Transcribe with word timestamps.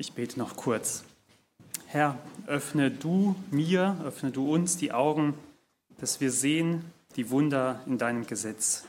Ich 0.00 0.14
bete 0.14 0.38
noch 0.38 0.56
kurz. 0.56 1.04
Herr, 1.84 2.18
öffne 2.46 2.90
du 2.90 3.36
mir, 3.50 3.98
öffne 4.02 4.30
du 4.30 4.50
uns 4.50 4.78
die 4.78 4.92
Augen, 4.92 5.34
dass 5.98 6.22
wir 6.22 6.32
sehen 6.32 6.86
die 7.16 7.28
Wunder 7.28 7.82
in 7.84 7.98
deinem 7.98 8.26
Gesetz. 8.26 8.86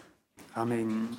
Amen. 0.54 1.10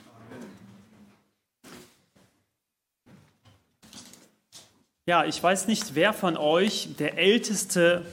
Ja, 5.05 5.27
ich 5.27 5.43
weiß 5.43 5.66
nicht, 5.66 5.95
wer 5.95 6.14
von 6.14 6.38
euch 6.38 6.96
der 6.98 7.18
Älteste 7.18 8.06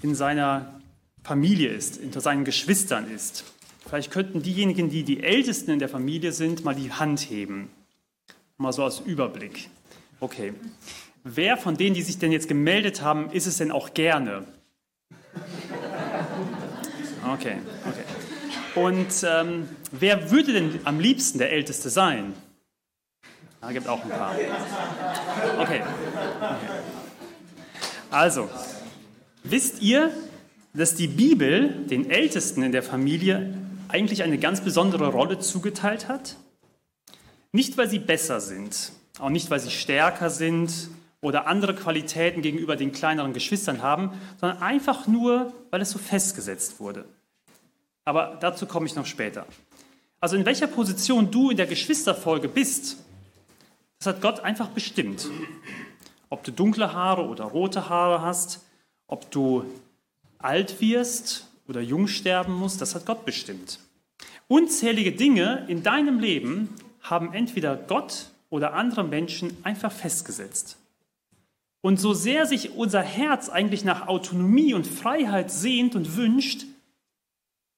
in 0.00 0.14
seiner 0.14 0.80
Familie 1.22 1.68
ist, 1.68 2.00
unter 2.00 2.22
seinen 2.22 2.46
Geschwistern 2.46 3.10
ist. 3.10 3.44
Vielleicht 3.84 4.10
könnten 4.10 4.42
diejenigen, 4.42 4.88
die 4.88 5.02
die 5.02 5.22
Ältesten 5.22 5.72
in 5.72 5.78
der 5.78 5.90
Familie 5.90 6.32
sind, 6.32 6.64
mal 6.64 6.74
die 6.74 6.90
Hand 6.90 7.20
heben. 7.20 7.70
Mal 8.56 8.72
so 8.72 8.82
als 8.82 9.00
Überblick. 9.00 9.68
Okay. 10.22 10.54
Wer 11.24 11.56
von 11.56 11.76
denen, 11.76 11.96
die 11.96 12.02
sich 12.02 12.16
denn 12.16 12.30
jetzt 12.30 12.46
gemeldet 12.46 13.02
haben, 13.02 13.28
ist 13.32 13.46
es 13.46 13.56
denn 13.56 13.72
auch 13.72 13.92
gerne? 13.92 14.44
Okay, 17.28 17.56
okay. 17.88 18.80
Und 18.80 19.08
ähm, 19.24 19.68
wer 19.90 20.30
würde 20.30 20.52
denn 20.52 20.78
am 20.84 21.00
liebsten 21.00 21.38
der 21.38 21.50
Älteste 21.50 21.90
sein? 21.90 22.34
Da 23.60 23.72
gibt 23.72 23.88
auch 23.88 24.00
ein 24.04 24.10
paar. 24.10 24.36
Okay. 25.58 25.82
okay. 25.82 25.82
Also, 28.12 28.48
wisst 29.42 29.82
ihr, 29.82 30.12
dass 30.72 30.94
die 30.94 31.08
Bibel 31.08 31.84
den 31.86 32.08
Ältesten 32.08 32.62
in 32.62 32.70
der 32.70 32.84
Familie 32.84 33.58
eigentlich 33.88 34.22
eine 34.22 34.38
ganz 34.38 34.60
besondere 34.60 35.08
Rolle 35.08 35.40
zugeteilt 35.40 36.06
hat? 36.06 36.36
Nicht, 37.50 37.76
weil 37.76 37.90
sie 37.90 37.98
besser 37.98 38.40
sind, 38.40 38.92
auch 39.22 39.30
nicht, 39.30 39.50
weil 39.50 39.60
sie 39.60 39.70
stärker 39.70 40.30
sind 40.30 40.88
oder 41.20 41.46
andere 41.46 41.74
Qualitäten 41.74 42.42
gegenüber 42.42 42.74
den 42.76 42.92
kleineren 42.92 43.32
Geschwistern 43.32 43.80
haben, 43.80 44.10
sondern 44.40 44.60
einfach 44.60 45.06
nur, 45.06 45.52
weil 45.70 45.80
es 45.80 45.90
so 45.90 45.98
festgesetzt 45.98 46.80
wurde. 46.80 47.04
Aber 48.04 48.36
dazu 48.40 48.66
komme 48.66 48.86
ich 48.86 48.96
noch 48.96 49.06
später. 49.06 49.46
Also 50.20 50.36
in 50.36 50.44
welcher 50.44 50.66
Position 50.66 51.30
du 51.30 51.50
in 51.50 51.56
der 51.56 51.66
Geschwisterfolge 51.66 52.48
bist, 52.48 52.96
das 53.98 54.08
hat 54.08 54.20
Gott 54.20 54.40
einfach 54.40 54.68
bestimmt. 54.68 55.28
Ob 56.28 56.42
du 56.42 56.50
dunkle 56.50 56.92
Haare 56.92 57.26
oder 57.26 57.44
rote 57.44 57.88
Haare 57.88 58.22
hast, 58.22 58.64
ob 59.06 59.30
du 59.30 59.64
alt 60.38 60.80
wirst 60.80 61.46
oder 61.68 61.80
jung 61.80 62.08
sterben 62.08 62.54
musst, 62.54 62.80
das 62.80 62.96
hat 62.96 63.06
Gott 63.06 63.24
bestimmt. 63.24 63.78
Unzählige 64.48 65.12
Dinge 65.12 65.64
in 65.68 65.84
deinem 65.84 66.18
Leben 66.18 66.74
haben 67.00 67.32
entweder 67.32 67.76
Gott 67.76 68.31
oder 68.52 68.74
andere 68.74 69.02
Menschen 69.02 69.56
einfach 69.64 69.90
festgesetzt. 69.90 70.76
Und 71.80 71.98
so 71.98 72.12
sehr 72.12 72.44
sich 72.46 72.72
unser 72.72 73.00
Herz 73.00 73.48
eigentlich 73.48 73.82
nach 73.82 74.08
Autonomie 74.08 74.74
und 74.74 74.86
Freiheit 74.86 75.50
sehnt 75.50 75.96
und 75.96 76.16
wünscht, 76.16 76.66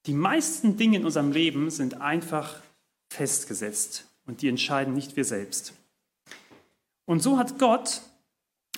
die 0.05 0.13
meisten 0.13 0.75
Dinge 0.75 0.97
in 0.97 1.05
unserem 1.05 1.31
Leben 1.31 1.71
sind 1.71 2.01
einfach 2.01 2.59
festgesetzt 3.07 4.05
und 4.25 4.41
die 4.41 4.49
entscheiden 4.49 4.93
nicht 4.93 5.15
wir 5.15 5.23
selbst. 5.23 5.73
Und 7.05 7.23
so 7.23 7.37
hat 7.37 7.57
Gott 7.57 8.01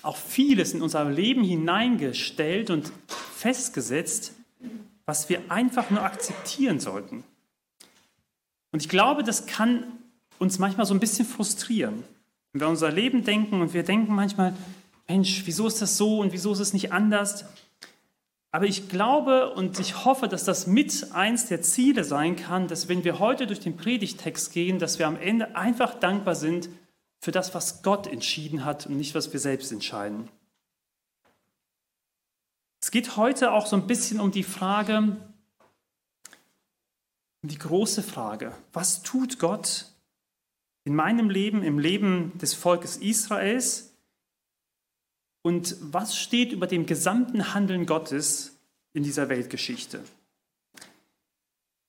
auch 0.02 0.16
vieles 0.16 0.74
in 0.74 0.82
unser 0.82 1.04
Leben 1.04 1.42
hineingestellt 1.42 2.70
und 2.70 2.92
festgesetzt, 3.08 4.34
was 5.04 5.28
wir 5.28 5.50
einfach 5.50 5.90
nur 5.90 6.02
akzeptieren 6.02 6.78
sollten. 6.78 7.24
Und 8.70 8.82
ich 8.82 8.88
glaube, 8.88 9.24
das 9.24 9.46
kann 9.46 9.97
uns 10.38 10.58
manchmal 10.58 10.86
so 10.86 10.94
ein 10.94 11.00
bisschen 11.00 11.26
frustrieren. 11.26 12.04
Wenn 12.52 12.60
wir 12.60 12.68
unser 12.68 12.90
Leben 12.90 13.24
denken 13.24 13.60
und 13.60 13.74
wir 13.74 13.82
denken 13.82 14.14
manchmal, 14.14 14.54
Mensch, 15.08 15.42
wieso 15.44 15.66
ist 15.66 15.80
das 15.80 15.96
so 15.96 16.20
und 16.20 16.32
wieso 16.32 16.52
ist 16.52 16.60
es 16.60 16.72
nicht 16.72 16.92
anders? 16.92 17.44
Aber 18.50 18.64
ich 18.64 18.88
glaube 18.88 19.52
und 19.52 19.78
ich 19.78 20.04
hoffe, 20.04 20.26
dass 20.26 20.44
das 20.44 20.66
mit 20.66 21.12
eins 21.12 21.46
der 21.46 21.60
Ziele 21.62 22.04
sein 22.04 22.36
kann, 22.36 22.66
dass 22.66 22.88
wenn 22.88 23.04
wir 23.04 23.18
heute 23.18 23.46
durch 23.46 23.60
den 23.60 23.76
Predigtext 23.76 24.52
gehen, 24.52 24.78
dass 24.78 24.98
wir 24.98 25.06
am 25.06 25.16
Ende 25.16 25.54
einfach 25.54 25.94
dankbar 25.94 26.34
sind 26.34 26.68
für 27.20 27.30
das, 27.30 27.54
was 27.54 27.82
Gott 27.82 28.06
entschieden 28.06 28.64
hat 28.64 28.86
und 28.86 28.96
nicht, 28.96 29.14
was 29.14 29.32
wir 29.32 29.40
selbst 29.40 29.70
entscheiden. 29.70 30.28
Es 32.80 32.90
geht 32.90 33.16
heute 33.16 33.52
auch 33.52 33.66
so 33.66 33.76
ein 33.76 33.86
bisschen 33.86 34.20
um 34.20 34.30
die 34.30 34.44
Frage, 34.44 35.16
um 37.42 37.48
die 37.48 37.58
große 37.58 38.02
Frage, 38.02 38.52
was 38.72 39.02
tut 39.02 39.38
Gott 39.38 39.86
in 40.88 40.94
meinem 40.94 41.28
Leben, 41.28 41.62
im 41.62 41.78
Leben 41.78 42.32
des 42.38 42.54
Volkes 42.54 42.96
Israels 42.96 43.92
und 45.42 45.76
was 45.82 46.16
steht 46.16 46.50
über 46.50 46.66
dem 46.66 46.86
gesamten 46.86 47.52
Handeln 47.52 47.84
Gottes 47.84 48.58
in 48.94 49.02
dieser 49.02 49.28
Weltgeschichte? 49.28 50.02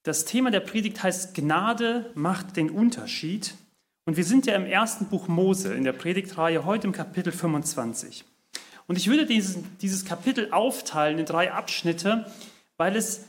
Das 0.03 0.25
Thema 0.25 0.51
der 0.51 0.59
Predigt 0.59 1.01
heißt 1.01 1.33
Gnade 1.33 2.11
macht 2.13 2.57
den 2.57 2.69
Unterschied. 2.69 3.55
Und 4.03 4.17
wir 4.17 4.25
sind 4.25 4.45
ja 4.47 4.55
im 4.55 4.65
ersten 4.65 5.05
Buch 5.05 5.29
Mose 5.29 5.73
in 5.73 5.85
der 5.85 5.93
Predigtreihe 5.93 6.65
heute 6.65 6.87
im 6.87 6.91
Kapitel 6.91 7.31
25. 7.31 8.25
Und 8.87 8.97
ich 8.97 9.07
würde 9.07 9.25
dieses, 9.25 9.59
dieses 9.79 10.03
Kapitel 10.03 10.51
aufteilen 10.51 11.19
in 11.19 11.25
drei 11.25 11.53
Abschnitte, 11.53 12.29
weil 12.75 12.97
es 12.97 13.28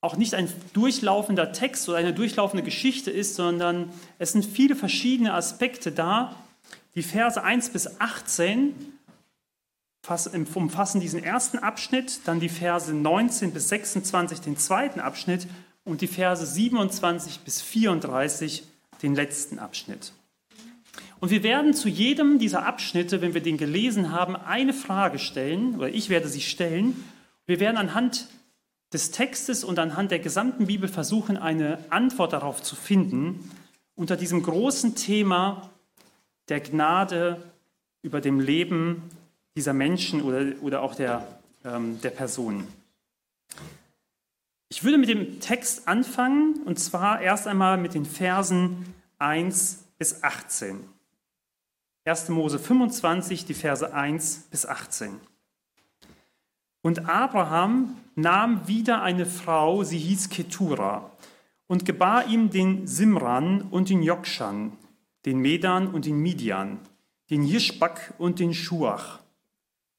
auch 0.00 0.16
nicht 0.16 0.34
ein 0.34 0.52
durchlaufender 0.72 1.52
Text 1.52 1.88
oder 1.88 1.98
eine 1.98 2.12
durchlaufende 2.12 2.62
Geschichte 2.62 3.10
ist, 3.10 3.34
sondern 3.34 3.90
es 4.18 4.32
sind 4.32 4.44
viele 4.44 4.76
verschiedene 4.76 5.34
Aspekte 5.34 5.90
da. 5.90 6.34
Die 6.94 7.02
Verse 7.02 7.42
1 7.42 7.70
bis 7.70 8.00
18 8.00 8.74
umfassen 10.54 11.00
diesen 11.00 11.22
ersten 11.22 11.58
Abschnitt, 11.58 12.20
dann 12.24 12.40
die 12.40 12.48
Verse 12.48 12.94
19 12.94 13.52
bis 13.52 13.68
26 13.68 14.40
den 14.40 14.56
zweiten 14.56 15.00
Abschnitt 15.00 15.46
und 15.84 16.00
die 16.00 16.06
Verse 16.06 16.46
27 16.46 17.40
bis 17.40 17.60
34 17.60 18.64
den 19.02 19.14
letzten 19.14 19.58
Abschnitt. 19.58 20.12
Und 21.20 21.30
wir 21.30 21.42
werden 21.42 21.74
zu 21.74 21.88
jedem 21.88 22.38
dieser 22.38 22.64
Abschnitte, 22.64 23.20
wenn 23.20 23.34
wir 23.34 23.42
den 23.42 23.58
gelesen 23.58 24.12
haben, 24.12 24.36
eine 24.36 24.72
Frage 24.72 25.18
stellen, 25.18 25.74
oder 25.76 25.88
ich 25.88 26.08
werde 26.08 26.28
sie 26.28 26.40
stellen. 26.40 27.04
Wir 27.46 27.60
werden 27.60 27.76
anhand 27.76 28.28
des 28.92 29.10
Textes 29.10 29.64
und 29.64 29.78
anhand 29.78 30.10
der 30.10 30.18
gesamten 30.18 30.66
Bibel 30.66 30.88
versuchen, 30.88 31.36
eine 31.36 31.78
Antwort 31.90 32.32
darauf 32.32 32.62
zu 32.62 32.74
finden, 32.76 33.50
unter 33.94 34.16
diesem 34.16 34.42
großen 34.42 34.94
Thema 34.94 35.70
der 36.48 36.60
Gnade 36.60 37.42
über 38.02 38.20
dem 38.20 38.40
Leben 38.40 39.02
dieser 39.56 39.72
Menschen 39.72 40.22
oder, 40.22 40.52
oder 40.62 40.82
auch 40.82 40.94
der, 40.94 41.40
ähm, 41.64 42.00
der 42.00 42.10
Personen. 42.10 42.66
Ich 44.70 44.84
würde 44.84 44.98
mit 44.98 45.08
dem 45.08 45.40
Text 45.40 45.88
anfangen 45.88 46.62
und 46.64 46.78
zwar 46.78 47.20
erst 47.20 47.46
einmal 47.46 47.76
mit 47.78 47.94
den 47.94 48.04
Versen 48.04 48.94
1 49.18 49.84
bis 49.98 50.22
18. 50.22 50.84
1. 52.04 52.28
Mose 52.30 52.58
25, 52.58 53.44
die 53.44 53.54
Verse 53.54 53.92
1 53.92 54.48
bis 54.50 54.64
18. 54.64 55.20
Und 56.82 57.08
Abraham 57.08 57.96
nahm 58.14 58.66
wieder 58.66 59.02
eine 59.02 59.26
Frau, 59.26 59.84
sie 59.84 59.98
hieß 59.98 60.30
Ketura, 60.30 61.10
und 61.66 61.84
gebar 61.84 62.26
ihm 62.26 62.50
den 62.50 62.86
Simran 62.86 63.62
und 63.62 63.90
den 63.90 64.02
Jokshan, 64.02 64.72
den 65.26 65.38
Medan 65.38 65.88
und 65.88 66.06
den 66.06 66.18
Midian, 66.20 66.78
den 67.30 67.44
Jischbak 67.44 68.14
und 68.18 68.38
den 68.38 68.54
Schuach. 68.54 69.18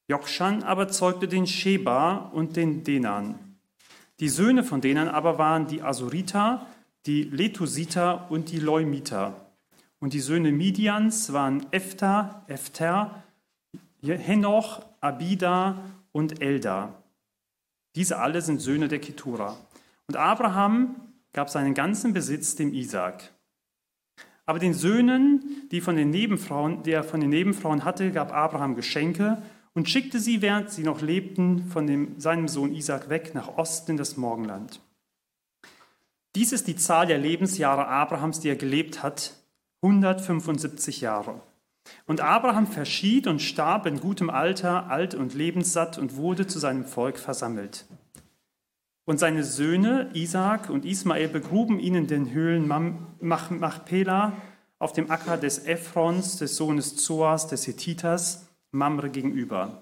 Jokshan 0.07 0.63
aber 0.63 0.88
zeugte 0.88 1.28
den 1.28 1.45
Sheba 1.45 2.31
und 2.34 2.56
den 2.56 2.84
Denan. 2.84 3.35
Die 4.19 4.29
Söhne 4.29 4.63
von 4.63 4.81
denen 4.81 5.07
aber 5.07 5.38
waren 5.38 5.68
die 5.68 5.84
Asuriter, 5.84 6.66
die 7.06 7.23
Letusiter 7.23 8.29
und 8.31 8.51
die 8.51 8.59
Leumiter. 8.59 9.50
Und 10.00 10.13
die 10.13 10.19
Söhne 10.19 10.51
Midians 10.51 11.31
waren 11.31 11.66
Ephta, 11.72 12.44
Ephter, 12.47 13.24
Henoch, 14.01 14.81
Abida 15.00 15.77
und 16.11 16.41
Elda. 16.41 17.03
Diese 17.95 18.19
alle 18.19 18.41
sind 18.41 18.61
Söhne 18.61 18.88
der 18.88 19.00
Ketura. 19.00 19.57
Und 20.07 20.15
Abraham 20.15 20.95
gab 21.33 21.50
seinen 21.50 21.73
ganzen 21.73 22.13
Besitz 22.13 22.56
dem 22.56 22.73
Isaak. 22.73 23.31
Aber 24.45 24.57
den 24.57 24.73
Söhnen, 24.73 25.67
die, 25.71 25.81
von 25.81 25.95
den 25.95 26.09
Nebenfrauen, 26.09 26.81
die 26.83 26.91
er 26.91 27.03
von 27.03 27.19
den 27.19 27.29
Nebenfrauen 27.29 27.85
hatte, 27.85 28.11
gab 28.11 28.33
Abraham 28.33 28.75
Geschenke 28.75 29.41
und 29.73 29.88
schickte 29.88 30.19
sie, 30.19 30.41
während 30.41 30.71
sie 30.71 30.83
noch 30.83 31.01
lebten, 31.01 31.65
von 31.65 31.85
dem, 31.85 32.19
seinem 32.19 32.47
Sohn 32.47 32.73
Isaac 32.73 33.09
weg 33.09 33.35
nach 33.35 33.57
Osten 33.57 33.91
in 33.91 33.97
das 33.97 34.17
Morgenland. 34.17 34.81
Dies 36.35 36.51
ist 36.51 36.67
die 36.67 36.75
Zahl 36.75 37.06
der 37.06 37.17
Lebensjahre 37.17 37.88
Abrahams, 37.88 38.39
die 38.39 38.50
er 38.50 38.56
gelebt 38.56 39.03
hat, 39.03 39.33
175 39.83 41.01
Jahre. 41.01 41.41
Und 42.06 42.21
Abraham 42.21 42.68
verschied 42.68 43.27
und 43.27 43.41
starb 43.41 43.86
in 43.86 44.00
gutem 44.00 44.30
Alter, 44.30 44.89
alt 44.89 45.15
und 45.15 45.33
lebenssatt 45.33 45.97
und 45.97 46.15
wurde 46.15 46.47
zu 46.47 46.59
seinem 46.59 46.86
Volk 46.86 47.18
versammelt. 47.18 47.86
Und 49.06 49.19
seine 49.19 49.44
Söhne 49.44 50.09
Isaac 50.13 50.69
und 50.69 50.86
Ismael 50.86 51.30
begruben 51.30 51.80
ihn 51.80 51.95
in 51.95 52.07
den 52.07 52.31
Höhlen 52.31 52.68
Machpela 53.19 54.33
auf 54.77 54.94
dem 54.94 55.12
Acker 55.12 55.38
des 55.38 55.65
Ephrons, 55.65 56.38
des 56.38 56.56
Sohnes 56.56 56.95
Zoas, 56.95 57.47
des 57.47 57.68
Hethiters, 57.68 58.47
Mamre 58.71 59.09
gegenüber. 59.09 59.81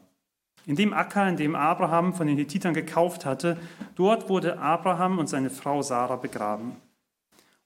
In 0.66 0.76
dem 0.76 0.94
Acker, 0.94 1.28
in 1.30 1.38
dem 1.38 1.56
Abraham 1.56 2.14
von 2.14 2.28
den 2.28 2.38
Hethitern 2.38 2.74
gekauft 2.74 3.26
hatte, 3.26 3.58
dort 3.96 4.28
wurde 4.28 4.60
Abraham 4.60 5.20
und 5.20 5.28
seine 5.28 5.50
Frau 5.50 5.82
Sarah 5.82 6.18
begraben. 6.18 6.76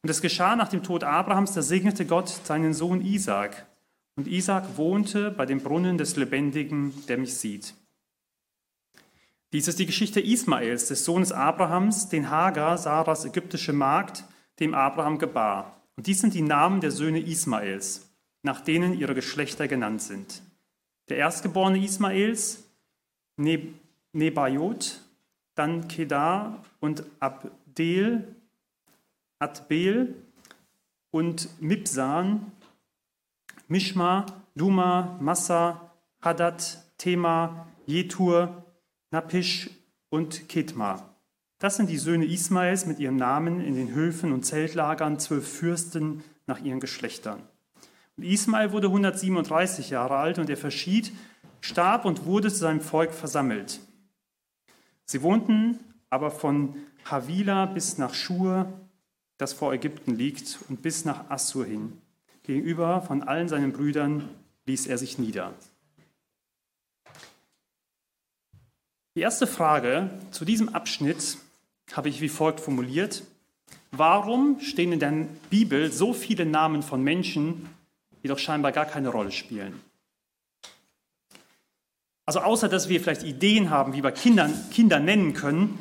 Und 0.03 0.09
es 0.09 0.21
geschah 0.21 0.55
nach 0.55 0.67
dem 0.67 0.83
Tod 0.83 1.03
Abrahams, 1.03 1.53
da 1.53 1.61
segnete 1.61 2.05
Gott 2.05 2.27
seinen 2.27 2.73
Sohn 2.73 3.01
Isaac. 3.01 3.65
Und 4.15 4.27
Isaac 4.27 4.77
wohnte 4.77 5.31
bei 5.31 5.45
dem 5.45 5.61
Brunnen 5.61 5.97
des 5.97 6.15
Lebendigen, 6.15 6.93
der 7.07 7.17
mich 7.17 7.35
sieht. 7.35 7.73
Dies 9.53 9.67
ist 9.67 9.79
die 9.79 9.85
Geschichte 9.85 10.21
Ismaels, 10.21 10.87
des 10.87 11.03
Sohnes 11.03 11.31
Abrahams, 11.31 12.07
den 12.09 12.29
Hagar, 12.29 12.77
Sarahs 12.77 13.25
ägyptische 13.25 13.73
Magd, 13.73 14.23
dem 14.59 14.73
Abraham 14.73 15.17
gebar. 15.17 15.81
Und 15.97 16.07
dies 16.07 16.21
sind 16.21 16.33
die 16.33 16.41
Namen 16.41 16.79
der 16.79 16.91
Söhne 16.91 17.19
Ismaels, 17.19 18.09
nach 18.43 18.61
denen 18.61 18.97
ihre 18.97 19.13
Geschlechter 19.13 19.67
genannt 19.67 20.01
sind. 20.01 20.41
Der 21.09 21.17
Erstgeborene 21.17 21.83
Ismaels, 21.83 22.63
ne 23.35 23.73
Nebajot, 24.13 25.01
dann 25.55 25.87
Kedar 25.87 26.63
und 26.79 27.03
Abdel, 27.19 28.35
Adbel 29.39 30.15
und 31.11 31.49
Mibsan, 31.61 32.51
Mishma, 33.71 34.25
Duma, 34.53 35.17
Massa, 35.21 35.93
Hadad, 36.21 36.61
Tema, 36.97 37.67
Jetur, 37.85 38.65
Napisch 39.11 39.69
und 40.09 40.49
Ketma. 40.49 41.15
Das 41.57 41.77
sind 41.77 41.89
die 41.89 41.97
Söhne 41.97 42.25
Ismaels 42.25 42.85
mit 42.85 42.99
ihren 42.99 43.15
Namen 43.15 43.61
in 43.61 43.75
den 43.75 43.93
Höfen 43.93 44.33
und 44.33 44.43
Zeltlagern, 44.43 45.19
zwölf 45.19 45.47
Fürsten 45.47 46.21
nach 46.47 46.59
ihren 46.59 46.81
Geschlechtern. 46.81 47.43
Und 48.17 48.25
Ismael 48.25 48.73
wurde 48.73 48.87
137 48.87 49.89
Jahre 49.89 50.17
alt 50.17 50.37
und 50.37 50.49
er 50.49 50.57
verschied, 50.57 51.13
starb 51.61 52.03
und 52.03 52.25
wurde 52.25 52.49
zu 52.49 52.57
seinem 52.57 52.81
Volk 52.81 53.13
versammelt. 53.13 53.79
Sie 55.05 55.21
wohnten 55.21 55.79
aber 56.09 56.29
von 56.29 56.75
Havila 57.05 57.67
bis 57.67 57.97
nach 57.97 58.13
Schur, 58.15 58.67
das 59.37 59.53
vor 59.53 59.73
Ägypten 59.73 60.13
liegt, 60.13 60.59
und 60.67 60.81
bis 60.81 61.05
nach 61.05 61.29
Assur 61.29 61.63
hin. 61.63 61.93
Gegenüber 62.43 63.01
von 63.01 63.23
allen 63.23 63.47
seinen 63.47 63.71
Brüdern 63.71 64.29
ließ 64.65 64.87
er 64.87 64.97
sich 64.97 65.17
nieder. 65.17 65.53
Die 69.15 69.21
erste 69.21 69.45
Frage 69.45 70.09
zu 70.31 70.45
diesem 70.45 70.69
Abschnitt 70.69 71.37
habe 71.91 72.09
ich 72.09 72.21
wie 72.21 72.29
folgt 72.29 72.61
formuliert. 72.61 73.23
Warum 73.91 74.59
stehen 74.61 74.93
in 74.93 74.99
der 74.99 75.27
Bibel 75.49 75.91
so 75.91 76.13
viele 76.13 76.45
Namen 76.45 76.81
von 76.81 77.03
Menschen, 77.03 77.67
die 78.23 78.29
doch 78.29 78.39
scheinbar 78.39 78.71
gar 78.71 78.85
keine 78.85 79.09
Rolle 79.09 79.31
spielen? 79.31 79.81
Also 82.25 82.39
außer 82.39 82.69
dass 82.69 82.87
wir 82.87 83.01
vielleicht 83.01 83.23
Ideen 83.23 83.69
haben, 83.69 83.93
wie 83.93 84.03
wir 84.03 84.11
Kindern, 84.11 84.53
Kinder 84.71 84.99
nennen 84.99 85.33
können, 85.33 85.77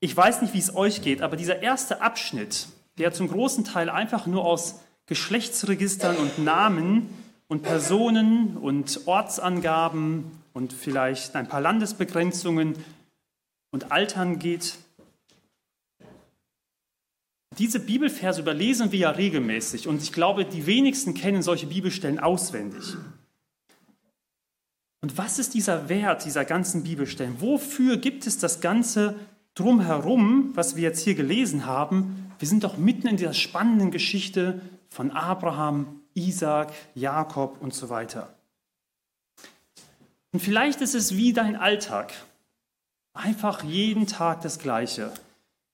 ich 0.00 0.16
weiß 0.16 0.42
nicht, 0.42 0.54
wie 0.54 0.58
es 0.58 0.76
euch 0.76 1.02
geht, 1.02 1.22
aber 1.22 1.36
dieser 1.36 1.60
erste 1.60 2.00
Abschnitt, 2.00 2.68
der 2.98 3.12
zum 3.12 3.26
großen 3.26 3.64
Teil 3.64 3.90
einfach 3.90 4.26
nur 4.26 4.44
aus 4.44 4.80
Geschlechtsregistern 5.08 6.16
und 6.16 6.38
Namen 6.38 7.08
und 7.48 7.62
Personen 7.62 8.58
und 8.58 9.06
Ortsangaben 9.06 10.30
und 10.52 10.72
vielleicht 10.72 11.34
ein 11.34 11.48
paar 11.48 11.62
Landesbegrenzungen 11.62 12.74
und 13.70 13.90
Altern 13.90 14.38
geht. 14.38 14.76
Diese 17.56 17.80
Bibelverse 17.80 18.40
überlesen 18.42 18.92
wir 18.92 18.98
ja 18.98 19.10
regelmäßig 19.10 19.88
und 19.88 20.02
ich 20.02 20.12
glaube, 20.12 20.44
die 20.44 20.66
wenigsten 20.66 21.14
kennen 21.14 21.42
solche 21.42 21.66
Bibelstellen 21.66 22.20
auswendig. 22.20 22.96
Und 25.00 25.16
was 25.16 25.38
ist 25.38 25.54
dieser 25.54 25.88
Wert 25.88 26.24
dieser 26.24 26.44
ganzen 26.44 26.82
Bibelstellen? 26.82 27.40
Wofür 27.40 27.96
gibt 27.96 28.26
es 28.26 28.38
das 28.38 28.60
Ganze 28.60 29.14
drumherum, 29.54 30.50
was 30.54 30.76
wir 30.76 30.82
jetzt 30.82 31.02
hier 31.02 31.14
gelesen 31.14 31.64
haben? 31.64 32.32
Wir 32.38 32.46
sind 32.46 32.62
doch 32.62 32.76
mitten 32.76 33.08
in 33.08 33.16
dieser 33.16 33.34
spannenden 33.34 33.90
Geschichte 33.90 34.60
von 34.88 35.10
Abraham, 35.10 36.00
Isaac, 36.14 36.72
Jakob 36.94 37.60
und 37.60 37.74
so 37.74 37.88
weiter. 37.88 38.34
Und 40.32 40.40
vielleicht 40.40 40.80
ist 40.80 40.94
es 40.94 41.16
wie 41.16 41.32
dein 41.32 41.56
Alltag. 41.56 42.12
Einfach 43.12 43.64
jeden 43.64 44.06
Tag 44.06 44.42
das 44.42 44.58
Gleiche. 44.58 45.12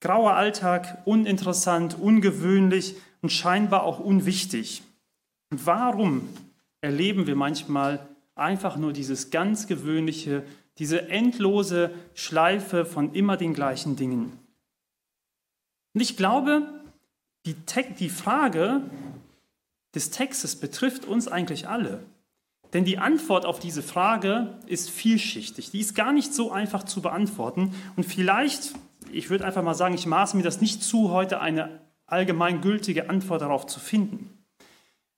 Grauer 0.00 0.34
Alltag, 0.34 1.02
uninteressant, 1.05 1.99
ungewöhnlich 1.99 2.96
und 3.22 3.31
scheinbar 3.31 3.84
auch 3.84 4.00
unwichtig. 4.00 4.82
Und 5.50 5.66
warum 5.66 6.28
erleben 6.81 7.26
wir 7.26 7.37
manchmal 7.37 8.06
einfach 8.34 8.76
nur 8.76 8.93
dieses 8.93 9.31
ganz 9.31 9.66
gewöhnliche, 9.66 10.44
diese 10.78 11.08
endlose 11.08 11.90
Schleife 12.14 12.84
von 12.84 13.14
immer 13.14 13.37
den 13.37 13.55
gleichen 13.55 13.96
Dingen? 13.96 14.38
Und 15.94 16.00
ich 16.00 16.16
glaube, 16.16 16.84
die, 17.46 17.55
die 17.99 18.08
Frage 18.08 18.82
des 19.94 20.11
Textes 20.11 20.56
betrifft 20.56 21.05
uns 21.05 21.29
eigentlich 21.29 21.69
alle. 21.69 22.05
Denn 22.73 22.85
die 22.85 22.99
Antwort 22.99 23.46
auf 23.46 23.61
diese 23.61 23.82
Frage 23.82 24.58
ist 24.67 24.91
vielschichtig. 24.91 25.70
Die 25.70 25.81
ist 25.81 25.94
gar 25.94 26.12
nicht 26.12 26.35
so 26.35 26.50
einfach 26.50 26.82
zu 26.82 27.02
beantworten. 27.02 27.73
Und 27.94 28.05
vielleicht, 28.05 28.75
ich 29.12 29.31
würde 29.31 29.44
einfach 29.44 29.62
mal 29.62 29.75
sagen, 29.75 29.94
ich 29.94 30.06
maße 30.06 30.37
mir 30.37 30.43
das 30.43 30.61
nicht 30.61 30.82
zu, 30.82 31.11
heute 31.11 31.41
eine 31.41 31.81
allgemeingültige 32.06 33.08
Antwort 33.08 33.43
darauf 33.43 33.67
zu 33.67 33.79
finden. 33.79 34.44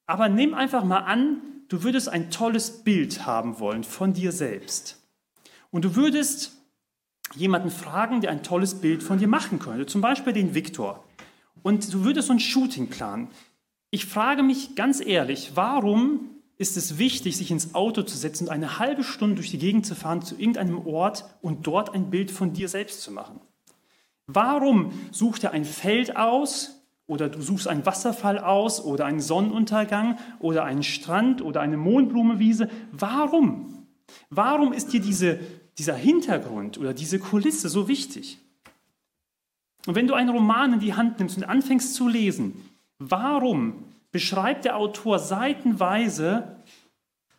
Aber 0.06 0.28
nimm 0.28 0.52
einfach 0.52 0.84
mal 0.84 0.98
an, 0.98 1.38
du 1.68 1.82
würdest 1.82 2.10
ein 2.10 2.30
tolles 2.30 2.84
Bild 2.84 3.24
haben 3.24 3.58
wollen 3.58 3.84
von 3.84 4.12
dir 4.12 4.32
selbst. 4.32 5.02
Und 5.70 5.84
du 5.84 5.96
würdest 5.96 6.52
jemanden 7.34 7.70
fragen, 7.70 8.20
der 8.20 8.30
ein 8.30 8.42
tolles 8.42 8.80
Bild 8.80 9.02
von 9.02 9.18
dir 9.18 9.28
machen 9.28 9.58
könnte, 9.58 9.86
zum 9.86 10.02
Beispiel 10.02 10.34
den 10.34 10.54
Viktor. 10.54 11.05
Und 11.66 11.92
du 11.92 12.04
würdest 12.04 12.28
so 12.28 12.32
ein 12.32 12.38
Shooting 12.38 12.90
planen. 12.90 13.26
Ich 13.90 14.06
frage 14.06 14.44
mich 14.44 14.76
ganz 14.76 15.04
ehrlich, 15.04 15.50
warum 15.56 16.30
ist 16.58 16.76
es 16.76 16.96
wichtig, 16.96 17.36
sich 17.36 17.50
ins 17.50 17.74
Auto 17.74 18.02
zu 18.02 18.16
setzen 18.16 18.44
und 18.44 18.50
eine 18.50 18.78
halbe 18.78 19.02
Stunde 19.02 19.34
durch 19.34 19.50
die 19.50 19.58
Gegend 19.58 19.84
zu 19.84 19.96
fahren 19.96 20.22
zu 20.22 20.36
irgendeinem 20.38 20.86
Ort 20.86 21.24
und 21.42 21.66
dort 21.66 21.92
ein 21.92 22.08
Bild 22.08 22.30
von 22.30 22.52
dir 22.52 22.68
selbst 22.68 23.02
zu 23.02 23.10
machen? 23.10 23.40
Warum 24.28 24.92
sucht 25.10 25.42
er 25.42 25.50
ein 25.50 25.64
Feld 25.64 26.16
aus 26.16 26.84
oder 27.08 27.28
du 27.28 27.42
suchst 27.42 27.66
einen 27.66 27.84
Wasserfall 27.84 28.38
aus 28.38 28.80
oder 28.80 29.04
einen 29.04 29.20
Sonnenuntergang 29.20 30.20
oder 30.38 30.62
einen 30.62 30.84
Strand 30.84 31.42
oder 31.42 31.62
eine 31.62 31.76
Mondblumewiese? 31.76 32.70
Warum? 32.92 33.88
Warum 34.30 34.72
ist 34.72 34.92
dir 34.92 35.00
diese, 35.00 35.40
dieser 35.78 35.96
Hintergrund 35.96 36.78
oder 36.78 36.94
diese 36.94 37.18
Kulisse 37.18 37.68
so 37.68 37.88
wichtig? 37.88 38.38
Und 39.86 39.94
wenn 39.94 40.06
du 40.06 40.14
einen 40.14 40.30
Roman 40.30 40.74
in 40.74 40.80
die 40.80 40.94
Hand 40.94 41.18
nimmst 41.18 41.36
und 41.36 41.44
anfängst 41.44 41.94
zu 41.94 42.08
lesen, 42.08 42.68
warum 42.98 43.84
beschreibt 44.10 44.64
der 44.64 44.76
Autor 44.76 45.18
seitenweise 45.18 46.56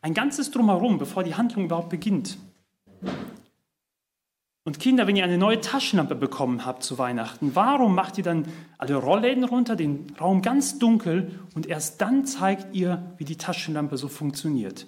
ein 0.02 0.14
ganzes 0.14 0.52
Drumherum, 0.52 0.98
bevor 0.98 1.24
die 1.24 1.36
Handlung 1.36 1.66
überhaupt 1.66 1.90
beginnt. 1.90 2.38
Und 4.64 4.80
Kinder, 4.80 5.08
wenn 5.08 5.16
ihr 5.16 5.24
eine 5.24 5.38
neue 5.38 5.62
Taschenlampe 5.62 6.14
bekommen 6.14 6.66
habt 6.66 6.84
zu 6.84 6.98
Weihnachten, 6.98 7.56
warum 7.56 7.96
macht 7.96 8.18
ihr 8.18 8.24
dann 8.24 8.46
alle 8.78 8.96
Rollläden 8.96 9.46
runter, 9.46 9.78
den 9.78 10.14
Raum 10.20 10.42
ganz 10.42 10.78
dunkel 10.78 11.40
und 11.56 11.68
erst 11.68 12.02
dann 12.02 12.26
zeigt 12.26 12.76
ihr, 12.76 13.14
wie 13.18 13.24
die 13.24 13.38
Taschenlampe 13.38 13.98
so 13.98 14.10
funktioniert? 14.10 14.88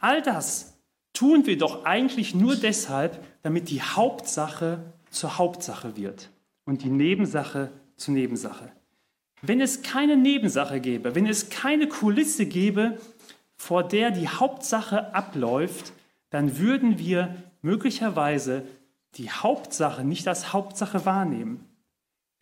All 0.00 0.22
das 0.22 0.76
tun 1.12 1.46
wir 1.46 1.56
doch 1.56 1.84
eigentlich 1.84 2.34
nur 2.34 2.56
deshalb, 2.56 3.24
damit 3.42 3.70
die 3.70 3.80
Hauptsache 3.80 4.92
zur 5.16 5.38
Hauptsache 5.38 5.96
wird 5.96 6.30
und 6.64 6.82
die 6.82 6.90
Nebensache 6.90 7.70
zur 7.96 8.14
Nebensache. 8.14 8.70
Wenn 9.42 9.60
es 9.60 9.82
keine 9.82 10.16
Nebensache 10.16 10.80
gäbe, 10.80 11.14
wenn 11.14 11.26
es 11.26 11.50
keine 11.50 11.88
Kulisse 11.88 12.46
gäbe, 12.46 12.98
vor 13.56 13.82
der 13.82 14.10
die 14.10 14.28
Hauptsache 14.28 15.14
abläuft, 15.14 15.92
dann 16.30 16.58
würden 16.58 16.98
wir 16.98 17.34
möglicherweise 17.62 18.66
die 19.14 19.30
Hauptsache 19.30 20.04
nicht 20.04 20.28
als 20.28 20.52
Hauptsache 20.52 21.06
wahrnehmen, 21.06 21.64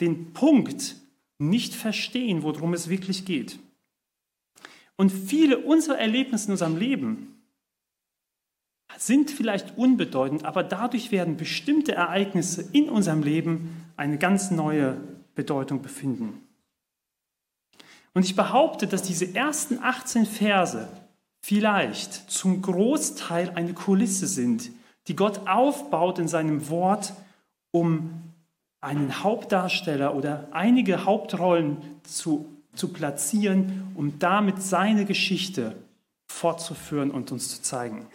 den 0.01 0.33
Punkt 0.33 0.97
nicht 1.39 1.75
verstehen, 1.75 2.43
worum 2.43 2.75
es 2.75 2.89
wirklich 2.89 3.25
geht. 3.25 3.59
Und 4.97 5.11
viele 5.11 5.59
unserer 5.59 5.99
Erlebnisse 5.99 6.47
in 6.47 6.53
unserem 6.53 6.77
Leben 6.77 7.34
sind 8.99 9.31
vielleicht 9.31 9.77
unbedeutend, 9.77 10.45
aber 10.45 10.63
dadurch 10.63 11.13
werden 11.13 11.37
bestimmte 11.37 11.95
Ereignisse 11.95 12.65
in 12.73 12.89
unserem 12.89 13.23
Leben 13.23 13.85
eine 13.97 14.19
ganz 14.19 14.51
neue 14.51 14.97
Bedeutung 15.35 15.83
befinden. 15.83 16.41
Und 18.15 18.25
ich 18.25 18.37
behaupte, 18.37 18.87
dass 18.87 19.03
diese 19.03 19.35
ersten 19.35 19.83
18 19.83 20.27
Verse 20.27 20.89
vielleicht 21.43 22.31
zum 22.31 22.63
Großteil 22.63 23.51
eine 23.55 23.75
Kulisse 23.75 24.27
sind, 24.27 24.71
die 25.09 25.17
Gott 25.17 25.47
aufbaut 25.47 26.19
in 26.19 26.29
seinem 26.29 26.69
Wort, 26.71 27.13
um 27.73 28.23
einen 28.81 29.23
Hauptdarsteller 29.23 30.15
oder 30.15 30.49
einige 30.53 31.05
Hauptrollen 31.05 31.79
zu, 32.05 32.49
zu 32.75 32.93
platzieren, 32.93 33.91
um 33.95 34.19
damit 34.19 34.63
seine 34.63 35.05
Geschichte 35.05 35.75
fortzuführen 36.27 37.11
und 37.11 37.33
uns 37.33 37.49
zu 37.49 37.63
zeigen. 37.63 38.07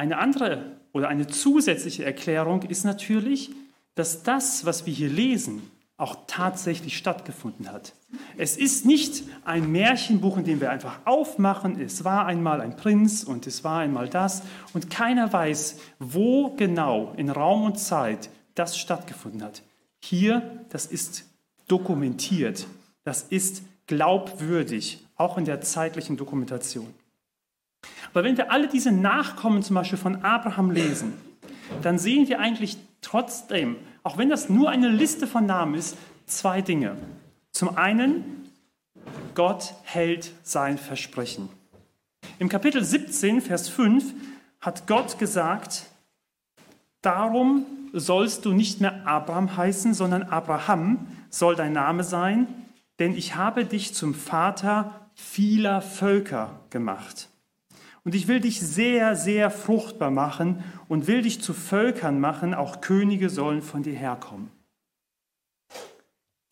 Eine 0.00 0.16
andere 0.16 0.62
oder 0.94 1.08
eine 1.08 1.26
zusätzliche 1.26 2.06
Erklärung 2.06 2.62
ist 2.62 2.84
natürlich, 2.84 3.50
dass 3.96 4.22
das, 4.22 4.64
was 4.64 4.86
wir 4.86 4.94
hier 4.94 5.10
lesen, 5.10 5.60
auch 5.98 6.16
tatsächlich 6.26 6.96
stattgefunden 6.96 7.70
hat. 7.70 7.92
Es 8.38 8.56
ist 8.56 8.86
nicht 8.86 9.24
ein 9.44 9.70
Märchenbuch, 9.70 10.38
in 10.38 10.44
dem 10.44 10.62
wir 10.62 10.70
einfach 10.70 11.00
aufmachen, 11.04 11.78
es 11.78 12.02
war 12.02 12.24
einmal 12.24 12.62
ein 12.62 12.76
Prinz 12.76 13.24
und 13.24 13.46
es 13.46 13.62
war 13.62 13.80
einmal 13.80 14.08
das 14.08 14.40
und 14.72 14.88
keiner 14.88 15.30
weiß, 15.30 15.76
wo 15.98 16.54
genau 16.56 17.12
in 17.18 17.28
Raum 17.28 17.64
und 17.64 17.78
Zeit 17.78 18.30
das 18.54 18.78
stattgefunden 18.78 19.42
hat. 19.42 19.60
Hier, 19.98 20.64
das 20.70 20.86
ist 20.86 21.26
dokumentiert, 21.68 22.66
das 23.04 23.24
ist 23.24 23.64
glaubwürdig, 23.86 25.06
auch 25.16 25.36
in 25.36 25.44
der 25.44 25.60
zeitlichen 25.60 26.16
Dokumentation. 26.16 26.94
Aber 28.12 28.24
wenn 28.24 28.36
wir 28.36 28.50
alle 28.50 28.68
diese 28.68 28.92
Nachkommen 28.92 29.62
zum 29.62 29.74
Beispiel 29.74 29.98
von 29.98 30.24
Abraham 30.24 30.70
lesen, 30.70 31.14
dann 31.82 31.98
sehen 31.98 32.28
wir 32.28 32.40
eigentlich 32.40 32.76
trotzdem, 33.00 33.76
auch 34.02 34.18
wenn 34.18 34.28
das 34.28 34.48
nur 34.48 34.70
eine 34.70 34.88
Liste 34.88 35.26
von 35.26 35.46
Namen 35.46 35.74
ist, 35.74 35.96
zwei 36.26 36.60
Dinge. 36.60 36.96
Zum 37.52 37.76
einen, 37.76 38.50
Gott 39.34 39.74
hält 39.84 40.32
sein 40.42 40.78
Versprechen. 40.78 41.48
Im 42.38 42.48
Kapitel 42.48 42.82
17, 42.82 43.40
Vers 43.40 43.68
5 43.68 44.14
hat 44.60 44.86
Gott 44.86 45.18
gesagt, 45.18 45.86
darum 47.02 47.66
sollst 47.92 48.44
du 48.44 48.52
nicht 48.52 48.80
mehr 48.80 49.06
Abraham 49.06 49.56
heißen, 49.56 49.94
sondern 49.94 50.22
Abraham 50.24 51.06
soll 51.30 51.56
dein 51.56 51.72
Name 51.72 52.04
sein, 52.04 52.46
denn 52.98 53.16
ich 53.16 53.36
habe 53.36 53.64
dich 53.64 53.94
zum 53.94 54.14
Vater 54.14 54.94
vieler 55.14 55.80
Völker 55.80 56.60
gemacht. 56.70 57.29
Und 58.04 58.14
ich 58.14 58.28
will 58.28 58.40
dich 58.40 58.60
sehr, 58.60 59.14
sehr 59.14 59.50
fruchtbar 59.50 60.10
machen 60.10 60.64
und 60.88 61.06
will 61.06 61.22
dich 61.22 61.42
zu 61.42 61.52
Völkern 61.52 62.18
machen, 62.20 62.54
auch 62.54 62.80
Könige 62.80 63.28
sollen 63.28 63.62
von 63.62 63.82
dir 63.82 63.94
herkommen. 63.94 64.50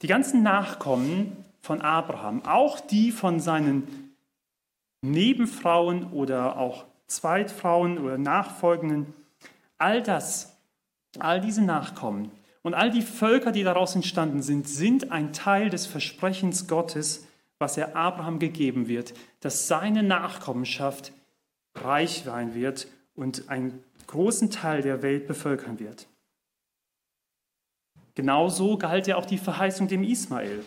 Die 0.02 0.06
ganzen 0.06 0.42
Nachkommen 0.42 1.44
von 1.60 1.80
Abraham, 1.80 2.44
auch 2.44 2.80
die 2.80 3.10
von 3.10 3.40
seinen 3.40 4.14
Nebenfrauen 5.00 6.12
oder 6.12 6.56
auch 6.56 6.84
Zweitfrauen 7.06 7.98
oder 7.98 8.18
Nachfolgenden, 8.18 9.14
all 9.78 10.02
das, 10.02 10.56
all 11.18 11.40
diese 11.40 11.62
Nachkommen 11.62 12.30
und 12.62 12.74
all 12.74 12.90
die 12.90 13.02
Völker, 13.02 13.52
die 13.52 13.62
daraus 13.62 13.94
entstanden 13.94 14.42
sind, 14.42 14.68
sind 14.68 15.10
ein 15.10 15.32
Teil 15.32 15.70
des 15.70 15.86
Versprechens 15.86 16.68
Gottes, 16.68 17.26
was 17.58 17.76
er 17.76 17.96
Abraham 17.96 18.38
gegeben 18.38 18.88
wird, 18.88 19.14
dass 19.40 19.66
seine 19.66 20.02
Nachkommenschaft 20.02 21.12
reich 21.84 22.22
sein 22.24 22.54
wird 22.54 22.88
und 23.14 23.48
einen 23.48 23.82
großen 24.06 24.50
Teil 24.50 24.82
der 24.82 25.02
Welt 25.02 25.26
bevölkern 25.26 25.78
wird. 25.78 26.06
Genauso 28.14 28.78
galt 28.78 29.06
ja 29.06 29.16
auch 29.16 29.26
die 29.26 29.38
Verheißung 29.38 29.86
dem 29.86 30.02
Ismael. 30.02 30.64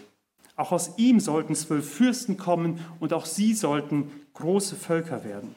Auch 0.56 0.72
aus 0.72 0.98
ihm 0.98 1.20
sollten 1.20 1.56
zwölf 1.56 1.90
Fürsten 1.90 2.38
kommen 2.38 2.80
und 3.00 3.14
auch 3.14 3.26
sie 3.26 3.54
sollten 3.54 4.12
große 4.34 4.76
Völker 4.76 5.24
werden. 5.24 5.56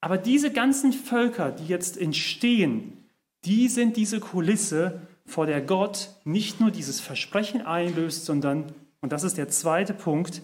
Aber 0.00 0.18
diese 0.18 0.50
ganzen 0.50 0.92
Völker, 0.92 1.52
die 1.52 1.66
jetzt 1.66 1.96
entstehen, 1.96 3.04
die 3.44 3.68
sind 3.68 3.96
diese 3.96 4.20
Kulisse, 4.20 5.00
vor 5.24 5.46
der 5.46 5.60
Gott 5.60 6.10
nicht 6.24 6.60
nur 6.60 6.70
dieses 6.70 7.00
Versprechen 7.00 7.62
einlöst, 7.62 8.24
sondern, 8.24 8.72
und 9.00 9.12
das 9.12 9.22
ist 9.22 9.38
der 9.38 9.48
zweite 9.48 9.94
Punkt, 9.94 10.42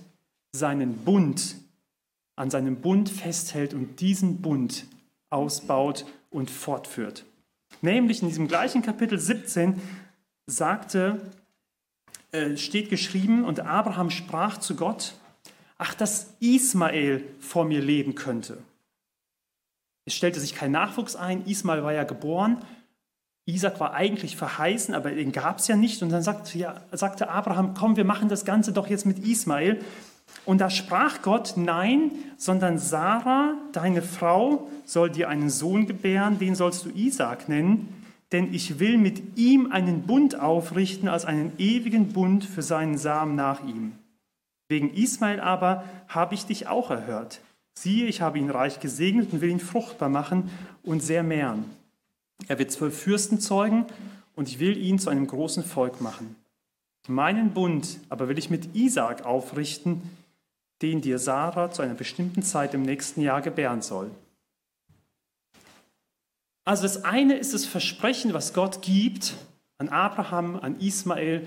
seinen 0.52 0.96
Bund 0.98 1.56
an 2.38 2.50
seinem 2.50 2.80
Bund 2.80 3.08
festhält 3.08 3.74
und 3.74 4.00
diesen 4.00 4.40
Bund 4.40 4.86
ausbaut 5.30 6.06
und 6.30 6.50
fortführt. 6.50 7.24
Nämlich 7.82 8.22
in 8.22 8.28
diesem 8.28 8.48
gleichen 8.48 8.82
Kapitel 8.82 9.18
17 9.18 9.80
sagte, 10.46 11.20
äh, 12.32 12.56
steht 12.56 12.90
geschrieben, 12.90 13.44
und 13.44 13.60
Abraham 13.60 14.10
sprach 14.10 14.58
zu 14.58 14.76
Gott, 14.76 15.14
ach, 15.76 15.94
dass 15.94 16.34
Ismael 16.40 17.24
vor 17.40 17.64
mir 17.64 17.80
leben 17.80 18.14
könnte. 18.14 18.58
Es 20.04 20.14
stellte 20.14 20.40
sich 20.40 20.54
kein 20.54 20.72
Nachwuchs 20.72 21.16
ein, 21.16 21.44
Ismael 21.44 21.82
war 21.82 21.92
ja 21.92 22.04
geboren, 22.04 22.64
Isaac 23.48 23.80
war 23.80 23.94
eigentlich 23.94 24.36
verheißen, 24.36 24.94
aber 24.94 25.10
den 25.10 25.32
gab 25.32 25.58
es 25.58 25.68
ja 25.68 25.76
nicht. 25.76 26.02
Und 26.02 26.10
dann 26.10 26.22
sagte, 26.22 26.58
ja, 26.58 26.82
sagte 26.92 27.30
Abraham, 27.30 27.72
komm, 27.72 27.96
wir 27.96 28.04
machen 28.04 28.28
das 28.28 28.44
Ganze 28.44 28.72
doch 28.72 28.88
jetzt 28.88 29.06
mit 29.06 29.26
Ismael. 29.26 29.80
Und 30.48 30.62
da 30.62 30.70
sprach 30.70 31.20
Gott, 31.20 31.54
nein, 31.56 32.10
sondern 32.38 32.78
Sarah, 32.78 33.52
deine 33.72 34.00
Frau, 34.00 34.66
soll 34.86 35.10
dir 35.10 35.28
einen 35.28 35.50
Sohn 35.50 35.86
gebären, 35.86 36.38
den 36.38 36.54
sollst 36.54 36.86
du 36.86 36.88
Isaac 36.88 37.50
nennen, 37.50 37.86
denn 38.32 38.54
ich 38.54 38.78
will 38.78 38.96
mit 38.96 39.36
ihm 39.36 39.70
einen 39.70 40.04
Bund 40.06 40.40
aufrichten 40.40 41.06
als 41.06 41.26
einen 41.26 41.52
ewigen 41.58 42.14
Bund 42.14 42.46
für 42.46 42.62
seinen 42.62 42.96
Samen 42.96 43.34
nach 43.34 43.62
ihm. 43.62 43.92
Wegen 44.68 44.94
Ismael 44.94 45.38
aber 45.38 45.84
habe 46.08 46.34
ich 46.34 46.46
dich 46.46 46.66
auch 46.66 46.90
erhört. 46.90 47.42
Siehe, 47.74 48.06
ich 48.06 48.22
habe 48.22 48.38
ihn 48.38 48.48
reich 48.48 48.80
gesegnet 48.80 49.34
und 49.34 49.42
will 49.42 49.50
ihn 49.50 49.60
fruchtbar 49.60 50.08
machen 50.08 50.50
und 50.82 51.02
sehr 51.02 51.22
mehren. 51.22 51.66
Er 52.46 52.58
wird 52.58 52.72
zwölf 52.72 52.98
Fürsten 52.98 53.38
zeugen 53.38 53.84
und 54.34 54.48
ich 54.48 54.60
will 54.60 54.78
ihn 54.78 54.98
zu 54.98 55.10
einem 55.10 55.26
großen 55.26 55.62
Volk 55.62 56.00
machen. 56.00 56.36
Meinen 57.06 57.50
Bund 57.50 58.00
aber 58.08 58.30
will 58.30 58.38
ich 58.38 58.48
mit 58.48 58.74
Isaac 58.74 59.26
aufrichten, 59.26 60.00
den 60.82 61.00
dir 61.00 61.18
Sarah 61.18 61.70
zu 61.70 61.82
einer 61.82 61.94
bestimmten 61.94 62.42
Zeit 62.42 62.74
im 62.74 62.82
nächsten 62.82 63.20
Jahr 63.20 63.42
gebären 63.42 63.82
soll. 63.82 64.10
Also 66.64 66.82
das 66.82 67.04
eine 67.04 67.34
ist 67.34 67.54
das 67.54 67.64
Versprechen, 67.64 68.34
was 68.34 68.52
Gott 68.52 68.82
gibt 68.82 69.34
an 69.78 69.88
Abraham, 69.88 70.56
an 70.56 70.78
Ismael, 70.80 71.46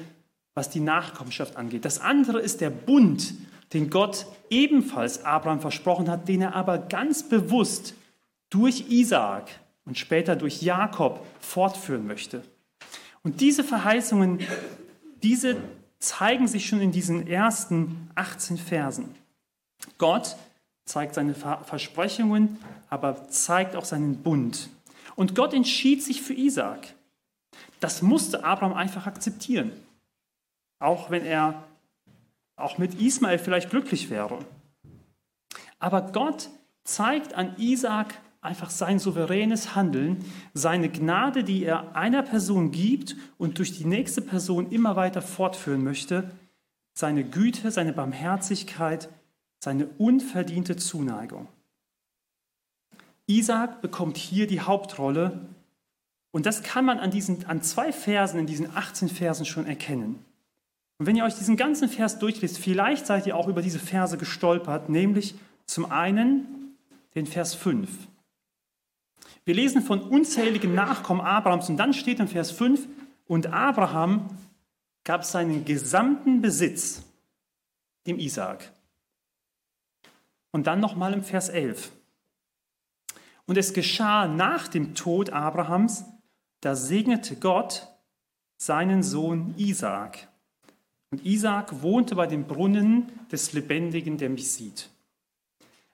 was 0.56 0.70
die 0.70 0.80
Nachkommenschaft 0.80 1.58
angeht. 1.58 1.86
Das 1.86 2.00
andere 2.00 2.40
ist 2.40 2.60
der 2.60 2.72
Bund, 2.72 3.36
den 3.74 3.90
Gott 3.90 4.26
ebenfalls 4.50 5.24
Abraham 5.24 5.62
versprochen 5.62 6.10
hat, 6.10 6.28
den 6.28 6.42
er 6.42 6.56
aber 6.56 6.78
ganz 6.78 7.24
bewusst 7.24 7.94
durch 8.50 8.90
Isaak 8.90 9.50
und 9.86 9.98
später 9.98 10.36
durch 10.36 10.62
Jakob 10.62 11.26
fortführen 11.40 12.06
möchte. 12.06 12.44
Und 13.24 13.42
diese 13.42 13.64
Verheißungen, 13.64 14.40
diese 15.22 15.58
zeigen 16.00 16.48
sich 16.48 16.66
schon 16.66 16.82
in 16.82 16.92
diesen 16.92 17.28
ersten 17.28 18.10
18 18.16 18.58
Versen. 18.58 19.16
Gott 19.98 20.36
zeigt 20.86 21.16
seine 21.16 21.34
Versprechungen, 21.34 22.60
aber 22.90 23.30
zeigt 23.30 23.76
auch 23.76 23.86
seinen 23.86 24.18
Bund. 24.24 24.70
Und 25.16 25.36
Gott 25.36 25.54
entschied 25.54 26.04
sich 26.04 26.22
für 26.22 26.34
Isaak. 26.34 26.94
Das 27.80 28.02
musste 28.02 28.44
Abraham 28.44 28.74
einfach 28.74 29.08
akzeptieren. 29.08 29.72
Auch 30.80 31.10
wenn 31.10 31.26
er 31.26 31.64
auch 32.56 32.78
mit 32.78 33.00
Ismael 33.02 33.40
vielleicht 33.40 33.70
glücklich 33.70 34.10
wäre. 34.10 34.40
Aber 35.80 36.02
Gott 36.12 36.50
zeigt 36.84 37.34
an 37.34 37.56
Isaak 37.58 38.16
einfach 38.42 38.70
sein 38.70 39.00
souveränes 39.00 39.76
Handeln, 39.76 40.26
seine 40.54 40.90
Gnade, 40.90 41.44
die 41.44 41.64
er 41.64 41.96
einer 41.96 42.24
Person 42.24 42.72
gibt 42.72 43.16
und 43.38 43.60
durch 43.60 43.78
die 43.78 43.86
nächste 43.86 44.22
Person 44.22 44.72
immer 44.72 44.96
weiter 44.96 45.22
fortführen 45.22 45.84
möchte, 45.84 46.32
seine 46.94 47.24
Güte, 47.24 47.72
seine 47.72 47.94
Barmherzigkeit, 47.94 49.10
seine 49.64 49.88
unverdiente 49.98 50.76
Zuneigung. 50.76 51.48
Isaac 53.28 53.82
bekommt 53.82 54.18
hier 54.18 54.48
die 54.48 54.62
Hauptrolle 54.62 55.40
und 56.32 56.46
das 56.46 56.64
kann 56.64 56.86
man 56.86 57.00
an, 57.00 57.12
diesen, 57.12 57.46
an 57.46 57.62
zwei 57.62 57.94
Versen, 57.94 58.40
in 58.40 58.48
diesen 58.48 58.76
18 58.76 59.10
Versen 59.10 59.46
schon 59.46 59.68
erkennen. 59.68 60.26
Und 60.98 61.06
wenn 61.06 61.16
ihr 61.16 61.24
euch 61.24 61.36
diesen 61.36 61.58
ganzen 61.58 61.90
Vers 61.90 62.20
durchliest, 62.20 62.58
vielleicht 62.58 63.06
seid 63.06 63.28
ihr 63.28 63.36
auch 63.36 63.48
über 63.48 63.62
diese 63.62 63.80
Verse 63.80 64.18
gestolpert, 64.18 64.90
nämlich 64.90 65.36
zum 65.66 65.92
einen 65.92 66.76
den 67.16 67.26
Vers 67.26 67.54
5. 67.54 67.90
Wir 69.46 69.56
lesen 69.56 69.82
von 69.82 70.02
unzähligen 70.02 70.76
Nachkommen 70.76 71.22
Abrahams 71.22 71.70
und 71.70 71.78
dann 71.78 71.94
steht 71.94 72.20
im 72.20 72.28
Vers 72.28 72.52
5, 72.52 72.88
und 73.28 73.48
Abraham 73.48 74.30
gab 75.06 75.24
seinen 75.24 75.64
gesamten 75.64 76.42
Besitz 76.42 77.02
dem 78.06 78.20
Isaak. 78.20 78.72
Und 80.52 80.68
dann 80.68 80.80
nochmal 80.80 81.14
im 81.14 81.24
Vers 81.24 81.50
11. 81.50 81.92
Und 83.46 83.58
es 83.58 83.74
geschah 83.74 84.28
nach 84.28 84.68
dem 84.68 84.96
Tod 84.96 85.32
Abrahams, 85.32 86.06
da 86.62 86.76
segnete 86.76 87.36
Gott 87.38 87.88
seinen 88.58 89.02
Sohn 89.02 89.56
Isaak. 89.58 90.28
Und 91.10 91.26
Isaak 91.26 91.82
wohnte 91.82 92.16
bei 92.16 92.28
dem 92.28 92.46
Brunnen 92.46 93.12
des 93.32 93.54
Lebendigen, 93.54 94.18
der 94.18 94.30
mich 94.30 94.52
sieht. 94.52 94.90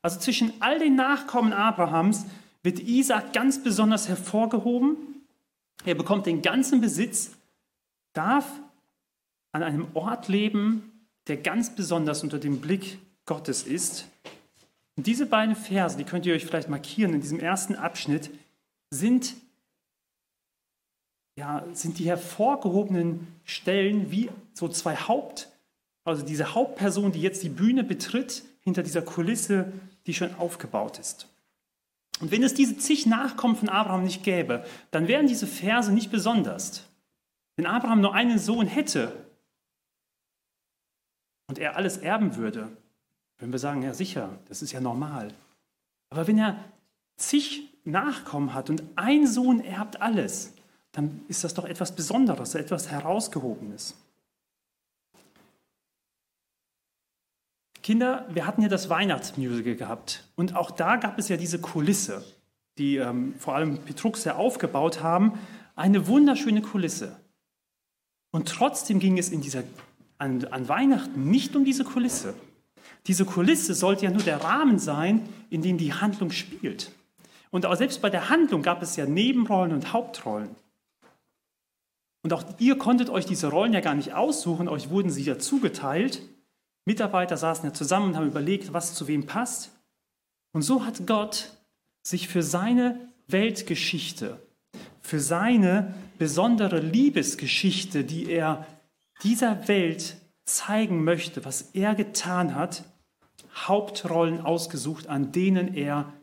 Also 0.01 0.19
zwischen 0.19 0.53
all 0.59 0.79
den 0.79 0.95
Nachkommen 0.95 1.53
Abrahams 1.53 2.25
wird 2.63 2.79
Isaak 2.79 3.33
ganz 3.33 3.63
besonders 3.63 4.07
hervorgehoben. 4.07 4.97
Er 5.85 5.95
bekommt 5.95 6.25
den 6.25 6.41
ganzen 6.41 6.81
Besitz, 6.81 7.31
darf 8.13 8.51
an 9.53 9.63
einem 9.63 9.87
Ort 9.95 10.27
leben, 10.27 10.91
der 11.27 11.37
ganz 11.37 11.75
besonders 11.75 12.23
unter 12.23 12.39
dem 12.39 12.61
Blick 12.61 12.99
Gottes 13.25 13.63
ist. 13.63 14.07
Und 14.97 15.05
diese 15.05 15.27
beiden 15.27 15.55
Verse, 15.55 15.95
die 15.95 16.03
könnt 16.03 16.25
ihr 16.25 16.33
euch 16.33 16.45
vielleicht 16.45 16.69
markieren 16.69 17.13
in 17.13 17.21
diesem 17.21 17.39
ersten 17.39 17.75
Abschnitt, 17.75 18.31
sind, 18.89 19.35
ja, 21.37 21.63
sind 21.73 21.99
die 21.99 22.05
hervorgehobenen 22.05 23.27
Stellen 23.45 24.09
wie 24.11 24.29
so 24.53 24.67
zwei 24.67 24.95
Haupt, 24.95 25.49
also 26.03 26.25
diese 26.25 26.55
Hauptperson, 26.55 27.11
die 27.11 27.21
jetzt 27.21 27.43
die 27.43 27.49
Bühne 27.49 27.83
betritt, 27.83 28.43
hinter 28.61 28.81
dieser 28.81 29.01
Kulisse, 29.01 29.71
die 30.07 30.13
schon 30.13 30.33
aufgebaut 30.35 30.99
ist. 30.99 31.27
Und 32.19 32.31
wenn 32.31 32.41
es 32.41 32.55
diese 32.55 32.77
zig 32.77 33.05
Nachkommen 33.05 33.55
von 33.55 33.69
Abraham 33.69 34.03
nicht 34.03 34.23
gäbe, 34.23 34.65
dann 34.89 35.07
wären 35.07 35.27
diese 35.27 35.45
Verse 35.45 35.93
nicht 35.93 36.09
besonders. 36.09 36.83
Wenn 37.55 37.67
Abraham 37.67 38.01
nur 38.01 38.15
einen 38.15 38.39
Sohn 38.39 38.65
hätte 38.65 39.13
und 41.47 41.59
er 41.59 41.75
alles 41.75 41.97
erben 41.97 42.35
würde, 42.35 42.69
würden 43.37 43.51
wir 43.51 43.59
sagen, 43.59 43.83
ja 43.83 43.93
sicher, 43.93 44.39
das 44.47 44.61
ist 44.61 44.71
ja 44.71 44.81
normal. 44.81 45.33
Aber 46.09 46.27
wenn 46.27 46.37
er 46.37 46.63
zig 47.17 47.69
Nachkommen 47.83 48.53
hat 48.53 48.69
und 48.69 48.83
ein 48.95 49.27
Sohn 49.27 49.61
erbt 49.61 50.01
alles, 50.01 50.53
dann 50.91 51.21
ist 51.27 51.43
das 51.43 51.53
doch 51.53 51.65
etwas 51.65 51.95
Besonderes, 51.95 52.55
etwas 52.55 52.89
Herausgehobenes. 52.89 53.95
Kinder, 57.81 58.27
wir 58.29 58.45
hatten 58.45 58.61
ja 58.61 58.67
das 58.67 58.89
Weihnachtsmusical 58.89 59.75
gehabt 59.75 60.27
und 60.35 60.55
auch 60.55 60.71
da 60.71 60.97
gab 60.97 61.17
es 61.17 61.29
ja 61.29 61.37
diese 61.37 61.59
Kulisse, 61.59 62.25
die 62.77 62.97
ähm, 62.97 63.35
vor 63.39 63.55
allem 63.55 63.77
Petrux 63.77 64.25
ja 64.25 64.35
aufgebaut 64.35 65.01
haben. 65.01 65.39
Eine 65.75 66.07
wunderschöne 66.07 66.61
Kulisse. 66.61 67.17
Und 68.31 68.49
trotzdem 68.49 68.99
ging 68.99 69.17
es 69.17 69.29
in 69.29 69.41
dieser, 69.41 69.63
an, 70.17 70.43
an 70.45 70.67
Weihnachten 70.67 71.29
nicht 71.29 71.55
um 71.55 71.63
diese 71.63 71.85
Kulisse. 71.85 72.33
Diese 73.07 73.25
Kulisse 73.25 73.73
sollte 73.73 74.05
ja 74.05 74.11
nur 74.11 74.23
der 74.23 74.43
Rahmen 74.43 74.79
sein, 74.79 75.27
in 75.49 75.61
dem 75.61 75.77
die 75.77 75.93
Handlung 75.93 76.31
spielt. 76.31 76.91
Und 77.51 77.65
auch 77.65 77.75
selbst 77.75 78.01
bei 78.01 78.09
der 78.09 78.29
Handlung 78.29 78.61
gab 78.61 78.81
es 78.81 78.97
ja 78.97 79.05
Nebenrollen 79.05 79.71
und 79.71 79.93
Hauptrollen. 79.93 80.49
Und 82.23 82.33
auch 82.33 82.43
ihr 82.59 82.77
konntet 82.77 83.09
euch 83.09 83.25
diese 83.25 83.47
Rollen 83.47 83.71
ja 83.71 83.79
gar 83.79 83.95
nicht 83.95 84.13
aussuchen, 84.13 84.67
euch 84.67 84.89
wurden 84.89 85.09
sie 85.09 85.23
ja 85.23 85.39
zugeteilt. 85.39 86.21
Mitarbeiter 86.83 87.37
saßen 87.37 87.63
ja 87.63 87.73
zusammen 87.73 88.09
und 88.09 88.17
haben 88.17 88.27
überlegt, 88.27 88.73
was 88.73 88.93
zu 88.93 89.07
wem 89.07 89.25
passt. 89.25 89.71
Und 90.51 90.63
so 90.63 90.85
hat 90.85 91.07
Gott 91.07 91.51
sich 92.03 92.27
für 92.27 92.43
seine 92.43 92.99
Weltgeschichte, 93.27 94.41
für 95.01 95.21
seine 95.21 95.93
besondere 96.17 96.79
Liebesgeschichte, 96.79 98.03
die 98.03 98.29
er 98.29 98.65
dieser 99.23 99.67
Welt 99.69 100.17
zeigen 100.43 101.03
möchte, 101.03 101.45
was 101.45 101.69
er 101.73 101.95
getan 101.95 102.55
hat, 102.55 102.83
Hauptrollen 103.65 104.41
ausgesucht, 104.41 105.07
an 105.07 105.31
denen 105.31 105.73
er 105.73 106.13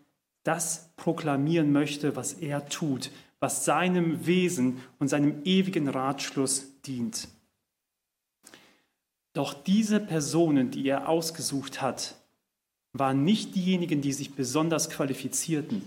das 0.44 0.90
proklamieren 0.96 1.72
möchte, 1.72 2.16
was 2.16 2.34
er 2.34 2.68
tut, 2.68 3.10
was 3.40 3.64
seinem 3.64 4.26
Wesen 4.26 4.80
und 4.98 5.08
seinem 5.08 5.42
ewigen 5.44 5.88
Ratschluss 5.88 6.80
dient. 6.82 7.28
Doch 9.32 9.52
diese 9.52 10.00
Personen, 10.00 10.70
die 10.70 10.86
er 10.86 11.08
ausgesucht 11.08 11.82
hat, 11.82 12.14
waren 12.92 13.24
nicht 13.24 13.56
diejenigen, 13.56 14.00
die 14.00 14.12
sich 14.12 14.34
besonders 14.34 14.88
qualifizierten, 14.88 15.82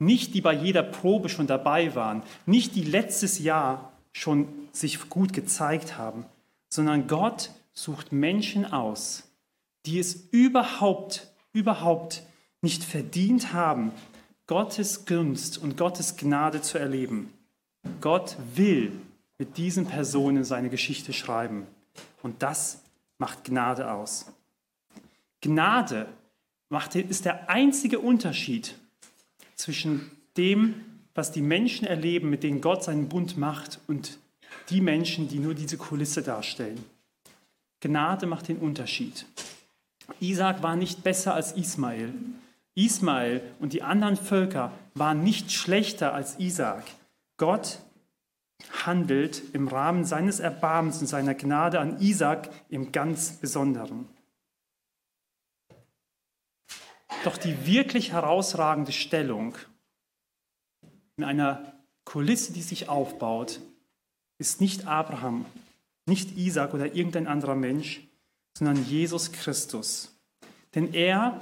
nicht 0.00 0.34
die 0.34 0.40
bei 0.40 0.52
jeder 0.52 0.82
Probe 0.82 1.28
schon 1.28 1.46
dabei 1.46 1.94
waren, 1.94 2.22
nicht 2.46 2.74
die 2.74 2.82
letztes 2.82 3.38
Jahr 3.38 3.92
schon 4.12 4.48
sich 4.72 5.08
gut 5.08 5.32
gezeigt 5.32 5.96
haben, 5.96 6.24
sondern 6.68 7.06
Gott 7.06 7.50
sucht 7.72 8.10
Menschen 8.12 8.64
aus, 8.64 9.22
die 9.86 9.98
es 9.98 10.14
überhaupt, 10.30 11.28
überhaupt 11.52 12.22
nicht 12.62 12.82
verdient 12.82 13.52
haben, 13.52 13.92
Gottes 14.46 15.06
Gunst 15.06 15.58
und 15.58 15.76
Gottes 15.76 16.16
Gnade 16.16 16.62
zu 16.62 16.78
erleben. 16.78 17.32
Gott 18.00 18.36
will 18.54 18.92
mit 19.38 19.56
diesen 19.56 19.86
Personen 19.86 20.44
seine 20.44 20.70
Geschichte 20.70 21.12
schreiben. 21.12 21.66
Und 22.22 22.42
das 22.42 22.82
macht 23.18 23.44
Gnade 23.44 23.90
aus. 23.90 24.26
Gnade 25.40 26.08
macht, 26.68 26.94
ist 26.94 27.24
der 27.24 27.50
einzige 27.50 27.98
Unterschied 27.98 28.74
zwischen 29.54 30.10
dem, 30.36 30.74
was 31.14 31.32
die 31.32 31.42
Menschen 31.42 31.86
erleben, 31.86 32.30
mit 32.30 32.42
denen 32.42 32.60
Gott 32.60 32.82
seinen 32.82 33.08
Bund 33.08 33.36
macht, 33.36 33.80
und 33.86 34.18
die 34.70 34.80
Menschen, 34.80 35.28
die 35.28 35.38
nur 35.38 35.54
diese 35.54 35.76
Kulisse 35.76 36.22
darstellen. 36.22 36.82
Gnade 37.80 38.26
macht 38.26 38.48
den 38.48 38.58
Unterschied. 38.58 39.26
Isaac 40.20 40.62
war 40.62 40.76
nicht 40.76 41.02
besser 41.02 41.34
als 41.34 41.52
Ismael. 41.52 42.12
Ismael 42.74 43.42
und 43.60 43.72
die 43.72 43.82
anderen 43.82 44.16
Völker 44.16 44.72
waren 44.94 45.22
nicht 45.22 45.52
schlechter 45.52 46.12
als 46.12 46.38
Isaac. 46.38 46.84
Gott 47.36 47.80
handelt 48.84 49.42
im 49.54 49.68
Rahmen 49.68 50.04
seines 50.04 50.40
Erbarmens 50.40 51.00
und 51.00 51.06
seiner 51.06 51.34
Gnade 51.34 51.80
an 51.80 52.00
Isaac 52.00 52.50
im 52.68 52.92
ganz 52.92 53.32
Besonderen. 53.32 54.08
Doch 57.24 57.36
die 57.36 57.66
wirklich 57.66 58.12
herausragende 58.12 58.92
Stellung 58.92 59.56
in 61.16 61.24
einer 61.24 61.74
Kulisse, 62.04 62.52
die 62.52 62.62
sich 62.62 62.88
aufbaut, 62.88 63.60
ist 64.38 64.60
nicht 64.60 64.86
Abraham, 64.86 65.46
nicht 66.06 66.36
Isaac 66.36 66.74
oder 66.74 66.94
irgendein 66.94 67.26
anderer 67.26 67.54
Mensch, 67.54 68.02
sondern 68.56 68.84
Jesus 68.84 69.32
Christus. 69.32 70.16
Denn 70.74 70.94
er 70.94 71.40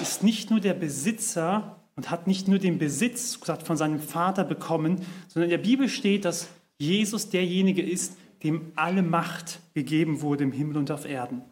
ist 0.00 0.22
nicht 0.22 0.50
nur 0.50 0.60
der 0.60 0.74
Besitzer 0.74 1.76
und 1.96 2.10
hat 2.10 2.26
nicht 2.26 2.48
nur 2.48 2.58
den 2.58 2.78
Besitz 2.78 3.40
gesagt, 3.40 3.64
von 3.64 3.76
seinem 3.76 4.00
Vater 4.00 4.44
bekommen, 4.44 5.04
sondern 5.28 5.50
in 5.50 5.56
der 5.56 5.66
Bibel 5.66 5.88
steht, 5.88 6.24
dass 6.24 6.48
Jesus 6.78 7.30
derjenige 7.30 7.82
ist, 7.82 8.16
dem 8.42 8.72
alle 8.76 9.02
Macht 9.02 9.60
gegeben 9.74 10.20
wurde 10.20 10.44
im 10.44 10.52
Himmel 10.52 10.76
und 10.76 10.90
auf 10.90 11.04
Erden. 11.04 11.42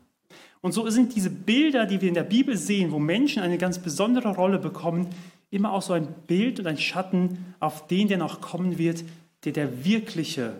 Und 0.61 0.73
so 0.73 0.89
sind 0.89 1.15
diese 1.15 1.31
Bilder, 1.31 1.87
die 1.87 2.01
wir 2.01 2.09
in 2.09 2.15
der 2.15 2.23
Bibel 2.23 2.57
sehen, 2.57 2.93
wo 2.93 2.99
Menschen 2.99 3.43
eine 3.43 3.59
ganz 3.59 3.79
besondere 3.79 4.35
Rolle 4.35 4.59
bekommen, 4.59 5.09
immer 5.51 5.73
auch 5.73 5.83
so 5.83 5.93
ein 5.93 6.09
Bild 6.27 6.61
und 6.61 6.67
ein 6.67 6.79
Schatten 6.79 7.55
auf 7.61 7.87
den, 7.87 8.09
der 8.09 8.19
noch 8.19 8.41
kommen 8.41 8.79
wird, 8.79 9.05
der 9.45 9.53
der 9.53 9.85
wirkliche, 9.85 10.55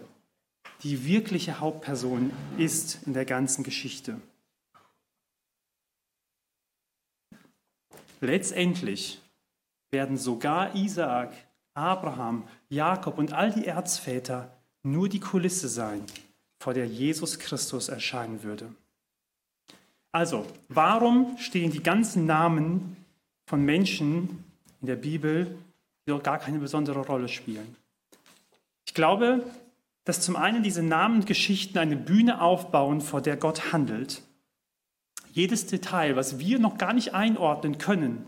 die 0.83 1.05
wirkliche 1.07 1.61
Hauptperson 1.61 2.33
ist 2.59 3.07
in 3.07 3.15
der 3.15 3.25
ganzen 3.25 3.65
Geschichte. 3.65 4.21
Letztendlich 8.21 9.21
werden 9.91 10.17
sogar 10.17 10.75
Isaak, 10.75 11.33
Abraham, 11.75 12.49
Jakob 12.69 13.19
und 13.19 13.33
all 13.33 13.53
die 13.53 13.67
Erzväter 13.67 14.51
nur 14.83 15.09
die 15.09 15.21
Kulisse 15.21 15.69
sein, 15.69 16.05
vor 16.61 16.75
der 16.75 16.87
Jesus 16.87 17.39
Christus 17.39 17.89
erscheinen 17.89 18.43
würde. 18.43 18.75
Also, 20.13 20.47
warum 20.69 21.37
stehen 21.39 21.71
die 21.71 21.83
ganzen 21.83 22.25
Namen 22.25 22.97
von 23.47 23.63
Menschen 23.63 24.45
in 24.81 24.87
der 24.87 24.97
Bibel, 24.97 25.59
die 26.07 26.11
doch 26.11 26.23
gar 26.23 26.39
keine 26.39 26.59
besondere 26.59 27.01
Rolle 27.01 27.29
spielen? 27.29 27.77
Ich 28.87 28.95
glaube, 28.95 29.45
dass 30.07 30.21
zum 30.21 30.37
einen 30.37 30.63
diese 30.63 30.85
Namen 30.85 31.17
und 31.17 31.27
Geschichten 31.27 31.79
eine 31.79 31.97
Bühne 31.97 32.41
aufbauen, 32.41 33.01
vor 33.01 33.21
der 33.21 33.37
Gott 33.37 33.73
handelt. 33.73 34.23
Jedes 35.33 35.67
Detail, 35.67 36.15
was 36.15 36.39
wir 36.39 36.61
noch 36.61 36.79
gar 36.79 36.93
nicht 36.93 37.13
einordnen 37.13 37.77
können, 37.77 38.25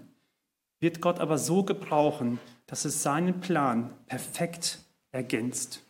wird 0.81 1.01
Gott 1.01 1.21
aber 1.21 1.39
so 1.39 1.63
gebrauchen, 1.63 2.41
dass 2.67 2.85
es 2.85 3.03
seinen 3.03 3.41
Plan 3.41 3.91
perfekt 4.07 4.81
ergänzt. 5.13 5.85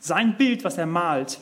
Sein 0.00 0.36
Bild, 0.38 0.64
was 0.64 0.78
er 0.78 0.86
malt, 0.86 1.40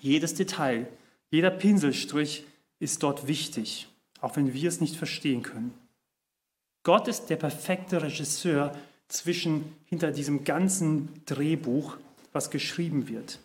jedes 0.00 0.34
Detail, 0.34 0.86
jeder 1.30 1.50
Pinselstrich 1.50 2.46
ist 2.78 3.02
dort 3.02 3.26
wichtig, 3.26 3.88
auch 4.20 4.36
wenn 4.36 4.54
wir 4.54 4.68
es 4.68 4.80
nicht 4.80 4.96
verstehen 4.96 5.42
können. 5.42 5.74
Gott 6.84 7.08
ist 7.08 7.26
der 7.26 7.36
perfekte 7.36 8.02
Regisseur 8.02 8.72
zwischen 9.08 9.74
hinter 9.86 10.12
diesem 10.12 10.44
ganzen 10.44 11.24
Drehbuch, 11.26 11.96
was 12.36 12.50
geschrieben 12.50 13.08
wird. 13.08 13.40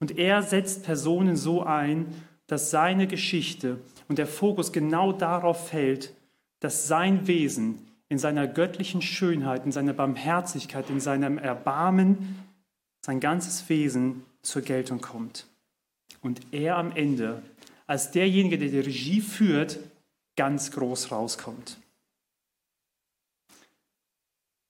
Und 0.00 0.18
er 0.18 0.42
setzt 0.42 0.82
Personen 0.82 1.36
so 1.36 1.62
ein, 1.62 2.06
dass 2.48 2.70
seine 2.70 3.06
Geschichte 3.06 3.78
und 4.08 4.18
der 4.18 4.26
Fokus 4.26 4.72
genau 4.72 5.12
darauf 5.12 5.68
fällt, 5.68 6.12
dass 6.60 6.88
sein 6.88 7.26
Wesen 7.26 7.78
in 8.08 8.18
seiner 8.18 8.46
göttlichen 8.46 9.02
Schönheit, 9.02 9.64
in 9.64 9.72
seiner 9.72 9.92
Barmherzigkeit, 9.92 10.90
in 10.90 11.00
seinem 11.00 11.38
Erbarmen, 11.38 12.38
sein 13.00 13.20
ganzes 13.20 13.68
Wesen 13.68 14.24
zur 14.42 14.62
Geltung 14.62 15.00
kommt. 15.00 15.46
Und 16.20 16.40
er 16.52 16.76
am 16.76 16.92
Ende, 16.92 17.42
als 17.86 18.10
derjenige, 18.10 18.58
der 18.58 18.68
die 18.68 18.80
Regie 18.80 19.20
führt, 19.20 19.78
ganz 20.36 20.70
groß 20.70 21.12
rauskommt. 21.12 21.78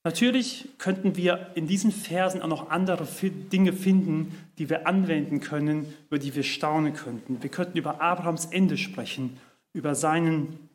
Natürlich 0.05 0.69
könnten 0.77 1.17
wir 1.17 1.53
in 1.55 1.67
diesen 1.67 1.91
Versen 1.91 2.43
auch 2.43 2.49
noch 2.49 2.69
andere 2.69 3.07
Dinge 3.51 3.73
finden, 3.73 4.39
die 4.59 4.69
wir 4.69 4.87
anwenden 4.87 5.41
können, 5.41 5.93
über 6.09 6.19
die 6.19 6.35
wir 6.35 6.43
staunen 6.43 6.93
könnten. 6.93 7.43
Wir 7.43 7.51
könnten 7.51 7.79
über 7.79 8.03
Abrahams 8.03 8.45
Ende 8.47 8.77
sprechen, 8.77 9.39
über 9.73 9.95
seinen, 9.95 10.69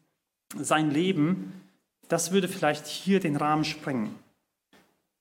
sein 0.58 0.90
Leben. 0.90 1.54
Das 2.08 2.32
würde 2.32 2.48
vielleicht 2.48 2.88
hier 2.88 3.20
den 3.20 3.36
Rahmen 3.36 3.66
sprengen. 3.66 4.16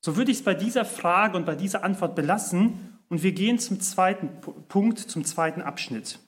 So 0.00 0.16
würde 0.16 0.30
ich 0.30 0.38
es 0.38 0.44
bei 0.44 0.54
dieser 0.54 0.86
Frage 0.86 1.36
und 1.36 1.44
bei 1.44 1.54
dieser 1.54 1.84
Antwort 1.84 2.14
belassen 2.14 2.98
und 3.10 3.22
wir 3.22 3.32
gehen 3.32 3.58
zum 3.58 3.78
zweiten 3.80 4.30
Punkt, 4.68 4.98
zum 4.98 5.26
zweiten 5.26 5.60
Abschnitt 5.60 6.18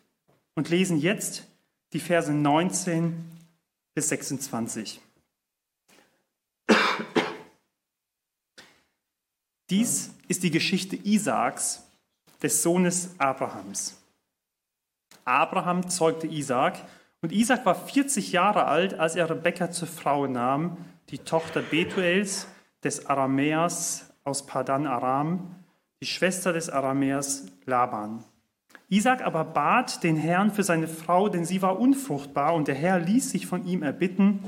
und 0.55 0.69
lesen 0.69 0.99
jetzt 0.99 1.47
die 1.95 2.01
Verse 2.01 2.31
19 2.31 3.15
bis 3.95 4.11
26. 4.11 5.01
Dies 9.71 10.13
ist 10.27 10.43
die 10.43 10.51
Geschichte 10.51 10.97
Isaaks, 10.97 11.87
des 12.43 12.63
Sohnes 12.63 13.15
Abrahams. 13.19 13.97
Abraham 15.25 15.89
zeugte 15.89 16.27
Isaak 16.27 16.77
und 17.23 17.31
Isaak 17.31 17.65
war 17.65 17.77
40 17.77 18.33
Jahre 18.33 18.65
alt, 18.65 18.95
als 18.99 19.15
er 19.15 19.31
Rebekka 19.31 19.71
zur 19.71 19.87
Frau 19.87 20.27
nahm, 20.27 20.77
die 21.11 21.19
Tochter 21.19 21.63
Betuels, 21.63 22.49
des 22.83 23.07
Aramäers 23.07 24.11
aus 24.25 24.47
Padan 24.47 24.87
Aram, 24.87 25.55
die 26.01 26.07
Schwester 26.07 26.53
des 26.53 26.71
Aramäers 26.71 27.47
Laban. 27.67 28.25
Isaac 28.89 29.23
aber 29.23 29.45
bat 29.45 30.03
den 30.03 30.17
Herrn 30.17 30.51
für 30.51 30.65
seine 30.65 30.89
Frau, 30.89 31.29
denn 31.29 31.45
sie 31.45 31.63
war 31.63 31.79
unfruchtbar, 31.79 32.55
und 32.55 32.67
der 32.67 32.75
Herr 32.75 32.99
ließ 32.99 33.31
sich 33.31 33.47
von 33.47 33.67
ihm 33.67 33.83
erbitten, 33.83 34.43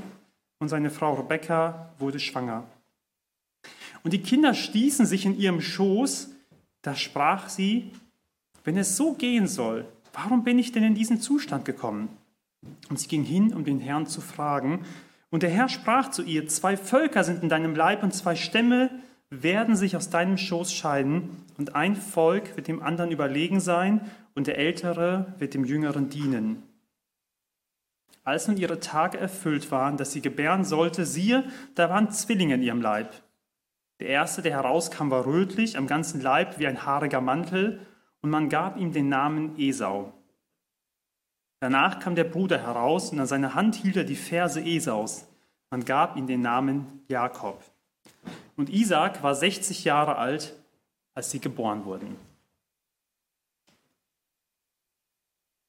und 0.59 0.67
seine 0.67 0.89
Frau 0.89 1.13
Rebekka 1.13 1.93
wurde 1.99 2.19
schwanger. 2.19 2.65
Und 4.03 4.13
die 4.13 4.21
Kinder 4.21 4.53
stießen 4.53 5.05
sich 5.05 5.25
in 5.25 5.37
ihrem 5.37 5.61
Schoß, 5.61 6.31
da 6.81 6.95
sprach 6.95 7.49
sie, 7.49 7.91
wenn 8.63 8.77
es 8.77 8.97
so 8.97 9.13
gehen 9.13 9.47
soll, 9.47 9.85
warum 10.13 10.43
bin 10.43 10.59
ich 10.59 10.71
denn 10.71 10.83
in 10.83 10.95
diesen 10.95 11.19
Zustand 11.19 11.65
gekommen? 11.65 12.09
Und 12.89 12.99
sie 12.99 13.07
ging 13.07 13.23
hin, 13.23 13.53
um 13.53 13.63
den 13.63 13.79
Herrn 13.79 14.07
zu 14.07 14.21
fragen. 14.21 14.85
Und 15.29 15.43
der 15.43 15.49
Herr 15.49 15.69
sprach 15.69 16.11
zu 16.11 16.23
ihr, 16.23 16.47
zwei 16.47 16.77
Völker 16.77 17.23
sind 17.23 17.43
in 17.43 17.49
deinem 17.49 17.75
Leib 17.75 18.03
und 18.03 18.13
zwei 18.13 18.35
Stämme 18.35 18.89
werden 19.29 19.75
sich 19.75 19.95
aus 19.95 20.09
deinem 20.09 20.37
Schoß 20.37 20.73
scheiden 20.73 21.29
und 21.57 21.75
ein 21.75 21.95
Volk 21.95 22.55
wird 22.55 22.67
dem 22.67 22.83
anderen 22.83 23.11
überlegen 23.11 23.59
sein 23.59 24.01
und 24.35 24.47
der 24.47 24.57
Ältere 24.57 25.33
wird 25.39 25.53
dem 25.53 25.65
Jüngeren 25.65 26.09
dienen. 26.09 26.63
Als 28.23 28.47
nun 28.47 28.57
ihre 28.57 28.79
Tage 28.79 29.17
erfüllt 29.17 29.71
waren, 29.71 29.97
dass 29.97 30.11
sie 30.11 30.21
gebären 30.21 30.63
sollte, 30.63 31.05
siehe, 31.05 31.43
da 31.75 31.89
waren 31.89 32.11
Zwillinge 32.11 32.55
in 32.55 32.61
ihrem 32.61 32.81
Leib. 32.81 33.11
Der 33.99 34.07
erste, 34.07 34.41
der 34.41 34.53
herauskam, 34.53 35.09
war 35.09 35.25
rötlich, 35.25 35.77
am 35.77 35.87
ganzen 35.87 36.21
Leib 36.21 36.59
wie 36.59 36.67
ein 36.67 36.85
haariger 36.85 37.21
Mantel, 37.21 37.85
und 38.21 38.29
man 38.29 38.49
gab 38.49 38.77
ihm 38.77 38.93
den 38.93 39.09
Namen 39.09 39.57
Esau. 39.59 40.13
Danach 41.59 41.99
kam 41.99 42.15
der 42.15 42.23
Bruder 42.23 42.61
heraus, 42.61 43.11
und 43.11 43.19
an 43.19 43.27
seiner 43.27 43.53
Hand 43.53 43.75
hielt 43.75 43.95
er 43.95 44.03
die 44.03 44.15
Verse 44.15 44.61
Esaus. 44.61 45.27
Man 45.69 45.85
gab 45.85 46.17
ihm 46.17 46.27
den 46.27 46.41
Namen 46.41 47.03
Jakob. 47.07 47.63
Und 48.55 48.69
Isaac 48.69 49.23
war 49.23 49.35
60 49.35 49.83
Jahre 49.83 50.17
alt, 50.17 50.55
als 51.13 51.31
sie 51.31 51.39
geboren 51.39 51.85
wurden. 51.85 52.15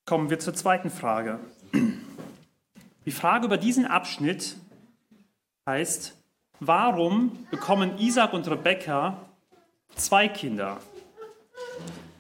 Kommen 0.07 0.29
wir 0.31 0.39
zur 0.39 0.55
zweiten 0.55 0.91
Frage. 0.91 1.41
Die 3.07 3.11
Frage 3.11 3.47
über 3.47 3.57
diesen 3.57 3.87
Abschnitt 3.87 4.57
heißt, 5.67 6.17
warum 6.61 7.47
bekommen 7.51 7.99
Isaac 7.99 8.33
und 8.33 8.49
Rebekka 8.49 9.17
zwei 9.97 10.29
Kinder, 10.29 10.79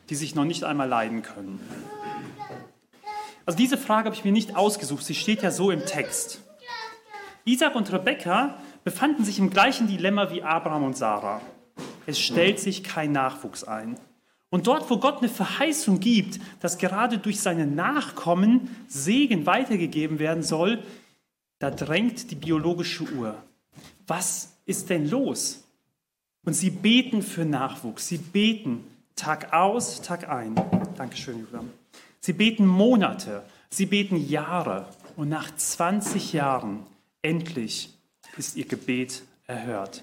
die 0.08 0.14
sich 0.14 0.34
noch 0.34 0.44
nicht 0.44 0.64
einmal 0.64 0.88
leiden 0.88 1.22
können? 1.22 1.60
Also 3.46 3.58
diese 3.58 3.76
Frage 3.76 4.06
habe 4.06 4.16
ich 4.16 4.24
mir 4.24 4.32
nicht 4.32 4.56
ausgesucht, 4.56 5.04
sie 5.04 5.14
steht 5.14 5.42
ja 5.42 5.50
so 5.50 5.70
im 5.70 5.84
Text. 5.84 6.40
Isaac 7.44 7.74
und 7.74 7.92
Rebekka 7.92 8.56
befanden 8.84 9.24
sich 9.24 9.38
im 9.38 9.50
gleichen 9.50 9.86
Dilemma 9.86 10.30
wie 10.30 10.42
Abraham 10.42 10.84
und 10.84 10.96
Sarah. 10.96 11.42
Es 12.06 12.18
stellt 12.18 12.58
sich 12.58 12.82
kein 12.84 13.12
Nachwuchs 13.12 13.64
ein. 13.64 13.98
Und 14.50 14.66
dort, 14.66 14.88
wo 14.88 14.98
Gott 14.98 15.18
eine 15.18 15.28
Verheißung 15.28 16.00
gibt, 16.00 16.38
dass 16.60 16.78
gerade 16.78 17.18
durch 17.18 17.40
seine 17.40 17.66
Nachkommen 17.66 18.74
Segen 18.86 19.46
weitergegeben 19.46 20.18
werden 20.18 20.42
soll, 20.42 20.82
da 21.58 21.70
drängt 21.70 22.30
die 22.30 22.36
biologische 22.36 23.04
Uhr. 23.04 23.36
Was 24.06 24.56
ist 24.66 24.90
denn 24.90 25.08
los? 25.08 25.64
Und 26.44 26.54
sie 26.54 26.70
beten 26.70 27.22
für 27.22 27.44
Nachwuchs. 27.44 28.08
Sie 28.08 28.18
beten 28.18 28.84
Tag 29.16 29.52
aus, 29.52 30.02
Tag 30.02 30.28
ein. 30.28 30.54
Dankeschön, 30.96 31.40
Julian. 31.40 31.70
Sie 32.20 32.32
beten 32.32 32.66
Monate, 32.66 33.42
sie 33.70 33.86
beten 33.86 34.16
Jahre. 34.16 34.88
Und 35.16 35.28
nach 35.28 35.54
20 35.54 36.32
Jahren 36.32 36.86
endlich 37.22 37.94
ist 38.36 38.56
ihr 38.56 38.66
Gebet 38.66 39.22
erhört. 39.46 40.02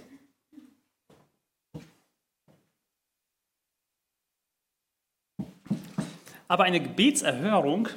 Aber 6.47 6.63
eine 6.63 6.81
Gebetserhörung 6.81 7.87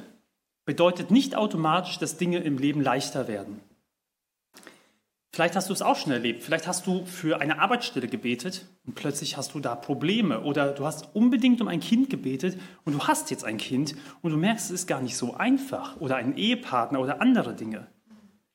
bedeutet 0.65 1.11
nicht 1.11 1.35
automatisch, 1.35 1.99
dass 1.99 2.17
Dinge 2.17 2.39
im 2.39 2.57
Leben 2.57 2.81
leichter 2.81 3.27
werden. 3.27 3.59
Vielleicht 5.35 5.57
hast 5.57 5.67
du 5.67 5.73
es 5.73 5.81
auch 5.81 5.97
schon 5.97 6.13
erlebt. 6.13 6.43
Vielleicht 6.43 6.65
hast 6.65 6.87
du 6.87 7.03
für 7.03 7.41
eine 7.41 7.59
Arbeitsstelle 7.59 8.07
gebetet 8.07 8.67
und 8.85 8.95
plötzlich 8.95 9.35
hast 9.35 9.53
du 9.53 9.59
da 9.59 9.75
Probleme. 9.75 10.39
Oder 10.43 10.71
du 10.71 10.85
hast 10.85 11.13
unbedingt 11.13 11.59
um 11.59 11.67
ein 11.67 11.81
Kind 11.81 12.09
gebetet 12.09 12.57
und 12.85 12.93
du 12.93 13.05
hast 13.05 13.31
jetzt 13.31 13.43
ein 13.43 13.57
Kind 13.57 13.97
und 14.21 14.31
du 14.31 14.37
merkst, 14.37 14.67
es 14.67 14.71
ist 14.71 14.87
gar 14.87 15.01
nicht 15.01 15.17
so 15.17 15.33
einfach. 15.33 15.99
Oder 15.99 16.15
einen 16.15 16.37
Ehepartner 16.37 17.01
oder 17.01 17.19
andere 17.19 17.53
Dinge. 17.53 17.87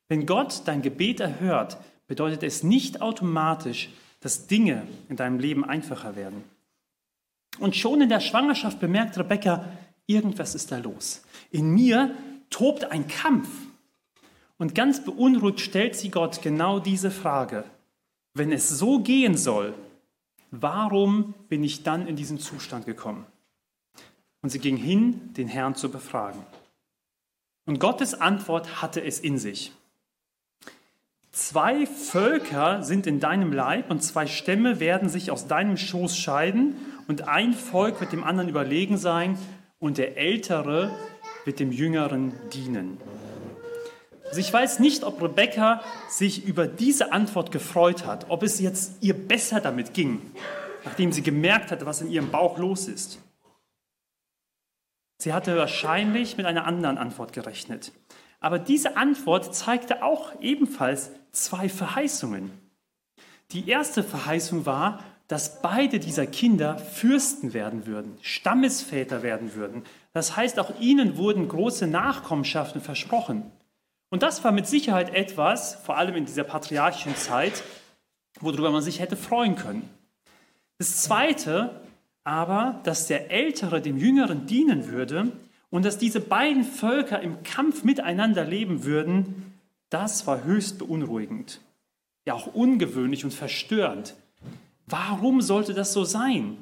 Wenn 0.08 0.24
Gott 0.24 0.62
dein 0.64 0.80
Gebet 0.80 1.20
erhört, 1.20 1.76
bedeutet 2.06 2.42
es 2.44 2.62
nicht 2.62 3.02
automatisch, 3.02 3.90
dass 4.20 4.46
Dinge 4.46 4.84
in 5.10 5.16
deinem 5.16 5.38
Leben 5.38 5.66
einfacher 5.66 6.16
werden. 6.16 6.44
Und 7.58 7.76
schon 7.76 8.00
in 8.00 8.08
der 8.08 8.20
Schwangerschaft 8.20 8.80
bemerkt 8.80 9.18
Rebecca, 9.18 9.66
irgendwas 10.06 10.54
ist 10.54 10.72
da 10.72 10.78
los. 10.78 11.24
In 11.50 11.72
mir 11.72 12.14
tobt 12.48 12.90
ein 12.90 13.06
Kampf. 13.06 13.50
Und 14.60 14.74
ganz 14.74 15.02
beunruhigt 15.02 15.58
stellt 15.58 15.96
sie 15.96 16.10
Gott 16.10 16.42
genau 16.42 16.80
diese 16.80 17.10
Frage. 17.10 17.64
Wenn 18.34 18.52
es 18.52 18.68
so 18.68 19.00
gehen 19.00 19.38
soll, 19.38 19.72
warum 20.50 21.32
bin 21.48 21.64
ich 21.64 21.82
dann 21.82 22.06
in 22.06 22.14
diesen 22.14 22.38
Zustand 22.38 22.84
gekommen? 22.84 23.24
Und 24.42 24.50
sie 24.50 24.58
ging 24.58 24.76
hin, 24.76 25.32
den 25.32 25.48
Herrn 25.48 25.76
zu 25.76 25.90
befragen. 25.90 26.44
Und 27.64 27.80
Gottes 27.80 28.12
Antwort 28.12 28.82
hatte 28.82 29.02
es 29.02 29.18
in 29.18 29.38
sich. 29.38 29.72
Zwei 31.32 31.86
Völker 31.86 32.82
sind 32.82 33.06
in 33.06 33.18
deinem 33.18 33.54
Leib 33.54 33.90
und 33.90 34.02
zwei 34.02 34.26
Stämme 34.26 34.78
werden 34.78 35.08
sich 35.08 35.30
aus 35.30 35.46
deinem 35.46 35.78
Schoß 35.78 36.18
scheiden 36.18 36.76
und 37.08 37.28
ein 37.28 37.54
Volk 37.54 37.98
wird 38.02 38.12
dem 38.12 38.24
anderen 38.24 38.50
überlegen 38.50 38.98
sein 38.98 39.38
und 39.78 39.96
der 39.96 40.18
Ältere 40.18 40.90
wird 41.46 41.60
dem 41.60 41.72
Jüngeren 41.72 42.34
dienen. 42.52 42.98
Also 44.30 44.38
ich 44.38 44.52
weiß 44.52 44.78
nicht, 44.78 45.02
ob 45.02 45.20
Rebecca 45.20 45.82
sich 46.08 46.46
über 46.46 46.68
diese 46.68 47.12
Antwort 47.12 47.50
gefreut 47.50 48.06
hat, 48.06 48.26
ob 48.28 48.44
es 48.44 48.60
jetzt 48.60 49.02
ihr 49.02 49.14
besser 49.14 49.60
damit 49.60 49.92
ging, 49.92 50.22
nachdem 50.84 51.10
sie 51.10 51.22
gemerkt 51.22 51.72
hatte, 51.72 51.84
was 51.84 52.00
in 52.00 52.08
ihrem 52.08 52.30
Bauch 52.30 52.56
los 52.56 52.86
ist. 52.86 53.18
Sie 55.18 55.32
hatte 55.32 55.56
wahrscheinlich 55.56 56.36
mit 56.36 56.46
einer 56.46 56.64
anderen 56.64 56.96
Antwort 56.96 57.32
gerechnet. 57.32 57.90
Aber 58.38 58.60
diese 58.60 58.96
Antwort 58.96 59.52
zeigte 59.52 60.04
auch 60.04 60.40
ebenfalls 60.40 61.10
zwei 61.32 61.68
Verheißungen. 61.68 62.52
Die 63.50 63.68
erste 63.68 64.04
Verheißung 64.04 64.64
war, 64.64 65.02
dass 65.26 65.60
beide 65.60 65.98
dieser 65.98 66.28
Kinder 66.28 66.78
Fürsten 66.78 67.52
werden 67.52 67.86
würden, 67.86 68.16
Stammesväter 68.22 69.24
werden 69.24 69.54
würden. 69.54 69.82
Das 70.12 70.36
heißt, 70.36 70.60
auch 70.60 70.78
ihnen 70.78 71.16
wurden 71.16 71.48
große 71.48 71.88
Nachkommenschaften 71.88 72.80
versprochen. 72.80 73.50
Und 74.10 74.22
das 74.22 74.42
war 74.44 74.52
mit 74.52 74.66
Sicherheit 74.66 75.14
etwas, 75.14 75.76
vor 75.76 75.96
allem 75.96 76.16
in 76.16 76.26
dieser 76.26 76.44
patriarchischen 76.44 77.16
Zeit, 77.16 77.62
worüber 78.40 78.70
man 78.70 78.82
sich 78.82 79.00
hätte 79.00 79.16
freuen 79.16 79.54
können. 79.54 79.88
Das 80.78 81.02
Zweite 81.02 81.80
aber, 82.24 82.80
dass 82.84 83.06
der 83.06 83.30
Ältere 83.30 83.80
dem 83.80 83.96
Jüngeren 83.96 84.46
dienen 84.46 84.88
würde 84.88 85.32
und 85.70 85.84
dass 85.84 85.98
diese 85.98 86.20
beiden 86.20 86.64
Völker 86.64 87.20
im 87.20 87.42
Kampf 87.42 87.84
miteinander 87.84 88.44
leben 88.44 88.84
würden, 88.84 89.54
das 89.88 90.26
war 90.26 90.44
höchst 90.44 90.78
beunruhigend, 90.78 91.60
ja 92.26 92.34
auch 92.34 92.46
ungewöhnlich 92.48 93.24
und 93.24 93.32
verstörend. 93.32 94.14
Warum 94.86 95.40
sollte 95.40 95.72
das 95.72 95.92
so 95.92 96.04
sein? 96.04 96.58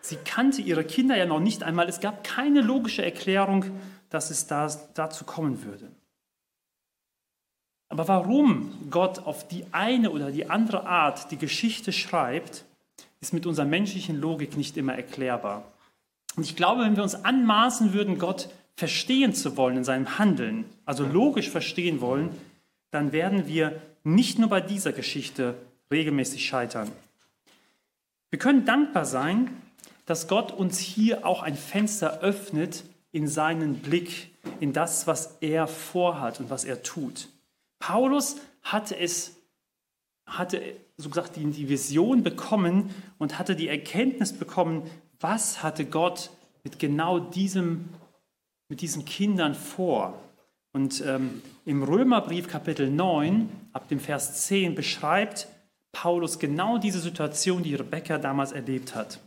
Sie 0.00 0.16
kannte 0.16 0.62
ihre 0.62 0.84
Kinder 0.84 1.16
ja 1.16 1.26
noch 1.26 1.40
nicht 1.40 1.62
einmal. 1.62 1.88
Es 1.88 2.00
gab 2.00 2.24
keine 2.24 2.60
logische 2.60 3.04
Erklärung, 3.04 3.66
dass 4.10 4.30
es 4.30 4.46
da, 4.46 4.68
dazu 4.94 5.24
kommen 5.24 5.62
würde. 5.62 5.90
Aber 7.92 8.08
warum 8.08 8.72
Gott 8.90 9.18
auf 9.26 9.46
die 9.46 9.66
eine 9.70 10.12
oder 10.12 10.30
die 10.30 10.48
andere 10.48 10.86
Art 10.86 11.30
die 11.30 11.36
Geschichte 11.36 11.92
schreibt, 11.92 12.64
ist 13.20 13.34
mit 13.34 13.44
unserer 13.44 13.66
menschlichen 13.66 14.18
Logik 14.18 14.56
nicht 14.56 14.78
immer 14.78 14.94
erklärbar. 14.94 15.70
Und 16.34 16.44
ich 16.44 16.56
glaube, 16.56 16.84
wenn 16.84 16.96
wir 16.96 17.02
uns 17.02 17.22
anmaßen 17.26 17.92
würden, 17.92 18.18
Gott 18.18 18.48
verstehen 18.76 19.34
zu 19.34 19.58
wollen 19.58 19.76
in 19.76 19.84
seinem 19.84 20.18
Handeln, 20.18 20.64
also 20.86 21.04
logisch 21.04 21.50
verstehen 21.50 22.00
wollen, 22.00 22.30
dann 22.92 23.12
werden 23.12 23.46
wir 23.46 23.82
nicht 24.04 24.38
nur 24.38 24.48
bei 24.48 24.62
dieser 24.62 24.92
Geschichte 24.92 25.54
regelmäßig 25.90 26.46
scheitern. 26.46 26.90
Wir 28.30 28.38
können 28.38 28.64
dankbar 28.64 29.04
sein, 29.04 29.50
dass 30.06 30.28
Gott 30.28 30.50
uns 30.50 30.78
hier 30.78 31.26
auch 31.26 31.42
ein 31.42 31.56
Fenster 31.56 32.20
öffnet 32.20 32.84
in 33.12 33.28
seinen 33.28 33.80
Blick, 33.80 34.30
in 34.60 34.72
das, 34.72 35.06
was 35.06 35.36
er 35.42 35.66
vorhat 35.66 36.40
und 36.40 36.48
was 36.48 36.64
er 36.64 36.82
tut. 36.82 37.28
Paulus 37.82 38.36
hatte 38.62 38.96
es, 38.96 39.36
hatte 40.24 40.62
so 40.96 41.08
gesagt 41.08 41.34
die, 41.34 41.44
die 41.46 41.68
Vision 41.68 42.22
bekommen 42.22 42.94
und 43.18 43.40
hatte 43.40 43.56
die 43.56 43.66
Erkenntnis 43.66 44.32
bekommen, 44.32 44.88
was 45.18 45.64
hatte 45.64 45.84
Gott 45.84 46.30
mit 46.62 46.78
genau 46.78 47.18
diesem, 47.18 47.88
mit 48.68 48.82
diesen 48.82 49.04
Kindern 49.04 49.56
vor. 49.56 50.16
Und 50.72 51.02
ähm, 51.04 51.42
im 51.64 51.82
Römerbrief 51.82 52.46
Kapitel 52.46 52.88
9, 52.88 53.48
ab 53.72 53.88
dem 53.88 53.98
Vers 53.98 54.46
10, 54.46 54.76
beschreibt 54.76 55.48
Paulus 55.90 56.38
genau 56.38 56.78
diese 56.78 57.00
Situation, 57.00 57.64
die 57.64 57.74
Rebekka 57.74 58.18
damals 58.18 58.52
erlebt 58.52 58.94
hat. 58.94 59.18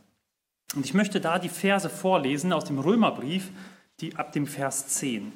Und 0.76 0.86
ich 0.86 0.94
möchte 0.94 1.20
da 1.20 1.40
die 1.40 1.50
Verse 1.50 1.90
vorlesen 1.90 2.54
aus 2.54 2.64
dem 2.64 2.80
Römerbrief, 2.80 3.52
die 4.00 4.16
ab 4.16 4.32
dem 4.32 4.48
Vers 4.48 4.88
10. 4.88 5.34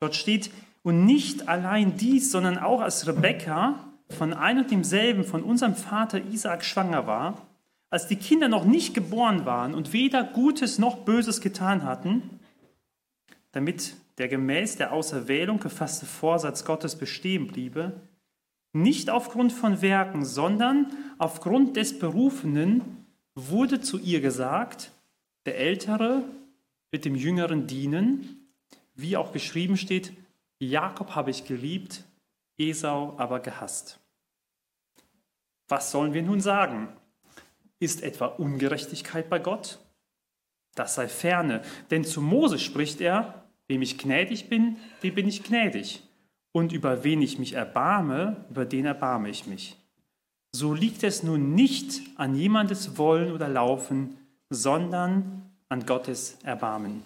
Dort 0.00 0.16
steht, 0.16 0.50
und 0.84 1.04
nicht 1.06 1.48
allein 1.48 1.96
dies, 1.96 2.30
sondern 2.30 2.58
auch 2.58 2.80
als 2.80 3.08
Rebekka 3.08 3.80
von 4.10 4.32
einem 4.32 4.60
und 4.60 4.70
demselben, 4.70 5.24
von 5.24 5.42
unserem 5.42 5.74
Vater 5.74 6.24
Isaak 6.24 6.62
schwanger 6.64 7.06
war, 7.06 7.48
als 7.90 8.06
die 8.06 8.16
Kinder 8.16 8.48
noch 8.48 8.64
nicht 8.64 8.94
geboren 8.94 9.46
waren 9.46 9.74
und 9.74 9.92
weder 9.92 10.22
Gutes 10.22 10.78
noch 10.78 10.98
Böses 10.98 11.40
getan 11.40 11.84
hatten, 11.84 12.38
damit 13.52 13.96
der 14.18 14.28
gemäß 14.28 14.76
der 14.76 14.92
Auserwählung 14.92 15.58
gefasste 15.58 16.06
Vorsatz 16.06 16.64
Gottes 16.64 16.96
bestehen 16.96 17.48
bliebe, 17.48 17.94
nicht 18.72 19.08
aufgrund 19.08 19.52
von 19.52 19.80
Werken, 19.80 20.24
sondern 20.24 20.92
aufgrund 21.18 21.76
des 21.76 21.98
Berufenen 21.98 23.06
wurde 23.34 23.80
zu 23.80 23.98
ihr 23.98 24.20
gesagt, 24.20 24.90
der 25.46 25.58
Ältere 25.58 26.24
wird 26.90 27.04
dem 27.04 27.14
Jüngeren 27.14 27.66
dienen, 27.66 28.50
wie 28.94 29.16
auch 29.16 29.32
geschrieben 29.32 29.76
steht, 29.76 30.12
Jakob 30.68 31.14
habe 31.14 31.30
ich 31.30 31.44
geliebt, 31.44 32.04
Esau 32.58 33.14
aber 33.18 33.40
gehasst. 33.40 34.00
Was 35.68 35.90
sollen 35.90 36.14
wir 36.14 36.22
nun 36.22 36.40
sagen? 36.40 36.88
Ist 37.80 38.02
etwa 38.02 38.26
Ungerechtigkeit 38.26 39.28
bei 39.28 39.38
Gott? 39.38 39.78
Das 40.74 40.94
sei 40.94 41.08
ferne, 41.08 41.62
denn 41.90 42.04
zu 42.04 42.20
Mose 42.20 42.58
spricht 42.58 43.00
er, 43.00 43.44
wem 43.68 43.82
ich 43.82 43.98
gnädig 43.98 44.48
bin, 44.48 44.76
dem 45.02 45.14
bin 45.14 45.28
ich 45.28 45.42
gnädig. 45.42 46.02
Und 46.52 46.72
über 46.72 47.02
wen 47.02 47.22
ich 47.22 47.38
mich 47.38 47.54
erbarme, 47.54 48.44
über 48.50 48.64
den 48.64 48.86
erbarme 48.86 49.28
ich 49.28 49.46
mich. 49.46 49.76
So 50.54 50.72
liegt 50.72 51.02
es 51.02 51.24
nun 51.24 51.54
nicht 51.54 52.00
an 52.16 52.36
jemandes 52.36 52.96
Wollen 52.96 53.32
oder 53.32 53.48
Laufen, 53.48 54.18
sondern 54.50 55.50
an 55.68 55.84
Gottes 55.84 56.38
Erbarmen. 56.44 57.02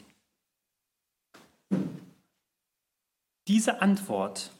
Diese 3.48 3.80
Antwort 3.80 4.50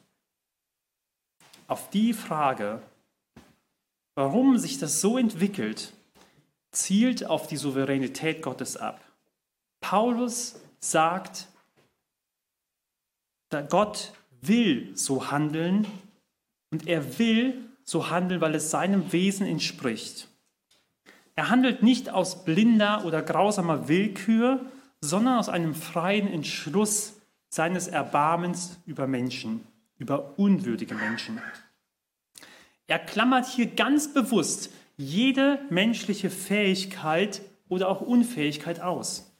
auf 1.66 1.90
die 1.90 2.14
Frage, 2.14 2.80
warum 4.14 4.56
sich 4.56 4.78
das 4.78 5.02
so 5.02 5.18
entwickelt, 5.18 5.92
zielt 6.72 7.26
auf 7.26 7.46
die 7.46 7.58
Souveränität 7.58 8.40
Gottes 8.40 8.78
ab. 8.78 9.00
Paulus 9.80 10.58
sagt, 10.80 11.48
Gott 13.68 14.12
will 14.40 14.96
so 14.96 15.30
handeln 15.30 15.86
und 16.70 16.88
er 16.88 17.18
will 17.18 17.68
so 17.84 18.08
handeln, 18.08 18.40
weil 18.40 18.54
es 18.54 18.70
seinem 18.70 19.12
Wesen 19.12 19.46
entspricht. 19.46 20.28
Er 21.34 21.50
handelt 21.50 21.82
nicht 21.82 22.08
aus 22.08 22.44
blinder 22.44 23.04
oder 23.04 23.20
grausamer 23.20 23.86
Willkür, 23.88 24.64
sondern 25.02 25.38
aus 25.38 25.50
einem 25.50 25.74
freien 25.74 26.26
Entschluss 26.26 27.17
seines 27.48 27.88
Erbarmens 27.88 28.78
über 28.86 29.06
Menschen, 29.06 29.66
über 29.98 30.38
unwürdige 30.38 30.94
Menschen. 30.94 31.40
Er 32.86 32.98
klammert 32.98 33.46
hier 33.46 33.66
ganz 33.66 34.12
bewusst 34.12 34.70
jede 34.96 35.60
menschliche 35.70 36.30
Fähigkeit 36.30 37.42
oder 37.68 37.88
auch 37.88 38.00
Unfähigkeit 38.00 38.80
aus. 38.80 39.30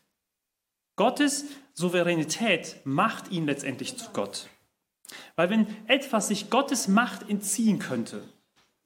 Gottes 0.96 1.44
Souveränität 1.74 2.76
macht 2.84 3.30
ihn 3.30 3.46
letztendlich 3.46 3.96
zu 3.96 4.10
Gott. 4.12 4.48
Weil 5.36 5.50
wenn 5.50 5.66
etwas 5.86 6.28
sich 6.28 6.50
Gottes 6.50 6.88
Macht 6.88 7.28
entziehen 7.30 7.78
könnte, 7.78 8.22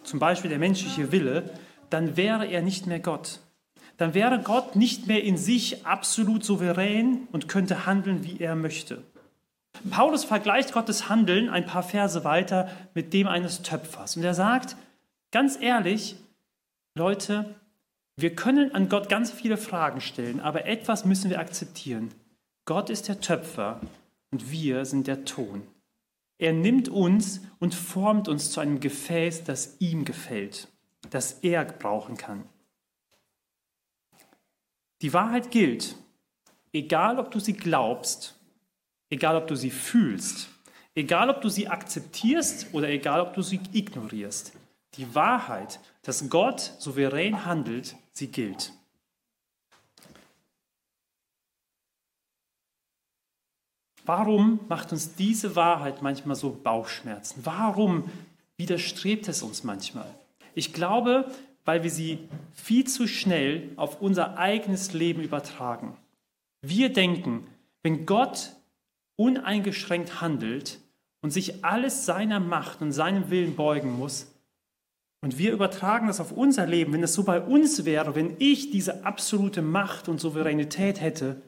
zum 0.03 0.19
Beispiel 0.19 0.51
der 0.51 0.59
menschliche 0.59 1.11
Wille, 1.13 1.51
dann 1.91 2.17
wäre 2.17 2.47
er 2.47 2.63
nicht 2.63 2.87
mehr 2.87 3.01
Gott. 3.01 3.41
Dann 3.97 4.15
wäre 4.15 4.41
Gott 4.41 4.77
nicht 4.77 5.07
mehr 5.07 5.23
in 5.23 5.37
sich 5.37 5.87
absolut 5.87 6.45
souverän 6.45 7.29
und 7.33 7.49
könnte 7.49 7.87
handeln, 7.87 8.25
wie 8.25 8.41
er 8.41 8.57
möchte. 8.57 9.03
Paulus 9.91 10.25
vergleicht 10.25 10.73
Gottes 10.73 11.09
Handeln 11.09 11.49
ein 11.49 11.67
paar 11.67 11.83
Verse 11.83 12.25
weiter 12.25 12.71
mit 12.95 13.13
dem 13.13 13.27
eines 13.27 13.63
Töpfers. 13.63 14.17
Und 14.17 14.23
er 14.23 14.35
sagt, 14.35 14.77
ganz 15.31 15.61
ehrlich, 15.61 16.17
Leute, 16.95 17.55
wir 18.17 18.35
können 18.35 18.75
an 18.75 18.89
Gott 18.89 19.09
ganz 19.09 19.31
viele 19.31 19.57
Fragen 19.57 20.01
stellen, 20.01 20.41
aber 20.41 20.67
etwas 20.67 21.05
müssen 21.05 21.31
wir 21.31 21.41
akzeptieren. 21.41 22.13
Gott 22.65 22.91
ist 22.91 23.09
der 23.09 23.21
Töpfer 23.21 23.81
und 24.31 24.51
wir 24.51 24.85
sind 24.85 25.07
der 25.07 25.25
Ton. 25.25 25.67
Er 26.39 26.53
nimmt 26.53 26.89
uns 26.89 27.41
und 27.59 27.75
formt 27.75 28.29
uns 28.29 28.51
zu 28.51 28.61
einem 28.61 28.81
Gefäß, 28.81 29.45
das 29.45 29.77
ihm 29.81 30.05
gefällt, 30.05 30.69
das 31.11 31.33
er 31.43 31.65
brauchen 31.65 32.17
kann. 32.17 32.45
Die 35.03 35.13
Wahrheit 35.13 35.51
gilt, 35.51 35.97
egal 36.73 37.19
ob 37.19 37.31
du 37.31 37.41
sie 37.41 37.55
glaubst 37.55 38.39
egal 39.13 39.37
ob 39.37 39.47
du 39.47 39.55
sie 39.55 39.71
fühlst, 39.71 40.49
egal 40.95 41.29
ob 41.29 41.43
du 41.43 41.51
sie 41.51 41.69
akzeptierst 41.69 42.73
oder 42.73 42.89
egal 42.89 43.21
ob 43.21 43.35
du 43.35 43.43
sie 43.43 43.61
ignorierst. 43.73 44.55
Die 44.95 45.15
Wahrheit, 45.15 45.81
dass 46.01 46.31
Gott 46.31 46.61
souverän 46.79 47.45
handelt, 47.45 47.95
sie 48.13 48.29
gilt. 48.29 48.73
Warum 54.07 54.61
macht 54.69 54.93
uns 54.93 55.15
diese 55.15 55.57
Wahrheit 55.57 56.01
manchmal 56.01 56.35
so 56.35 56.51
Bauchschmerzen? 56.51 57.43
Warum 57.45 58.11
widerstrebt 58.57 59.29
es 59.29 59.43
uns 59.43 59.63
manchmal? 59.63 60.13
Ich 60.55 60.73
glaube, 60.73 61.31
weil 61.67 61.83
wir 61.83 61.91
sie 61.91 62.19
viel 62.55 62.87
zu 62.87 63.07
schnell 63.07 63.73
auf 63.77 64.01
unser 64.01 64.39
eigenes 64.39 64.95
Leben 64.95 65.23
übertragen. 65.23 65.99
Wir 66.63 66.91
denken, 66.91 67.47
wenn 67.83 68.07
Gott 68.07 68.53
uneingeschränkt 69.17 70.21
handelt 70.21 70.81
und 71.21 71.31
sich 71.31 71.65
alles 71.65 72.05
seiner 72.07 72.41
Macht 72.41 72.83
und 72.83 72.93
seinem 72.93 73.31
Willen 73.31 73.57
beugen 73.57 73.93
muss. 73.93 74.27
Und 75.21 75.39
wir 75.39 75.53
übertragen 75.53 76.09
das 76.09 76.21
auf 76.21 76.33
unser 76.33 76.67
Leben, 76.67 76.93
wenn 76.93 77.03
es 77.03 77.15
so 77.15 77.23
bei 77.23 77.41
uns 77.41 77.85
wäre, 77.85 78.15
wenn 78.17 78.37
ich 78.41 78.71
diese 78.71 79.07
absolute 79.07 79.63
Macht 79.63 80.09
und 80.09 80.21
Souveränität 80.21 81.01
hätte, 81.01 81.41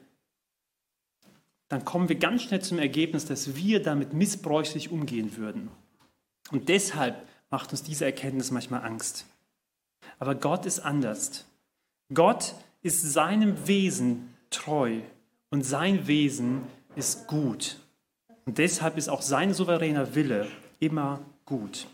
dann 1.67 1.83
kommen 1.83 2.07
wir 2.07 2.15
ganz 2.15 2.43
schnell 2.43 2.61
zum 2.61 2.79
Ergebnis, 2.79 3.25
dass 3.25 3.55
wir 3.55 3.81
damit 3.81 4.13
missbräuchlich 4.13 4.91
umgehen 4.91 5.35
würden. 5.35 5.69
Und 6.51 6.69
deshalb 6.69 7.27
macht 7.49 7.71
uns 7.71 7.83
diese 7.83 8.05
Erkenntnis 8.05 8.51
manchmal 8.51 8.83
Angst. 8.83 9.25
Aber 10.19 10.35
Gott 10.35 10.65
ist 10.65 10.79
anders. 10.79 11.45
Gott 12.13 12.55
ist 12.81 13.01
seinem 13.01 13.67
Wesen 13.67 14.33
treu 14.51 14.99
und 15.49 15.63
sein 15.63 16.07
Wesen 16.07 16.61
ist 16.95 17.27
gut. 17.27 17.77
Und 18.45 18.57
deshalb 18.57 18.97
ist 18.97 19.09
auch 19.09 19.21
sein 19.21 19.53
souveräner 19.53 20.15
Wille 20.15 20.47
immer 20.79 21.19
gut. 21.45 21.87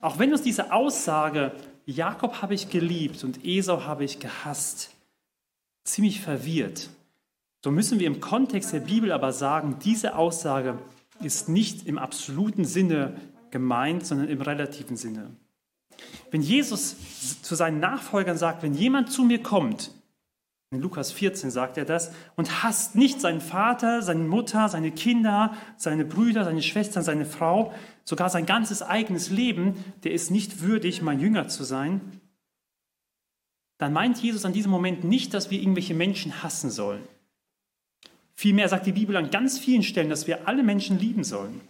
Auch 0.00 0.18
wenn 0.18 0.32
uns 0.32 0.42
diese 0.42 0.72
Aussage, 0.72 1.52
Jakob 1.84 2.42
habe 2.42 2.54
ich 2.54 2.70
geliebt 2.70 3.24
und 3.24 3.44
Esau 3.44 3.84
habe 3.84 4.04
ich 4.04 4.18
gehasst, 4.18 4.90
ziemlich 5.84 6.20
verwirrt, 6.20 6.90
so 7.64 7.70
müssen 7.70 7.98
wir 7.98 8.06
im 8.06 8.20
Kontext 8.20 8.72
der 8.72 8.80
Bibel 8.80 9.10
aber 9.10 9.32
sagen, 9.32 9.78
diese 9.82 10.14
Aussage 10.14 10.78
ist 11.20 11.48
nicht 11.48 11.86
im 11.86 11.98
absoluten 11.98 12.64
Sinne 12.64 13.16
gemeint, 13.50 14.06
sondern 14.06 14.28
im 14.28 14.40
relativen 14.40 14.96
Sinne. 14.96 15.30
Wenn 16.30 16.42
Jesus 16.42 16.96
zu 17.42 17.54
seinen 17.54 17.80
Nachfolgern 17.80 18.36
sagt, 18.36 18.62
wenn 18.62 18.74
jemand 18.74 19.10
zu 19.10 19.24
mir 19.24 19.42
kommt, 19.42 19.90
In 20.70 20.80
Lukas 20.80 21.12
14 21.12 21.50
sagt 21.50 21.78
er 21.78 21.84
das. 21.84 22.12
Und 22.34 22.62
hasst 22.62 22.96
nicht 22.96 23.20
seinen 23.20 23.40
Vater, 23.40 24.02
seine 24.02 24.24
Mutter, 24.24 24.68
seine 24.68 24.90
Kinder, 24.90 25.56
seine 25.76 26.04
Brüder, 26.04 26.44
seine 26.44 26.62
Schwestern, 26.62 27.04
seine 27.04 27.24
Frau, 27.24 27.72
sogar 28.04 28.30
sein 28.30 28.46
ganzes 28.46 28.82
eigenes 28.82 29.30
Leben, 29.30 29.74
der 30.02 30.12
ist 30.12 30.30
nicht 30.30 30.60
würdig, 30.60 31.02
mein 31.02 31.20
Jünger 31.20 31.48
zu 31.48 31.62
sein. 31.62 32.20
Dann 33.78 33.92
meint 33.92 34.18
Jesus 34.18 34.44
an 34.44 34.52
diesem 34.52 34.70
Moment 34.70 35.04
nicht, 35.04 35.34
dass 35.34 35.50
wir 35.50 35.60
irgendwelche 35.60 35.94
Menschen 35.94 36.42
hassen 36.42 36.70
sollen. 36.70 37.02
Vielmehr 38.34 38.68
sagt 38.68 38.86
die 38.86 38.92
Bibel 38.92 39.16
an 39.16 39.30
ganz 39.30 39.58
vielen 39.58 39.82
Stellen, 39.82 40.10
dass 40.10 40.26
wir 40.26 40.48
alle 40.48 40.62
Menschen 40.62 40.98
lieben 40.98 41.24
sollen. 41.24 41.60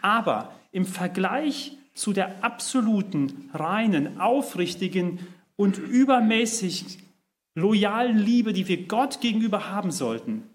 Aber 0.00 0.54
im 0.70 0.86
Vergleich 0.86 1.76
zu 1.94 2.12
der 2.12 2.42
absoluten, 2.44 3.50
reinen, 3.52 4.20
aufrichtigen 4.20 5.18
und 5.56 5.78
übermäßig 5.78 6.98
loyalen 7.54 8.18
Liebe, 8.18 8.52
die 8.52 8.68
wir 8.68 8.86
Gott 8.86 9.20
gegenüber 9.20 9.70
haben 9.70 9.90
sollten, 9.90 10.48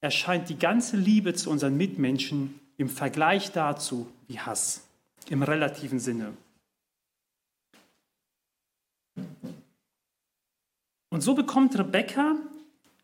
erscheint 0.00 0.48
die 0.48 0.58
ganze 0.58 0.96
Liebe 0.96 1.34
zu 1.34 1.50
unseren 1.50 1.76
Mitmenschen 1.76 2.60
im 2.76 2.88
Vergleich 2.88 3.52
dazu 3.52 4.10
wie 4.28 4.38
Hass, 4.38 4.86
im 5.28 5.42
relativen 5.42 5.98
Sinne. 5.98 6.32
Und 11.08 11.22
so 11.22 11.34
bekommt 11.34 11.78
Rebekka 11.78 12.36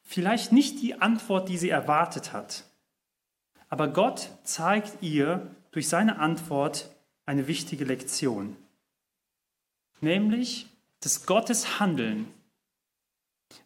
vielleicht 0.02 0.52
nicht 0.52 0.82
die 0.82 1.00
Antwort, 1.00 1.48
die 1.48 1.56
sie 1.56 1.70
erwartet 1.70 2.32
hat. 2.32 2.64
Aber 3.70 3.88
Gott 3.88 4.28
zeigt 4.44 5.02
ihr 5.02 5.50
durch 5.70 5.88
seine 5.88 6.18
Antwort 6.18 6.90
eine 7.24 7.46
wichtige 7.46 7.84
Lektion. 7.84 8.56
Nämlich, 10.02 10.66
dass 11.00 11.24
Gottes 11.24 11.80
Handeln 11.80 12.26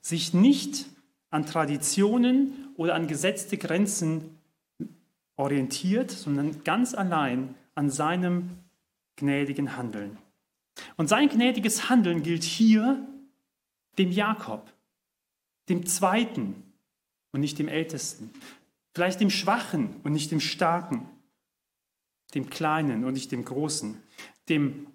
sich 0.01 0.35
nicht 0.35 0.87
an 1.31 1.47
Traditionen 1.47 2.69
oder 2.77 2.95
an 2.95 3.07
gesetzte 3.07 3.59
Grenzen 3.59 4.39
orientiert, 5.37 6.11
sondern 6.11 6.65
ganz 6.65 6.95
allein 6.95 7.55
an 7.75 7.91
seinem 7.91 8.51
gnädigen 9.17 9.77
Handeln. 9.77 10.19
Und 10.97 11.09
sein 11.09 11.29
gnädiges 11.29 11.89
Handeln 11.89 12.23
gilt 12.23 12.45
hier 12.45 13.07
dem 13.99 14.11
Jakob, 14.11 14.71
dem 15.69 15.87
Zweiten 15.87 16.63
und 17.33 17.41
nicht 17.41 17.59
dem 17.59 17.69
Ältesten, 17.69 18.31
vielleicht 18.95 19.21
dem 19.21 19.31
Schwachen 19.31 19.97
und 20.05 20.13
nicht 20.13 20.31
dem 20.31 20.41
Starken, 20.41 21.09
dem 22.35 22.51
Kleinen 22.51 23.05
und 23.05 23.15
nicht 23.15 23.33
dem 23.33 23.45
Großen, 23.45 24.01
dem 24.49 24.87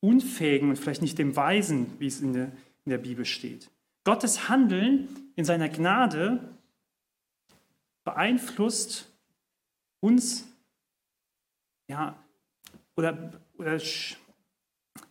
Unfähigen 0.00 0.68
und 0.68 0.76
vielleicht 0.76 1.02
nicht 1.02 1.18
dem 1.18 1.36
Weisen, 1.36 1.86
wie 1.98 2.06
es 2.06 2.20
in 2.20 2.32
der, 2.32 2.46
in 2.84 2.90
der 2.90 2.98
Bibel 2.98 3.24
steht. 3.24 3.70
Gottes 4.04 4.48
Handeln 4.48 5.08
in 5.36 5.44
seiner 5.44 5.68
Gnade 5.68 6.56
beeinflusst 8.04 9.08
uns, 10.00 10.46
ja, 11.88 12.16
oder, 12.96 13.32
oder 13.56 13.80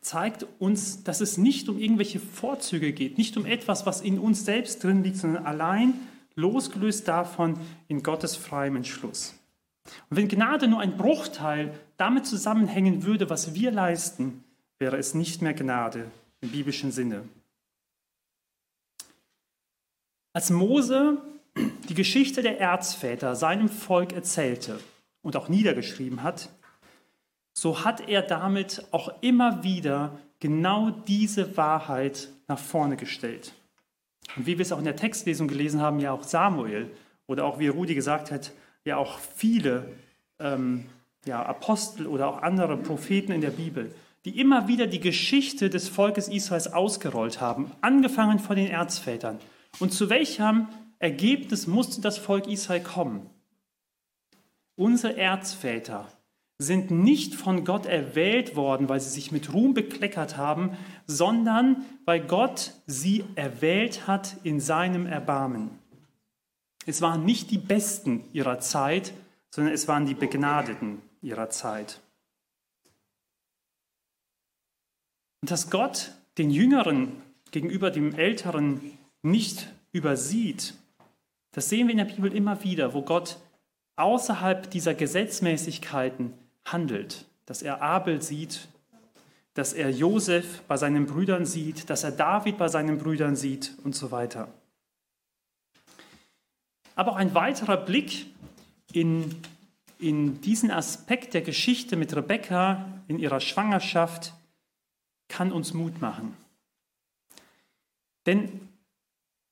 zeigt 0.01 0.45
uns, 0.60 1.04
dass 1.04 1.21
es 1.21 1.38
nicht 1.38 1.69
um 1.69 1.80
irgendwelche 1.80 2.19
Vorzüge 2.19 2.91
geht, 2.91 3.17
nicht 3.17 3.38
um 3.38 3.45
etwas, 3.45 3.86
was 3.86 4.01
in 4.01 4.19
uns 4.19 4.45
selbst 4.45 4.84
drin 4.84 5.04
liegt, 5.04 5.17
sondern 5.17 5.45
allein 5.45 5.93
losgelöst 6.36 7.08
davon 7.08 7.58
in 7.88 8.04
Gottes 8.04 8.36
freiem 8.36 8.75
Entschluss. 8.75 9.36
Und 10.10 10.17
wenn 10.17 10.27
Gnade 10.27 10.67
nur 10.67 10.80
ein 10.80 10.97
Bruchteil 10.97 11.73
damit 11.97 12.25
zusammenhängen 12.25 13.04
würde, 13.04 13.30
was 13.30 13.54
wir 13.54 13.71
leisten, 13.71 14.43
wäre 14.80 14.97
es 14.97 15.13
nicht 15.13 15.41
mehr 15.41 15.54
Gnade 15.54 16.12
im 16.41 16.49
biblischen 16.49 16.91
Sinne. 16.91 17.23
Als 20.34 20.50
Mose 20.50 21.17
die 21.89 21.94
Geschichte 21.94 22.41
der 22.41 22.60
Erzväter 22.60 23.36
seinem 23.36 23.67
Volk 23.67 24.13
erzählte 24.13 24.80
und 25.22 25.36
auch 25.36 25.50
niedergeschrieben 25.50 26.24
hat, 26.24 26.50
so 27.54 27.84
hat 27.84 28.08
er 28.08 28.22
damit 28.22 28.86
auch 28.91 29.12
immer 29.22 29.63
wieder 29.63 30.17
genau 30.39 30.89
diese 30.89 31.58
Wahrheit 31.58 32.30
nach 32.48 32.60
vorne 32.60 32.96
gestellt. 32.96 33.54
Und 34.38 34.46
wie 34.46 34.58
wir 34.58 34.63
es 34.63 34.72
auch 34.72 34.80
in 34.80 34.86
der 34.86 34.96
Textlesung 34.96 35.50
gelesen 35.50 35.82
haben, 35.82 36.00
ja 36.00 36.13
auch 36.13 36.24
Samuel 36.24 36.89
oder 37.28 37.46
auch 37.46 37.60
wie 37.60 37.67
Rudi 37.67 37.94
gesagt 37.94 38.32
hat, 38.32 38.52
ja 38.86 38.96
auch 38.96 39.20
viele 39.20 39.91
ähm, 40.39 40.86
ja, 41.26 41.46
Apostel 41.46 42.08
oder 42.08 42.28
auch 42.28 42.41
andere 42.41 42.78
Propheten 42.78 43.34
in 43.34 43.41
der 43.41 43.52
Bibel, 43.52 43.94
die 44.24 44.39
immer 44.39 44.67
wieder 44.67 44.88
die 44.88 45.00
Geschichte 45.00 45.70
des 45.70 45.89
Volkes 45.89 46.30
Israels 46.30 46.72
ausgerollt 46.72 47.41
haben, 47.41 47.72
angefangen 47.82 48.39
von 48.39 48.56
den 48.56 48.67
Erzvätern. 48.67 49.39
Und 49.80 49.94
zu 49.94 50.10
welchem 50.10 50.68
Ergebnis 51.00 51.68
musste 51.68 52.02
das 52.02 52.18
Volk 52.18 52.48
Israel 52.48 52.84
kommen? 52.84 53.30
Unsere 54.76 55.18
Erzväter 55.18 56.08
sind 56.58 56.92
nicht 56.92 57.34
von 57.34 57.66
Gott 57.66 57.88
erwählt 57.88 58.56
worden, 58.56 58.88
weil 58.88 59.00
sie 59.00 59.10
sich 59.10 59.32
mit 59.32 59.52
Ruhm 59.52 59.74
bekleckert 59.74 60.38
haben, 60.38 60.78
sondern 61.08 61.84
weil 62.06 62.22
Gott 62.22 62.74
sie 62.86 63.24
erwählt 63.36 64.06
hat 64.06 64.38
in 64.44 64.60
seinem 64.60 65.08
Erbarmen. 65.08 65.72
Es 66.86 67.02
waren 67.02 67.26
nicht 67.26 67.52
die 67.52 67.58
Besten 67.58 68.24
ihrer 68.32 68.60
Zeit, 68.60 69.14
sondern 69.50 69.74
es 69.74 69.88
waren 69.88 70.06
die 70.06 70.14
Begnadeten 70.14 71.02
ihrer 71.22 71.50
Zeit. 71.50 72.00
Und 75.42 75.50
dass 75.50 75.70
Gott 75.72 76.12
den 76.38 76.52
Jüngeren 76.52 77.12
gegenüber 77.50 77.90
dem 77.92 78.14
Älteren 78.14 78.98
nicht 79.22 79.68
übersieht, 79.92 80.74
das 81.52 81.70
sehen 81.70 81.88
wir 81.88 81.92
in 81.92 81.98
der 81.98 82.06
Bibel 82.06 82.34
immer 82.34 82.64
wieder, 82.64 82.94
wo 82.94 83.02
Gott 83.02 83.38
außerhalb 83.98 84.70
dieser 84.72 84.94
Gesetzmäßigkeiten 84.94 86.34
handelt, 86.66 87.26
dass 87.46 87.62
er 87.62 87.82
Abel 87.82 88.22
sieht, 88.22 88.68
dass 89.54 89.74
er 89.74 89.90
Josef 89.90 90.62
bei 90.64 90.78
seinen 90.78 91.06
Brüdern 91.06 91.46
sieht, 91.46 91.90
dass 91.90 92.04
er 92.04 92.12
David 92.12 92.58
bei 92.58 92.70
seinen 92.70 92.98
Brüdern 92.98 93.36
sieht 93.36 93.74
und 93.84 93.96
so 93.96 94.12
weiter. 94.12 94.48
Aber 96.96 97.12
auch 97.12 97.18
ein 97.18 97.34
weiterer 97.34 97.78
Blick 97.78 98.28
in, 98.94 99.36
in 100.00 100.40
diesen 100.42 100.72
Aspekt 100.72 101.34
der 101.34 101.42
Geschichte 101.42 101.96
mit 101.98 102.16
Rebekka 102.16 102.86
in 103.08 103.20
ihrer 103.20 103.42
Schwangerschaft 103.42 104.34
kann 105.28 105.52
uns 105.52 105.74
Mut 105.74 106.02
machen. 106.02 106.36
Denn 108.26 108.71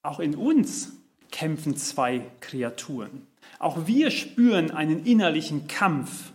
auch 0.01 0.19
in 0.19 0.35
uns 0.35 0.93
kämpfen 1.31 1.75
zwei 1.75 2.29
Kreaturen. 2.39 3.27
Auch 3.59 3.87
wir 3.87 4.11
spüren 4.11 4.71
einen 4.71 5.05
innerlichen 5.05 5.67
Kampf 5.67 6.31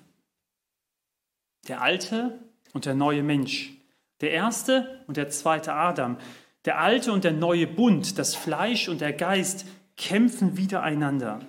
der 1.69 1.81
alte 1.81 2.39
und 2.73 2.85
der 2.85 2.95
neue 2.95 3.23
Mensch. 3.23 3.73
Der 4.21 4.33
erste 4.33 5.03
und 5.07 5.17
der 5.17 5.31
zweite 5.31 5.73
Adam. 5.73 6.19
Der 6.65 6.79
alte 6.79 7.13
und 7.13 7.25
der 7.25 7.33
neue 7.33 7.67
Bund, 7.67 8.19
das 8.19 8.35
Fleisch 8.35 8.89
und 8.89 9.01
der 9.01 9.13
Geist 9.13 9.67
kämpfen 9.97 10.57
wiedereinander. 10.57 11.41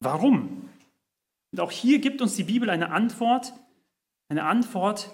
Warum? 0.00 0.68
Und 1.52 1.60
auch 1.60 1.70
hier 1.70 2.00
gibt 2.00 2.20
uns 2.20 2.36
die 2.36 2.44
Bibel 2.44 2.68
eine 2.68 2.90
Antwort, 2.90 3.52
eine 4.28 4.44
Antwort, 4.44 5.10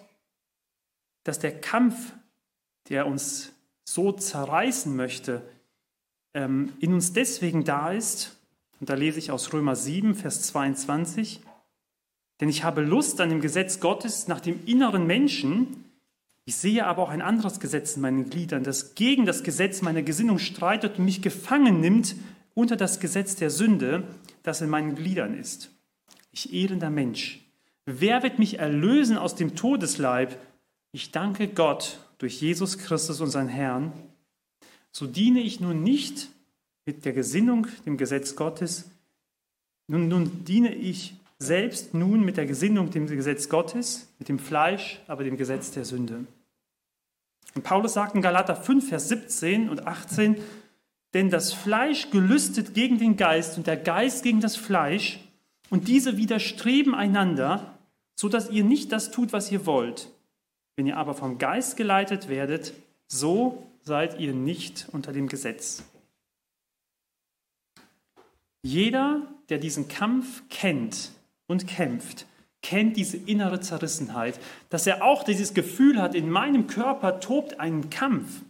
dass 1.25 1.39
der 1.39 1.61
Kampf, 1.61 2.13
der 2.89 3.07
uns 3.07 3.53
so 3.85 4.13
zerreißen 4.13 4.95
möchte, 4.95 5.49
ähm, 6.35 6.73
in 6.81 6.93
uns 6.93 7.13
deswegen 7.13 7.65
da 7.65 7.93
ist, 7.93 8.37
und 8.81 8.89
da 8.89 8.95
lese 8.95 9.19
ich 9.19 9.31
aus 9.31 9.53
Römer 9.53 9.77
7, 9.77 10.15
Vers 10.15 10.43
22, 10.43 11.41
denn 12.41 12.49
ich 12.49 12.65
habe 12.65 12.81
Lust 12.81 13.21
an 13.21 13.29
dem 13.29 13.41
Gesetz 13.41 13.81
Gottes 13.81 14.27
nach 14.27 14.41
dem 14.41 14.65
inneren 14.65 15.07
Menschen. 15.07 15.85
Ich 16.47 16.57
sehe 16.57 16.87
aber 16.87 17.03
auch 17.03 17.11
ein 17.11 17.21
anderes 17.21 17.61
Gesetz 17.61 17.97
in 17.97 18.03
meinen 18.03 18.31
Gliedern, 18.31 18.65
das 18.65 18.95
gegen 18.95 19.27
das 19.27 19.43
Gesetz 19.43 19.83
meiner 19.83 20.03
Gesinnung 20.03 20.39
streitet 20.39 20.99
und 20.99 21.05
mich 21.05 21.21
gefangen 21.21 21.81
nimmt 21.81 22.17
unter 22.55 22.77
das 22.77 22.99
Gesetz 22.99 23.37
der 23.37 23.51
Sünde, 23.51 24.05
das 24.43 24.63
in 24.63 24.71
meinen 24.71 24.95
Gliedern 24.95 25.39
ist. 25.39 25.71
Ich 26.33 26.53
elender 26.53 26.91
Mensch, 26.91 27.45
wer 27.85 28.23
wird 28.23 28.39
mich 28.39 28.59
erlösen 28.59 29.19
aus 29.19 29.35
dem 29.35 29.55
Todesleib? 29.55 30.39
Ich 30.93 31.13
danke 31.13 31.49
Gott 31.49 31.99
durch 32.19 32.41
Jesus 32.41 32.79
Christus, 32.79 33.21
unseren 33.21 33.49
Herrn. 33.49 33.93
So 34.93 35.07
diene 35.07 35.41
ich 35.41 35.61
nun 35.61 35.83
nicht 35.83 36.29
mit 36.87 37.05
der 37.05 37.13
Gesinnung 37.13 37.67
dem 37.87 37.97
Gesetz 37.97 38.37
Gottes, 38.37 38.91
nun, 39.87 40.09
nun 40.09 40.45
diene 40.45 40.75
ich 40.75 41.15
selbst 41.39 41.95
nun 41.95 42.25
mit 42.25 42.37
der 42.37 42.47
Gesinnung 42.47 42.91
dem 42.91 43.07
Gesetz 43.07 43.49
Gottes, 43.49 44.09
mit 44.19 44.29
dem 44.29 44.39
Fleisch, 44.39 45.01
aber 45.07 45.25
dem 45.25 45.37
Gesetz 45.37 45.71
der 45.73 45.85
Sünde. 45.85 46.27
Und 47.55 47.63
Paulus 47.63 47.95
sagt 47.95 48.15
in 48.15 48.23
Galater 48.23 48.55
5, 48.55 48.89
Vers 48.89 49.09
17 49.09 49.69
und 49.69 49.87
18, 49.87 50.37
denn 51.15 51.31
das 51.31 51.53
Fleisch 51.53 52.11
gelüstet 52.11 52.75
gegen 52.75 52.99
den 52.99 53.17
Geist 53.17 53.57
und 53.57 53.67
der 53.67 53.77
Geist 53.77 54.23
gegen 54.23 54.41
das 54.41 54.57
Fleisch, 54.57 55.19
und 55.71 55.87
diese 55.89 56.17
widerstreben 56.17 56.95
einander, 56.95 57.79
so 58.17 58.29
dass 58.29 58.51
ihr 58.51 58.65
nicht 58.65 58.93
das 58.93 59.11
tut, 59.11 59.33
was 59.33 59.51
ihr 59.51 59.67
wollt. 59.67 60.11
Wenn 60.77 60.87
ihr 60.87 60.97
aber 60.97 61.15
vom 61.15 61.39
Geist 61.39 61.77
geleitet 61.77 62.29
werdet, 62.29 62.75
so 63.07 63.70
seid 63.83 64.19
ihr 64.21 64.35
nicht 64.35 64.89
unter 64.93 65.13
dem 65.13 65.29
Gesetz. 65.29 65.83
Jeder, 68.63 69.27
der 69.49 69.59
diesen 69.59 69.89
Kampf 69.89 70.43
kennt 70.49 71.13
und 71.47 71.67
kämpft, 71.67 72.27
kennt 72.63 72.97
diese 72.97 73.17
innere 73.17 73.61
Zerrissenheit, 73.61 74.39
dass 74.69 74.87
er 74.87 75.03
auch 75.03 75.23
dieses 75.23 75.55
Gefühl 75.55 76.01
hat, 76.01 76.15
in 76.15 76.31
meinem 76.31 76.67
Körper 76.67 77.21
tobt 77.21 77.59
ein 77.59 77.89
Kampf. 77.89 78.43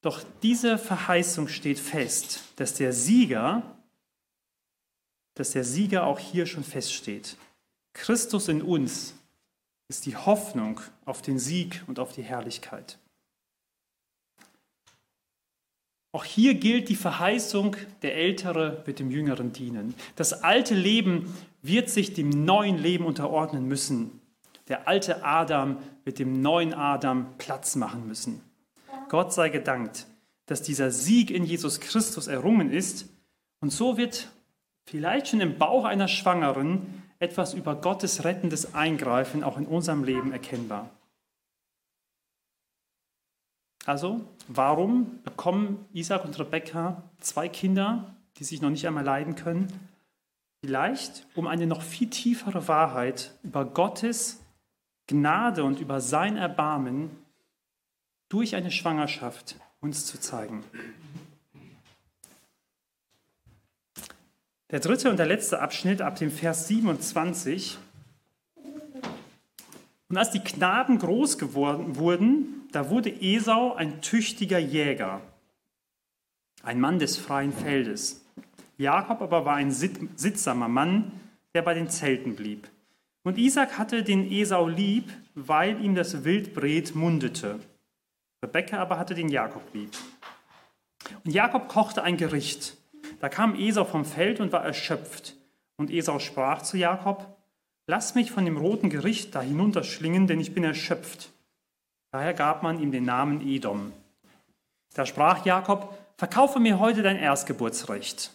Doch 0.00 0.22
diese 0.42 0.78
Verheißung 0.78 1.48
steht 1.48 1.78
fest, 1.78 2.44
dass 2.56 2.74
der 2.74 2.92
Sieger, 2.92 3.62
dass 5.34 5.50
der 5.50 5.64
Sieger 5.64 6.06
auch 6.06 6.18
hier 6.18 6.46
schon 6.46 6.64
feststeht. 6.64 7.36
Christus 7.92 8.48
in 8.48 8.62
uns 8.62 9.17
ist 9.88 10.04
die 10.04 10.16
Hoffnung 10.16 10.80
auf 11.06 11.22
den 11.22 11.38
Sieg 11.38 11.82
und 11.86 11.98
auf 11.98 12.12
die 12.12 12.22
Herrlichkeit. 12.22 12.98
Auch 16.12 16.24
hier 16.24 16.54
gilt 16.54 16.88
die 16.88 16.96
Verheißung, 16.96 17.76
der 18.02 18.14
Ältere 18.14 18.82
wird 18.86 18.98
dem 18.98 19.10
Jüngeren 19.10 19.52
dienen. 19.52 19.94
Das 20.16 20.42
alte 20.42 20.74
Leben 20.74 21.34
wird 21.62 21.90
sich 21.90 22.14
dem 22.14 22.30
neuen 22.30 22.78
Leben 22.78 23.04
unterordnen 23.04 23.66
müssen. 23.66 24.20
Der 24.68 24.88
alte 24.88 25.24
Adam 25.24 25.78
wird 26.04 26.18
dem 26.18 26.40
neuen 26.40 26.74
Adam 26.74 27.36
Platz 27.38 27.76
machen 27.76 28.06
müssen. 28.06 28.42
Gott 29.08 29.32
sei 29.32 29.48
gedankt, 29.48 30.06
dass 30.46 30.62
dieser 30.62 30.90
Sieg 30.90 31.30
in 31.30 31.44
Jesus 31.44 31.80
Christus 31.80 32.26
errungen 32.26 32.70
ist. 32.70 33.06
Und 33.60 33.70
so 33.70 33.96
wird 33.96 34.28
vielleicht 34.86 35.28
schon 35.28 35.40
im 35.40 35.58
Bauch 35.58 35.84
einer 35.84 36.08
Schwangeren 36.08 37.02
etwas 37.18 37.54
über 37.54 37.74
Gottes 37.74 38.24
rettendes 38.24 38.74
Eingreifen 38.74 39.42
auch 39.42 39.58
in 39.58 39.66
unserem 39.66 40.04
Leben 40.04 40.32
erkennbar. 40.32 40.90
Also, 43.84 44.20
warum 44.48 45.22
bekommen 45.22 45.86
Isaac 45.92 46.24
und 46.24 46.38
Rebekka 46.38 47.02
zwei 47.20 47.48
Kinder, 47.48 48.14
die 48.36 48.44
sich 48.44 48.60
noch 48.60 48.70
nicht 48.70 48.86
einmal 48.86 49.04
leiden 49.04 49.34
können? 49.34 49.72
Vielleicht, 50.60 51.26
um 51.34 51.46
eine 51.46 51.66
noch 51.66 51.82
viel 51.82 52.10
tiefere 52.10 52.68
Wahrheit 52.68 53.34
über 53.42 53.64
Gottes 53.64 54.40
Gnade 55.06 55.64
und 55.64 55.80
über 55.80 56.00
sein 56.00 56.36
Erbarmen 56.36 57.10
durch 58.28 58.54
eine 58.54 58.70
Schwangerschaft 58.70 59.56
uns 59.80 60.04
zu 60.04 60.20
zeigen. 60.20 60.64
Der 64.70 64.80
dritte 64.80 65.08
und 65.08 65.16
der 65.16 65.26
letzte 65.26 65.60
Abschnitt 65.60 66.02
ab 66.02 66.16
dem 66.16 66.30
Vers 66.30 66.68
27. 66.68 67.78
Und 70.10 70.16
als 70.16 70.30
die 70.30 70.40
Knaben 70.40 70.98
groß 70.98 71.38
geworden 71.38 71.96
wurden, 71.96 72.68
da 72.72 72.90
wurde 72.90 73.10
Esau 73.10 73.74
ein 73.74 74.02
tüchtiger 74.02 74.58
Jäger, 74.58 75.22
ein 76.62 76.80
Mann 76.80 76.98
des 76.98 77.16
freien 77.16 77.52
Feldes. 77.52 78.24
Jakob 78.76 79.22
aber 79.22 79.44
war 79.44 79.56
ein 79.56 79.70
sittsamer 79.70 80.68
Mann, 80.68 81.12
der 81.54 81.62
bei 81.62 81.74
den 81.74 81.88
Zelten 81.88 82.36
blieb. 82.36 82.68
Und 83.24 83.38
Isaac 83.38 83.78
hatte 83.78 84.02
den 84.02 84.30
Esau 84.30 84.68
lieb, 84.68 85.10
weil 85.34 85.82
ihm 85.82 85.94
das 85.94 86.24
Wildbret 86.24 86.94
mundete. 86.94 87.58
Rebekka 88.44 88.78
aber 88.78 88.98
hatte 88.98 89.14
den 89.14 89.28
Jakob 89.28 89.62
lieb. 89.74 89.90
Und 91.24 91.32
Jakob 91.32 91.68
kochte 91.68 92.02
ein 92.02 92.16
Gericht. 92.16 92.77
Da 93.20 93.28
kam 93.28 93.54
Esau 93.54 93.84
vom 93.84 94.04
Feld 94.04 94.40
und 94.40 94.52
war 94.52 94.64
erschöpft. 94.64 95.34
Und 95.76 95.90
Esau 95.90 96.18
sprach 96.18 96.62
zu 96.62 96.76
Jakob, 96.76 97.26
Lass 97.86 98.14
mich 98.14 98.30
von 98.30 98.44
dem 98.44 98.58
roten 98.58 98.90
Gericht 98.90 99.34
da 99.34 99.40
hinunterschlingen, 99.40 100.26
denn 100.26 100.40
ich 100.40 100.52
bin 100.52 100.62
erschöpft. 100.62 101.30
Daher 102.10 102.34
gab 102.34 102.62
man 102.62 102.80
ihm 102.80 102.92
den 102.92 103.04
Namen 103.04 103.40
Edom. 103.40 103.92
Da 104.94 105.06
sprach 105.06 105.46
Jakob, 105.46 105.96
Verkaufe 106.18 106.58
mir 106.58 106.80
heute 106.80 107.02
dein 107.02 107.16
Erstgeburtsrecht. 107.16 108.32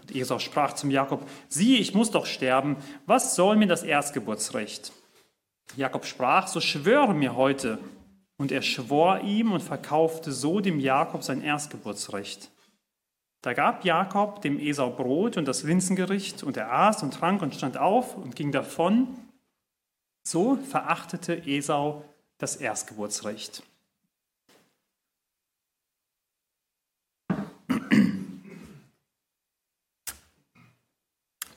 Und 0.00 0.14
Esau 0.16 0.40
sprach 0.40 0.72
zum 0.72 0.90
Jakob, 0.90 1.26
siehe, 1.48 1.78
ich 1.78 1.94
muss 1.94 2.10
doch 2.10 2.26
sterben, 2.26 2.76
was 3.06 3.36
soll 3.36 3.54
mir 3.54 3.68
das 3.68 3.84
Erstgeburtsrecht? 3.84 4.92
Jakob 5.76 6.04
sprach, 6.04 6.48
so 6.48 6.60
schwöre 6.60 7.14
mir 7.14 7.36
heute. 7.36 7.78
Und 8.36 8.50
er 8.50 8.62
schwor 8.62 9.20
ihm 9.20 9.52
und 9.52 9.62
verkaufte 9.62 10.32
so 10.32 10.58
dem 10.58 10.80
Jakob 10.80 11.22
sein 11.22 11.40
Erstgeburtsrecht. 11.40 12.50
Da 13.44 13.52
gab 13.52 13.84
Jakob 13.84 14.40
dem 14.40 14.58
Esau 14.58 14.88
Brot 14.88 15.36
und 15.36 15.44
das 15.44 15.64
Linsengericht, 15.64 16.42
und 16.42 16.56
er 16.56 16.72
aß 16.72 17.02
und 17.02 17.12
trank 17.12 17.42
und 17.42 17.54
stand 17.54 17.76
auf 17.76 18.16
und 18.16 18.34
ging 18.34 18.52
davon. 18.52 19.18
So 20.26 20.56
verachtete 20.56 21.46
Esau 21.46 22.02
das 22.38 22.56
Erstgeburtsrecht. 22.56 23.62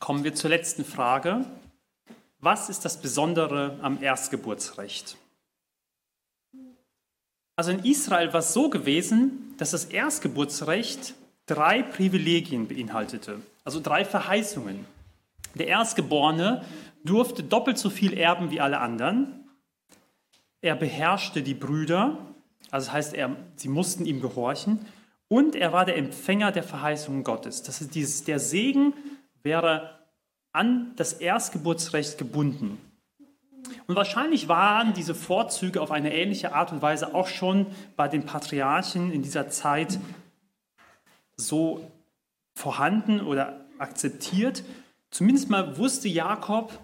Kommen 0.01 0.25
wir 0.25 0.35
zur 0.35 0.49
letzten 0.49 0.83
Frage. 0.83 1.45
Was 2.39 2.67
ist 2.67 2.83
das 2.83 2.99
Besondere 2.99 3.79
am 3.81 4.03
Erstgeburtsrecht? 4.03 5.15
Also 7.55 7.71
in 7.71 7.85
Israel 7.85 8.33
war 8.33 8.41
es 8.41 8.51
so 8.51 8.69
gewesen, 8.69 9.55
dass 9.57 9.71
das 9.71 9.85
Erstgeburtsrecht 9.85 11.15
drei 11.47 11.81
Privilegien 11.81 12.67
beinhaltete, 12.67 13.41
also 13.63 13.79
drei 13.79 14.05
Verheißungen. 14.05 14.85
Der 15.55 15.67
Erstgeborene 15.67 16.63
durfte 17.03 17.41
doppelt 17.41 17.77
so 17.79 17.89
viel 17.89 18.13
erben 18.13 18.51
wie 18.51 18.61
alle 18.61 18.79
anderen. 18.79 19.49
Er 20.61 20.75
beherrschte 20.75 21.41
die 21.41 21.53
Brüder, 21.53 22.17
also 22.69 22.85
das 22.85 22.93
heißt, 22.93 23.13
er, 23.15 23.35
sie 23.55 23.69
mussten 23.69 24.05
ihm 24.05 24.21
gehorchen. 24.21 24.85
Und 25.29 25.55
er 25.55 25.73
war 25.73 25.85
der 25.85 25.97
Empfänger 25.97 26.51
der 26.51 26.63
Verheißungen 26.63 27.23
Gottes. 27.23 27.63
Das 27.63 27.81
ist 27.81 27.95
dieses, 27.95 28.23
der 28.23 28.39
Segen 28.39 28.93
wäre 29.43 29.97
an 30.53 30.93
das 30.95 31.13
Erstgeburtsrecht 31.13 32.17
gebunden. 32.17 32.77
Und 33.87 33.95
wahrscheinlich 33.95 34.47
waren 34.47 34.93
diese 34.93 35.15
Vorzüge 35.15 35.81
auf 35.81 35.91
eine 35.91 36.13
ähnliche 36.13 36.53
Art 36.53 36.71
und 36.71 36.81
Weise 36.81 37.13
auch 37.13 37.27
schon 37.27 37.67
bei 37.95 38.07
den 38.07 38.23
Patriarchen 38.23 39.11
in 39.11 39.21
dieser 39.21 39.49
Zeit 39.49 39.99
so 41.37 41.91
vorhanden 42.55 43.21
oder 43.21 43.65
akzeptiert. 43.77 44.63
Zumindest 45.11 45.49
mal 45.49 45.77
wusste 45.77 46.07
Jakob, 46.09 46.77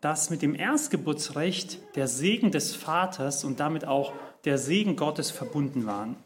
dass 0.00 0.28
mit 0.28 0.42
dem 0.42 0.54
Erstgeburtsrecht 0.54 1.78
der 1.96 2.08
Segen 2.08 2.50
des 2.50 2.74
Vaters 2.74 3.44
und 3.44 3.60
damit 3.60 3.86
auch 3.86 4.12
der 4.44 4.58
Segen 4.58 4.96
Gottes 4.96 5.30
verbunden 5.30 5.86
waren. 5.86 6.16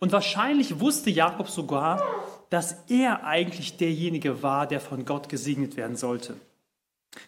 Und 0.00 0.12
wahrscheinlich 0.12 0.80
wusste 0.80 1.10
Jakob 1.10 1.48
sogar, 1.48 2.02
dass 2.50 2.84
er 2.88 3.24
eigentlich 3.24 3.76
derjenige 3.76 4.42
war, 4.42 4.66
der 4.66 4.80
von 4.80 5.04
Gott 5.04 5.28
gesegnet 5.28 5.76
werden 5.76 5.96
sollte. 5.96 6.36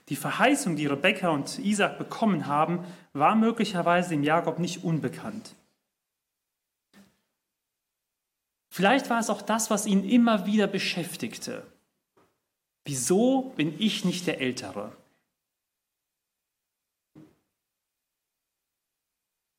Die 0.09 0.17
Verheißung, 0.17 0.77
die 0.77 0.87
Rebekka 0.87 1.31
und 1.31 1.59
Isaac 1.59 1.99
bekommen 1.99 2.47
haben, 2.47 2.85
war 3.13 3.37
möglicherweise 3.37 4.11
dem 4.11 4.23
Jakob 4.23 4.59
nicht 4.59 4.85
unbekannt. 4.85 5.55
Vielleicht 8.79 9.11
war 9.11 9.19
es 9.19 9.29
auch 9.29 9.43
das, 9.43 9.71
was 9.71 9.87
ihn 9.87 10.09
immer 10.09 10.47
wieder 10.47 10.69
beschäftigte. 10.69 11.67
Wieso 12.85 13.53
bin 13.57 13.75
ich 13.81 14.05
nicht 14.05 14.29
der 14.29 14.41
Ältere? 14.41 14.97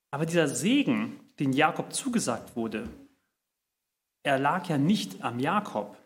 Aber 0.09 0.25
dieser 0.25 0.47
Segen, 0.47 1.19
den 1.37 1.51
Jakob 1.51 1.91
zugesagt 1.91 2.55
wurde, 2.55 2.87
er 4.23 4.39
lag 4.39 4.69
ja 4.69 4.77
nicht 4.77 5.21
am 5.21 5.41
Jakob. 5.41 5.97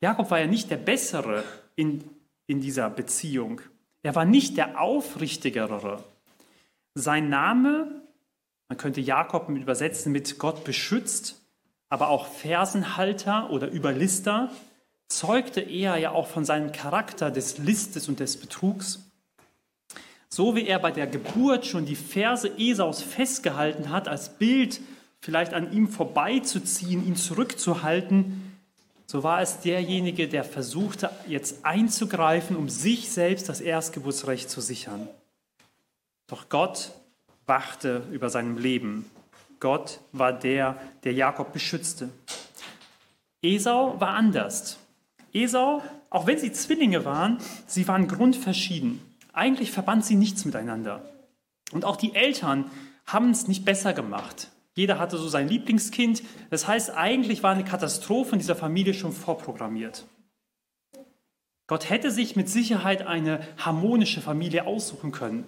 Jakob 0.00 0.28
war 0.32 0.40
ja 0.40 0.48
nicht 0.48 0.72
der 0.72 0.78
Bessere 0.78 1.44
in 1.76 2.02
in 2.48 2.60
dieser 2.60 2.90
Beziehung. 2.90 3.60
Er 4.02 4.16
war 4.16 4.24
nicht 4.24 4.56
der 4.56 4.80
Aufrichtigere. 4.80 6.02
Sein 6.96 7.28
Name, 7.28 8.02
man 8.68 8.76
könnte 8.76 9.00
Jakob 9.00 9.48
übersetzen 9.50 10.10
mit 10.10 10.36
Gott 10.40 10.64
beschützt, 10.64 11.39
aber 11.90 12.08
auch 12.08 12.26
Fersenhalter 12.26 13.50
oder 13.50 13.70
Überlister, 13.70 14.50
zeugte 15.08 15.60
er 15.60 15.96
ja 15.98 16.12
auch 16.12 16.28
von 16.28 16.44
seinem 16.44 16.72
Charakter 16.72 17.30
des 17.30 17.58
Listes 17.58 18.08
und 18.08 18.20
des 18.20 18.38
Betrugs. 18.38 19.00
So 20.28 20.54
wie 20.54 20.66
er 20.66 20.78
bei 20.78 20.92
der 20.92 21.08
Geburt 21.08 21.66
schon 21.66 21.84
die 21.84 21.96
Verse 21.96 22.48
Esaus 22.56 23.02
festgehalten 23.02 23.90
hat, 23.90 24.06
als 24.06 24.38
Bild 24.38 24.80
vielleicht 25.20 25.52
an 25.52 25.72
ihm 25.72 25.88
vorbeizuziehen, 25.88 27.04
ihn 27.04 27.16
zurückzuhalten, 27.16 28.46
so 29.10 29.24
war 29.24 29.42
es 29.42 29.58
derjenige, 29.58 30.28
der 30.28 30.44
versuchte, 30.44 31.10
jetzt 31.26 31.64
einzugreifen, 31.64 32.54
um 32.54 32.68
sich 32.68 33.10
selbst 33.10 33.48
das 33.48 33.60
Erstgeburtsrecht 33.60 34.48
zu 34.48 34.60
sichern. 34.60 35.08
Doch 36.28 36.48
Gott 36.48 36.92
wachte 37.44 38.04
über 38.12 38.30
seinem 38.30 38.56
Leben. 38.56 39.10
Gott 39.60 40.00
war 40.12 40.32
der, 40.32 40.80
der 41.04 41.12
Jakob 41.12 41.52
beschützte. 41.52 42.08
Esau 43.42 44.00
war 44.00 44.10
anders. 44.10 44.78
Esau, 45.32 45.82
auch 46.08 46.26
wenn 46.26 46.38
sie 46.38 46.52
Zwillinge 46.52 47.04
waren, 47.04 47.38
sie 47.66 47.86
waren 47.86 48.08
grundverschieden. 48.08 49.00
Eigentlich 49.32 49.70
verband 49.70 50.04
sie 50.04 50.16
nichts 50.16 50.44
miteinander. 50.44 51.08
Und 51.72 51.84
auch 51.84 51.96
die 51.96 52.14
Eltern 52.14 52.70
haben 53.06 53.30
es 53.30 53.48
nicht 53.48 53.64
besser 53.64 53.92
gemacht. 53.92 54.48
Jeder 54.74 54.98
hatte 54.98 55.18
so 55.18 55.28
sein 55.28 55.48
Lieblingskind. 55.48 56.22
Das 56.48 56.66
heißt, 56.66 56.90
eigentlich 56.96 57.42
war 57.42 57.52
eine 57.52 57.64
Katastrophe 57.64 58.32
in 58.32 58.38
dieser 58.38 58.56
Familie 58.56 58.94
schon 58.94 59.12
vorprogrammiert. 59.12 60.06
Gott 61.66 61.88
hätte 61.88 62.10
sich 62.10 62.34
mit 62.34 62.48
Sicherheit 62.48 63.06
eine 63.06 63.46
harmonische 63.56 64.20
Familie 64.20 64.66
aussuchen 64.66 65.12
können. 65.12 65.46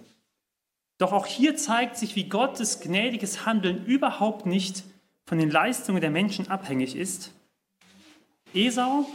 Doch 1.03 1.12
auch 1.12 1.26
hier 1.26 1.57
zeigt 1.57 1.96
sich, 1.96 2.14
wie 2.14 2.28
Gottes 2.28 2.78
gnädiges 2.78 3.44
Handeln 3.44 3.84
überhaupt 3.86 4.46
nicht 4.46 4.84
von 5.26 5.36
den 5.36 5.50
Leistungen 5.50 6.00
der 6.00 6.12
Menschen 6.12 6.48
abhängig 6.48 6.94
ist. 6.94 7.32
Esau 8.55 9.09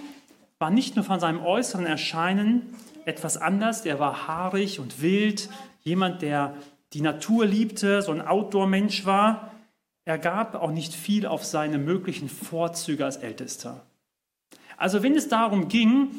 war 0.59 0.69
nicht 0.69 0.97
nur 0.97 1.05
von 1.05 1.21
seinem 1.21 1.39
äußeren 1.41 1.85
Erscheinen 1.85 2.75
etwas 3.05 3.37
anders, 3.37 3.85
er 3.85 3.99
war 3.99 4.27
haarig 4.27 4.81
und 4.81 5.01
wild, 5.01 5.49
jemand, 5.79 6.21
der 6.21 6.55
die 6.91 6.99
Natur 6.99 7.45
liebte, 7.45 8.01
so 8.01 8.11
ein 8.11 8.19
Outdoor-Mensch 8.19 9.05
war. 9.05 9.53
Er 10.03 10.17
gab 10.17 10.55
auch 10.55 10.71
nicht 10.71 10.93
viel 10.93 11.25
auf 11.25 11.45
seine 11.45 11.77
möglichen 11.77 12.27
Vorzüge 12.27 13.05
als 13.05 13.15
Ältester. 13.15 13.85
Also 14.75 15.03
wenn 15.03 15.15
es 15.15 15.29
darum 15.29 15.69
ging, 15.69 16.09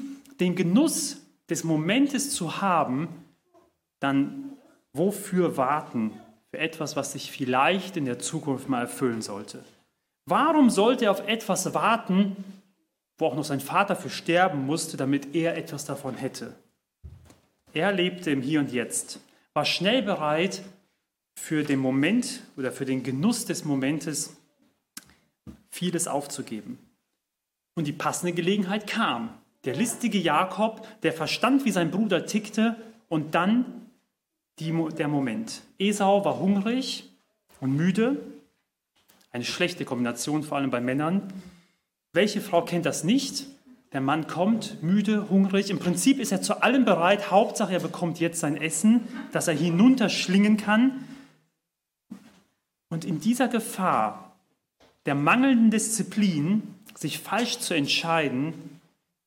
den 0.40 0.56
Genuss 0.56 1.26
des 1.50 1.62
Momentes 1.62 2.30
zu 2.30 2.62
haben, 2.62 3.08
dann 4.00 4.54
wofür 4.98 5.56
warten 5.56 6.12
für 6.50 6.58
etwas, 6.58 6.96
was 6.96 7.12
sich 7.12 7.32
vielleicht 7.32 7.96
in 7.96 8.04
der 8.04 8.18
Zukunft 8.18 8.68
mal 8.68 8.82
erfüllen 8.82 9.22
sollte? 9.22 9.64
Warum 10.26 10.68
sollte 10.68 11.06
er 11.06 11.10
auf 11.12 11.26
etwas 11.26 11.72
warten, 11.72 12.36
wo 13.16 13.26
auch 13.26 13.34
noch 13.34 13.44
sein 13.44 13.60
Vater 13.60 13.96
für 13.96 14.10
sterben 14.10 14.66
musste, 14.66 14.96
damit 14.96 15.34
er 15.34 15.56
etwas 15.56 15.86
davon 15.86 16.14
hätte? 16.14 16.54
Er 17.72 17.92
lebte 17.92 18.30
im 18.30 18.42
Hier 18.42 18.60
und 18.60 18.72
Jetzt, 18.72 19.20
war 19.54 19.64
schnell 19.64 20.02
bereit, 20.02 20.62
für 21.38 21.62
den 21.62 21.78
Moment 21.78 22.42
oder 22.56 22.72
für 22.72 22.84
den 22.84 23.02
Genuss 23.02 23.44
des 23.44 23.64
Momentes 23.64 24.36
vieles 25.70 26.08
aufzugeben. 26.08 26.78
Und 27.74 27.86
die 27.86 27.92
passende 27.92 28.32
Gelegenheit 28.32 28.88
kam. 28.88 29.30
Der 29.64 29.76
listige 29.76 30.18
Jakob, 30.18 30.86
der 31.02 31.12
verstand, 31.12 31.64
wie 31.64 31.70
sein 31.70 31.90
Bruder 31.90 32.26
tickte, 32.26 32.76
und 33.08 33.34
dann 33.34 33.87
die, 34.60 34.74
der 34.96 35.08
Moment. 35.08 35.62
Esau 35.78 36.24
war 36.24 36.38
hungrig 36.38 37.08
und 37.60 37.76
müde, 37.76 38.16
eine 39.30 39.44
schlechte 39.44 39.84
Kombination, 39.84 40.42
vor 40.42 40.58
allem 40.58 40.70
bei 40.70 40.80
Männern. 40.80 41.22
Welche 42.12 42.40
Frau 42.40 42.62
kennt 42.62 42.86
das 42.86 43.04
nicht? 43.04 43.46
Der 43.92 44.00
Mann 44.00 44.26
kommt 44.26 44.82
müde, 44.82 45.30
hungrig. 45.30 45.70
Im 45.70 45.78
Prinzip 45.78 46.18
ist 46.18 46.32
er 46.32 46.42
zu 46.42 46.62
allem 46.62 46.84
bereit. 46.84 47.30
Hauptsache, 47.30 47.72
er 47.72 47.80
bekommt 47.80 48.20
jetzt 48.20 48.40
sein 48.40 48.56
Essen, 48.56 49.00
das 49.32 49.48
er 49.48 49.54
hinunterschlingen 49.54 50.56
kann. 50.56 51.04
Und 52.90 53.04
in 53.04 53.20
dieser 53.20 53.48
Gefahr 53.48 54.36
der 55.06 55.14
mangelnden 55.14 55.70
Disziplin, 55.70 56.74
sich 56.94 57.18
falsch 57.18 57.60
zu 57.60 57.74
entscheiden, 57.74 58.52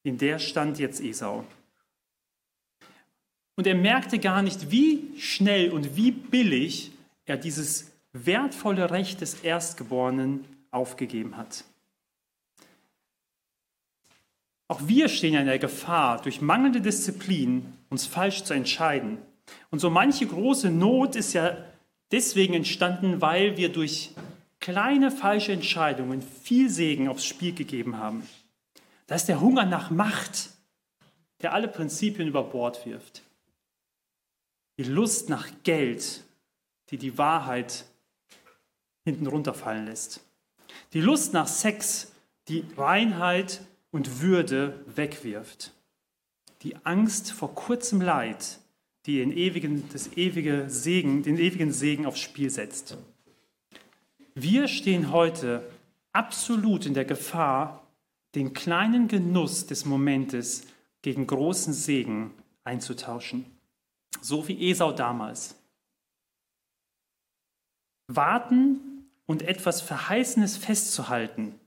in 0.03 0.17
der 0.17 0.37
stand 0.37 0.77
jetzt 0.77 1.01
Esau. 1.01 1.43
Und 3.55 3.67
er 3.67 3.75
merkte 3.75 4.19
gar 4.19 4.41
nicht, 4.41 4.71
wie 4.71 5.11
schnell 5.17 5.71
und 5.71 5.95
wie 5.95 6.11
billig 6.11 6.91
er 7.25 7.37
dieses 7.37 7.91
wertvolle 8.13 8.91
Recht 8.91 9.21
des 9.21 9.41
Erstgeborenen 9.41 10.45
aufgegeben 10.71 11.37
hat. 11.37 11.63
Auch 14.67 14.87
wir 14.87 15.09
stehen 15.09 15.33
ja 15.33 15.41
in 15.41 15.47
der 15.47 15.59
Gefahr, 15.59 16.21
durch 16.21 16.39
mangelnde 16.39 16.79
Disziplin 16.79 17.73
uns 17.89 18.05
falsch 18.05 18.43
zu 18.43 18.53
entscheiden. 18.53 19.17
Und 19.69 19.79
so 19.79 19.89
manche 19.89 20.25
große 20.25 20.69
Not 20.69 21.17
ist 21.17 21.33
ja 21.33 21.57
deswegen 22.11 22.53
entstanden, 22.53 23.19
weil 23.19 23.57
wir 23.57 23.69
durch 23.69 24.11
kleine 24.61 25.11
falsche 25.11 25.51
Entscheidungen 25.51 26.21
viel 26.21 26.69
Segen 26.69 27.09
aufs 27.09 27.25
Spiel 27.25 27.53
gegeben 27.53 27.97
haben. 27.97 28.25
Da 29.07 29.15
ist 29.15 29.25
der 29.25 29.41
Hunger 29.41 29.65
nach 29.65 29.89
Macht, 29.89 30.51
der 31.41 31.53
alle 31.53 31.67
Prinzipien 31.67 32.29
über 32.29 32.43
Bord 32.43 32.85
wirft. 32.85 33.23
Die 34.77 34.83
Lust 34.83 35.29
nach 35.29 35.49
Geld, 35.63 36.23
die 36.89 36.97
die 36.97 37.17
Wahrheit 37.17 37.85
hinten 39.03 39.27
runterfallen 39.27 39.85
lässt. 39.85 40.21
Die 40.93 41.01
Lust 41.01 41.33
nach 41.33 41.47
Sex, 41.47 42.11
die 42.47 42.65
Reinheit 42.77 43.61
und 43.91 44.21
Würde 44.21 44.83
wegwirft. 44.87 45.73
Die 46.61 46.75
Angst 46.85 47.31
vor 47.31 47.55
kurzem 47.55 48.01
Leid, 48.01 48.59
die 49.05 49.17
den 49.17 49.35
ewigen, 49.35 49.89
das 49.91 50.15
ewige 50.15 50.69
Segen, 50.69 51.23
den 51.23 51.37
ewigen 51.37 51.71
Segen 51.71 52.05
aufs 52.05 52.19
Spiel 52.19 52.49
setzt. 52.49 52.97
Wir 54.35 54.67
stehen 54.67 55.11
heute 55.11 55.69
absolut 56.13 56.85
in 56.85 56.93
der 56.93 57.05
Gefahr, 57.05 57.87
den 58.35 58.53
kleinen 58.53 59.07
Genuss 59.07 59.65
des 59.65 59.85
Momentes 59.85 60.67
gegen 61.01 61.27
großen 61.27 61.73
Segen 61.73 62.31
einzutauschen. 62.63 63.45
So 64.19 64.47
wie 64.47 64.69
Esau 64.69 64.91
damals. 64.91 65.55
Warten 68.07 69.07
und 69.25 69.43
etwas 69.43 69.81
Verheißenes 69.81 70.57
festzuhalten, 70.57 71.59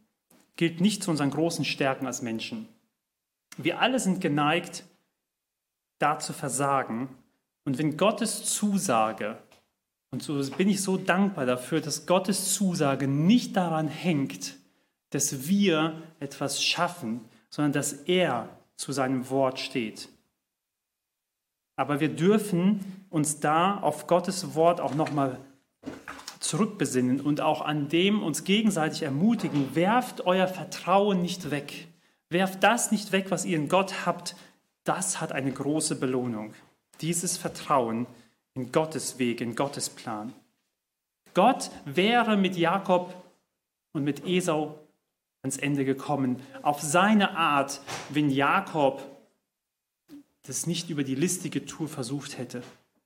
gilt 0.56 0.80
nicht 0.80 1.02
zu 1.02 1.10
unseren 1.10 1.30
großen 1.30 1.64
Stärken 1.64 2.06
als 2.06 2.20
Menschen. 2.20 2.68
Wir 3.56 3.80
alle 3.80 3.98
sind 3.98 4.20
geneigt, 4.20 4.84
da 5.98 6.18
zu 6.18 6.32
versagen. 6.32 7.08
Und 7.64 7.78
wenn 7.78 7.96
Gottes 7.96 8.44
Zusage, 8.44 9.38
und 10.10 10.22
so 10.22 10.38
bin 10.56 10.68
ich 10.68 10.82
so 10.82 10.96
dankbar 10.96 11.46
dafür, 11.46 11.80
dass 11.80 12.06
Gottes 12.06 12.54
Zusage 12.54 13.08
nicht 13.08 13.56
daran 13.56 13.88
hängt, 13.88 14.56
dass 15.10 15.48
wir 15.48 16.02
etwas 16.20 16.62
schaffen, 16.62 17.20
sondern 17.48 17.72
dass 17.72 17.92
er 17.92 18.48
zu 18.76 18.92
seinem 18.92 19.30
Wort 19.30 19.60
steht. 19.60 20.08
Aber 21.76 22.00
wir 22.00 22.08
dürfen 22.08 23.06
uns 23.10 23.40
da 23.40 23.78
auf 23.78 24.06
Gottes 24.06 24.54
Wort 24.54 24.80
auch 24.80 24.94
nochmal 24.94 25.38
zurückbesinnen 26.40 27.20
und 27.20 27.40
auch 27.40 27.62
an 27.62 27.88
dem 27.88 28.22
uns 28.22 28.44
gegenseitig 28.44 29.02
ermutigen, 29.02 29.74
werft 29.74 30.26
euer 30.26 30.46
Vertrauen 30.46 31.22
nicht 31.22 31.50
weg. 31.50 31.88
Werft 32.28 32.62
das 32.62 32.92
nicht 32.92 33.12
weg, 33.12 33.26
was 33.30 33.44
ihr 33.44 33.56
in 33.56 33.68
Gott 33.68 34.06
habt. 34.06 34.36
Das 34.84 35.20
hat 35.20 35.32
eine 35.32 35.52
große 35.52 35.96
Belohnung. 35.96 36.54
Dieses 37.00 37.36
Vertrauen 37.36 38.06
in 38.54 38.70
Gottes 38.72 39.18
Weg, 39.18 39.40
in 39.40 39.56
Gottes 39.56 39.90
Plan. 39.90 40.32
Gott 41.32 41.70
wäre 41.84 42.36
mit 42.36 42.56
Jakob 42.56 43.14
und 43.92 44.04
mit 44.04 44.26
Esau 44.26 44.78
ans 45.42 45.56
Ende 45.56 45.84
gekommen, 45.84 46.40
auf 46.62 46.80
seine 46.80 47.36
Art, 47.36 47.80
wenn 48.10 48.30
Jakob 48.30 49.02
das 50.46 50.66
nicht 50.66 50.90
über 50.90 51.04
die 51.04 51.14
listige 51.14 51.64
Tour 51.66 51.88
versucht 51.88 52.38
hätte. 52.38 52.62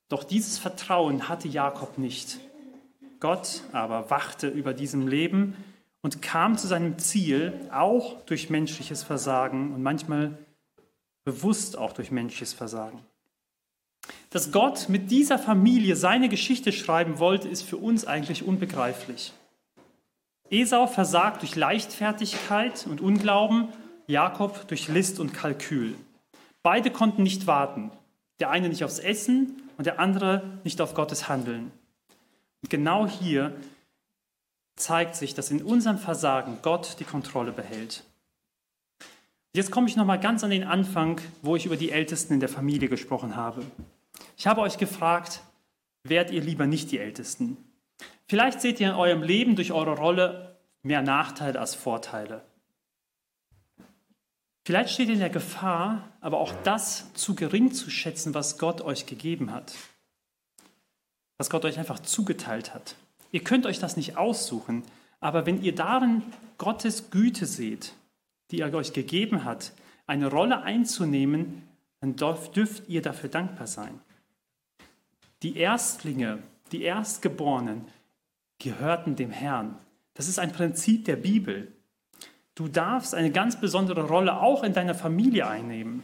Doch 0.08 0.24
dieses 0.24 0.58
Vertrauen 0.58 1.28
hatte 1.28 1.48
Jakob 1.48 1.98
nicht. 1.98 2.38
Gott 3.20 3.62
aber 3.72 4.10
wachte 4.10 4.48
über 4.48 4.74
diesem 4.74 5.08
Leben 5.08 5.56
und 6.02 6.22
kam 6.22 6.56
zu 6.56 6.66
seinem 6.66 6.98
Ziel, 6.98 7.52
auch 7.72 8.22
durch 8.24 8.50
menschliches 8.50 9.02
Versagen 9.02 9.74
und 9.74 9.82
manchmal 9.82 10.38
bewusst 11.24 11.76
auch 11.76 11.92
durch 11.92 12.10
menschliches 12.10 12.52
Versagen. 12.52 13.00
Dass 14.30 14.52
Gott 14.52 14.88
mit 14.88 15.10
dieser 15.10 15.38
Familie 15.38 15.96
seine 15.96 16.28
Geschichte 16.28 16.72
schreiben 16.72 17.18
wollte, 17.18 17.48
ist 17.48 17.62
für 17.62 17.76
uns 17.76 18.06
eigentlich 18.06 18.44
unbegreiflich. 18.44 19.32
Esau 20.50 20.86
versagt 20.86 21.42
durch 21.42 21.56
Leichtfertigkeit 21.56 22.86
und 22.86 23.00
Unglauben, 23.00 23.68
Jakob 24.06 24.66
durch 24.68 24.88
List 24.88 25.20
und 25.20 25.34
Kalkül. 25.34 25.94
Beide 26.62 26.90
konnten 26.90 27.22
nicht 27.22 27.46
warten. 27.46 27.90
Der 28.40 28.50
eine 28.50 28.68
nicht 28.68 28.84
aufs 28.84 28.98
Essen 28.98 29.62
und 29.76 29.86
der 29.86 29.98
andere 29.98 30.58
nicht 30.64 30.80
auf 30.80 30.94
Gottes 30.94 31.28
Handeln. 31.28 31.72
Und 32.62 32.70
genau 32.70 33.06
hier 33.06 33.54
zeigt 34.76 35.16
sich, 35.16 35.34
dass 35.34 35.50
in 35.50 35.62
unserem 35.62 35.98
Versagen 35.98 36.58
Gott 36.62 36.96
die 37.00 37.04
Kontrolle 37.04 37.52
behält. 37.52 38.04
Jetzt 39.54 39.70
komme 39.70 39.88
ich 39.88 39.96
noch 39.96 40.04
mal 40.04 40.20
ganz 40.20 40.44
an 40.44 40.50
den 40.50 40.64
Anfang, 40.64 41.20
wo 41.42 41.56
ich 41.56 41.66
über 41.66 41.76
die 41.76 41.90
Ältesten 41.90 42.34
in 42.34 42.40
der 42.40 42.48
Familie 42.48 42.88
gesprochen 42.88 43.34
habe. 43.34 43.64
Ich 44.36 44.46
habe 44.46 44.60
euch 44.60 44.78
gefragt, 44.78 45.42
wärt 46.04 46.30
ihr 46.30 46.42
lieber 46.42 46.66
nicht 46.66 46.92
die 46.92 46.98
Ältesten? 46.98 47.56
Vielleicht 48.26 48.60
seht 48.60 48.78
ihr 48.78 48.90
in 48.90 48.94
eurem 48.94 49.22
Leben 49.22 49.56
durch 49.56 49.72
eure 49.72 49.96
Rolle 49.96 50.56
mehr 50.82 51.02
Nachteile 51.02 51.58
als 51.58 51.74
Vorteile. 51.74 52.42
Vielleicht 54.68 54.90
steht 54.90 55.08
in 55.08 55.18
der 55.18 55.30
Gefahr, 55.30 56.06
aber 56.20 56.40
auch 56.40 56.52
das 56.62 57.10
zu 57.14 57.34
gering 57.34 57.72
zu 57.72 57.88
schätzen, 57.88 58.34
was 58.34 58.58
Gott 58.58 58.82
euch 58.82 59.06
gegeben 59.06 59.50
hat. 59.50 59.74
Was 61.38 61.48
Gott 61.48 61.64
euch 61.64 61.78
einfach 61.78 62.00
zugeteilt 62.00 62.74
hat. 62.74 62.94
Ihr 63.32 63.42
könnt 63.42 63.64
euch 63.64 63.78
das 63.78 63.96
nicht 63.96 64.18
aussuchen, 64.18 64.82
aber 65.20 65.46
wenn 65.46 65.62
ihr 65.62 65.74
darin 65.74 66.22
Gottes 66.58 67.10
Güte 67.10 67.46
seht, 67.46 67.94
die 68.50 68.60
er 68.60 68.74
euch 68.74 68.92
gegeben 68.92 69.46
hat, 69.46 69.72
eine 70.06 70.26
Rolle 70.26 70.60
einzunehmen, 70.60 71.66
dann 72.02 72.16
dürft 72.16 72.90
ihr 72.90 73.00
dafür 73.00 73.30
dankbar 73.30 73.68
sein. 73.68 73.98
Die 75.42 75.56
Erstlinge, 75.56 76.42
die 76.72 76.82
Erstgeborenen 76.82 77.86
gehörten 78.58 79.16
dem 79.16 79.30
Herrn. 79.30 79.78
Das 80.12 80.28
ist 80.28 80.38
ein 80.38 80.52
Prinzip 80.52 81.06
der 81.06 81.16
Bibel. 81.16 81.72
Du 82.58 82.66
darfst 82.66 83.14
eine 83.14 83.30
ganz 83.30 83.60
besondere 83.60 84.08
Rolle 84.08 84.40
auch 84.40 84.64
in 84.64 84.72
deiner 84.72 84.96
Familie 84.96 85.46
einnehmen. 85.46 86.02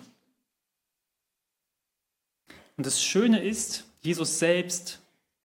Und 2.77 2.87
das 2.87 3.03
Schöne 3.03 3.43
ist, 3.43 3.87
Jesus 4.03 4.39
selbst 4.39 5.01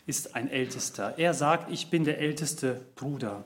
ist 0.05 0.35
ein 0.35 0.47
Ältester. 0.51 1.17
Er 1.17 1.33
sagt, 1.33 1.71
ich 1.71 1.89
bin 1.89 2.03
der 2.03 2.19
älteste 2.19 2.85
Bruder 2.93 3.45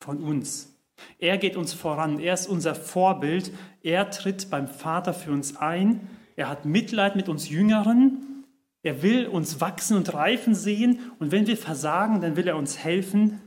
von 0.00 0.22
uns. 0.22 0.78
Er 1.18 1.36
geht 1.36 1.58
uns 1.58 1.74
voran, 1.74 2.20
er 2.20 2.32
ist 2.32 2.48
unser 2.48 2.74
Vorbild, 2.74 3.52
er 3.82 4.08
tritt 4.08 4.48
beim 4.48 4.66
Vater 4.66 5.12
für 5.12 5.30
uns 5.30 5.58
ein, 5.58 6.08
er 6.36 6.48
hat 6.48 6.64
Mitleid 6.64 7.16
mit 7.16 7.28
uns 7.28 7.50
Jüngeren, 7.50 8.46
er 8.82 9.02
will 9.02 9.26
uns 9.26 9.60
wachsen 9.60 9.94
und 9.94 10.14
reifen 10.14 10.54
sehen 10.54 11.00
und 11.18 11.32
wenn 11.32 11.46
wir 11.46 11.58
versagen, 11.58 12.22
dann 12.22 12.36
will 12.36 12.48
er 12.48 12.56
uns 12.56 12.78
helfen. 12.78 13.42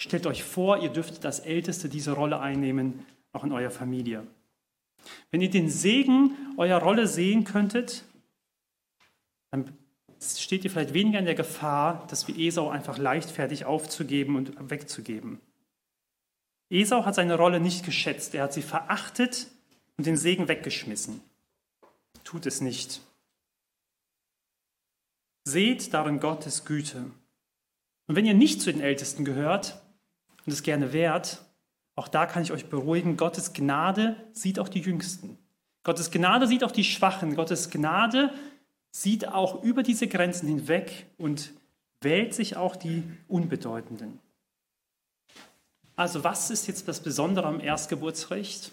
Stellt 0.00 0.26
euch 0.26 0.42
vor, 0.42 0.78
ihr 0.78 0.88
dürftet 0.88 1.26
als 1.26 1.40
Älteste 1.40 1.90
diese 1.90 2.12
Rolle 2.12 2.40
einnehmen, 2.40 3.04
auch 3.32 3.44
in 3.44 3.52
eurer 3.52 3.70
Familie. 3.70 4.26
Wenn 5.30 5.42
ihr 5.42 5.50
den 5.50 5.68
Segen 5.68 6.34
eurer 6.56 6.82
Rolle 6.82 7.06
sehen 7.06 7.44
könntet, 7.44 8.04
dann 9.50 9.76
steht 10.18 10.64
ihr 10.64 10.70
vielleicht 10.70 10.94
weniger 10.94 11.18
in 11.18 11.26
der 11.26 11.34
Gefahr, 11.34 12.06
dass 12.08 12.26
wir 12.26 12.38
Esau 12.38 12.70
einfach 12.70 12.96
leichtfertig 12.96 13.66
aufzugeben 13.66 14.36
und 14.36 14.70
wegzugeben. 14.70 15.38
Esau 16.70 17.04
hat 17.04 17.14
seine 17.14 17.36
Rolle 17.36 17.60
nicht 17.60 17.84
geschätzt, 17.84 18.34
er 18.34 18.44
hat 18.44 18.54
sie 18.54 18.62
verachtet 18.62 19.48
und 19.98 20.06
den 20.06 20.16
Segen 20.16 20.48
weggeschmissen. 20.48 21.20
Tut 22.24 22.46
es 22.46 22.62
nicht. 22.62 23.02
Seht 25.44 25.92
darin 25.92 26.20
Gottes 26.20 26.64
Güte. 26.64 27.04
Und 28.06 28.16
wenn 28.16 28.24
ihr 28.24 28.34
nicht 28.34 28.62
zu 28.62 28.72
den 28.72 28.80
Ältesten 28.80 29.26
gehört 29.26 29.79
und 30.50 30.54
es 30.54 30.64
gerne 30.64 30.92
wärt, 30.92 31.44
auch 31.94 32.08
da 32.08 32.26
kann 32.26 32.42
ich 32.42 32.50
euch 32.50 32.66
beruhigen, 32.66 33.16
Gottes 33.16 33.52
Gnade 33.52 34.16
sieht 34.32 34.58
auch 34.58 34.68
die 34.68 34.80
Jüngsten. 34.80 35.38
Gottes 35.84 36.10
Gnade 36.10 36.48
sieht 36.48 36.64
auch 36.64 36.72
die 36.72 36.82
Schwachen. 36.82 37.36
Gottes 37.36 37.70
Gnade 37.70 38.34
sieht 38.90 39.28
auch 39.28 39.62
über 39.62 39.84
diese 39.84 40.08
Grenzen 40.08 40.48
hinweg 40.48 41.06
und 41.18 41.52
wählt 42.00 42.34
sich 42.34 42.56
auch 42.56 42.74
die 42.74 43.04
Unbedeutenden. 43.28 44.18
Also 45.94 46.24
was 46.24 46.50
ist 46.50 46.66
jetzt 46.66 46.88
das 46.88 47.00
Besondere 47.00 47.46
am 47.46 47.60
Erstgeburtsrecht? 47.60 48.72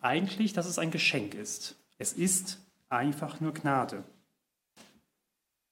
Eigentlich, 0.00 0.52
dass 0.52 0.66
es 0.66 0.78
ein 0.78 0.92
Geschenk 0.92 1.34
ist. 1.34 1.74
Es 1.98 2.12
ist 2.12 2.60
einfach 2.88 3.40
nur 3.40 3.52
Gnade. 3.52 4.04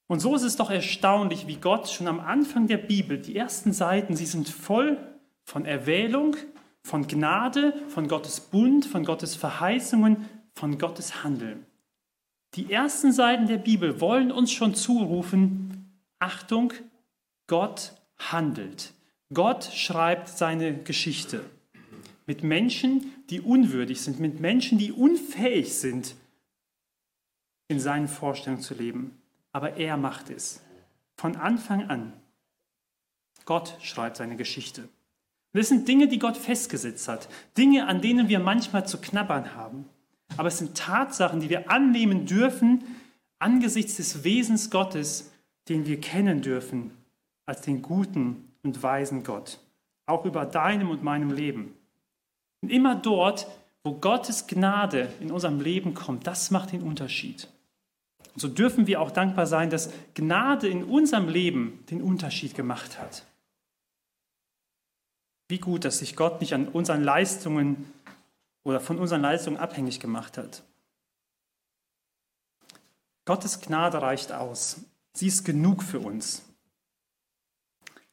Und 0.09 0.21
so 0.21 0.35
ist 0.35 0.43
es 0.43 0.57
doch 0.57 0.71
erstaunlich, 0.71 1.47
wie 1.47 1.57
Gott 1.57 1.89
schon 1.89 2.07
am 2.07 2.21
Anfang 2.21 2.67
der 2.67 2.77
Bibel, 2.77 3.19
die 3.19 3.37
ersten 3.37 3.73
Seiten, 3.73 4.15
sie 4.15 4.27
sind 4.27 4.49
voll 4.49 4.99
von 5.43 5.65
Erwählung, 5.65 6.37
von 6.83 7.09
Gnade, 7.09 7.75
von 7.89 8.07
Gottes 8.07 8.41
Bund, 8.41 8.87
von 8.87 9.05
Gottes 9.05 9.35
Verheißungen, 9.35 10.29
von 10.55 10.79
Gottes 10.79 11.25
Handeln. 11.25 11.67
Die 12.55 12.73
ersten 12.73 13.13
Seiten 13.13 13.47
der 13.47 13.59
Bibel 13.59 14.01
wollen 14.01 14.31
uns 14.31 14.53
schon 14.53 14.75
zurufen, 14.75 16.01
Achtung, 16.21 16.73
Gott 17.49 17.93
handelt. 18.19 18.93
Gott 19.35 19.65
schreibt 19.65 20.29
seine 20.29 20.75
Geschichte 20.83 21.45
mit 22.27 22.43
Menschen, 22.43 23.13
die 23.31 23.41
unwürdig 23.41 24.01
sind, 24.01 24.21
mit 24.21 24.41
Menschen, 24.41 24.79
die 24.79 24.93
unfähig 24.93 25.75
sind, 25.75 26.15
in 27.69 27.81
seinen 27.81 28.09
Vorstellungen 28.09 28.63
zu 28.63 28.75
leben. 28.75 29.21
Aber 29.57 29.79
er 29.79 29.97
macht 29.97 30.29
es. 30.29 30.61
Von 31.15 31.35
Anfang 31.35 31.89
an. 31.89 32.13
Gott 33.47 33.79
schreibt 33.81 34.19
seine 34.19 34.37
Geschichte. 34.37 34.87
das 35.55 35.69
sind 35.69 35.89
Dinge, 35.89 36.09
die 36.09 36.19
Gott 36.19 36.37
festgesetzt 36.37 37.09
hat. 37.09 37.27
Dinge, 37.57 37.87
an 37.87 38.03
denen 38.03 38.29
wir 38.29 38.39
manchmal 38.39 38.87
zu 38.87 39.01
knabbern 39.01 39.55
haben. 39.55 39.87
Aber 40.37 40.49
es 40.49 40.59
sind 40.59 40.77
Tatsachen, 40.77 41.41
die 41.41 41.49
wir 41.49 41.71
annehmen 41.71 42.27
dürfen 42.27 42.85
angesichts 43.39 43.97
des 43.97 44.25
Wesens 44.25 44.69
Gottes, 44.69 45.33
den 45.71 45.87
wir 45.87 46.03
kennen 46.03 46.43
dürfen 46.43 46.91
als 47.47 47.63
den 47.63 47.81
guten 47.81 48.53
und 48.63 48.83
weisen 48.83 49.25
Gott, 49.25 49.59
auch 50.05 50.27
über 50.27 50.45
deinem 50.45 50.91
und 50.91 51.03
meinem 51.03 51.31
Leben. 51.31 51.75
Und 52.61 52.71
immer 52.71 52.95
dort, 52.95 53.47
wo 53.85 53.95
Gottes 53.95 54.49
Gnade 54.49 55.09
in 55.19 55.31
unserem 55.31 55.63
Leben 55.63 55.95
kommt, 55.95 56.27
das 56.27 56.51
macht 56.51 56.73
den 56.73 56.83
Unterschied. 56.83 57.49
Und 58.37 58.41
so 58.41 58.49
dürfen 58.49 58.87
wir 58.87 59.01
auch 59.01 59.11
dankbar 59.11 59.47
sein, 59.47 59.71
dass 59.71 59.91
Gnade 60.13 60.69
in 60.69 60.85
unserem 60.85 61.27
Leben 61.27 61.83
den 61.89 62.03
Unterschied 62.03 62.55
gemacht 62.55 62.99
hat. 62.99 63.25
Wie 65.49 65.59
gut, 65.59 65.87
dass 65.87 66.01
sich 66.01 66.17
Gott 66.17 66.43
nicht 66.43 66.53
an 66.53 66.69
unseren 66.69 67.03
Leistungen 67.03 67.91
oder 68.63 68.79
von 68.79 68.99
unseren 68.99 69.23
Leistungen 69.23 69.57
abhängig 69.57 70.01
gemacht 70.01 70.37
hat. 70.37 70.65
Gottes 73.25 73.63
Gnade 73.63 74.03
reicht 74.03 74.33
aus. 74.33 74.83
Sie 75.15 75.29
ist 75.29 75.45
genug 75.45 75.83
für 75.83 76.01
uns. 76.01 76.43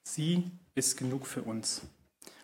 Sie 0.04 0.50
ist 0.74 0.96
genug 0.96 1.28
für 1.28 1.42
uns. 1.42 1.82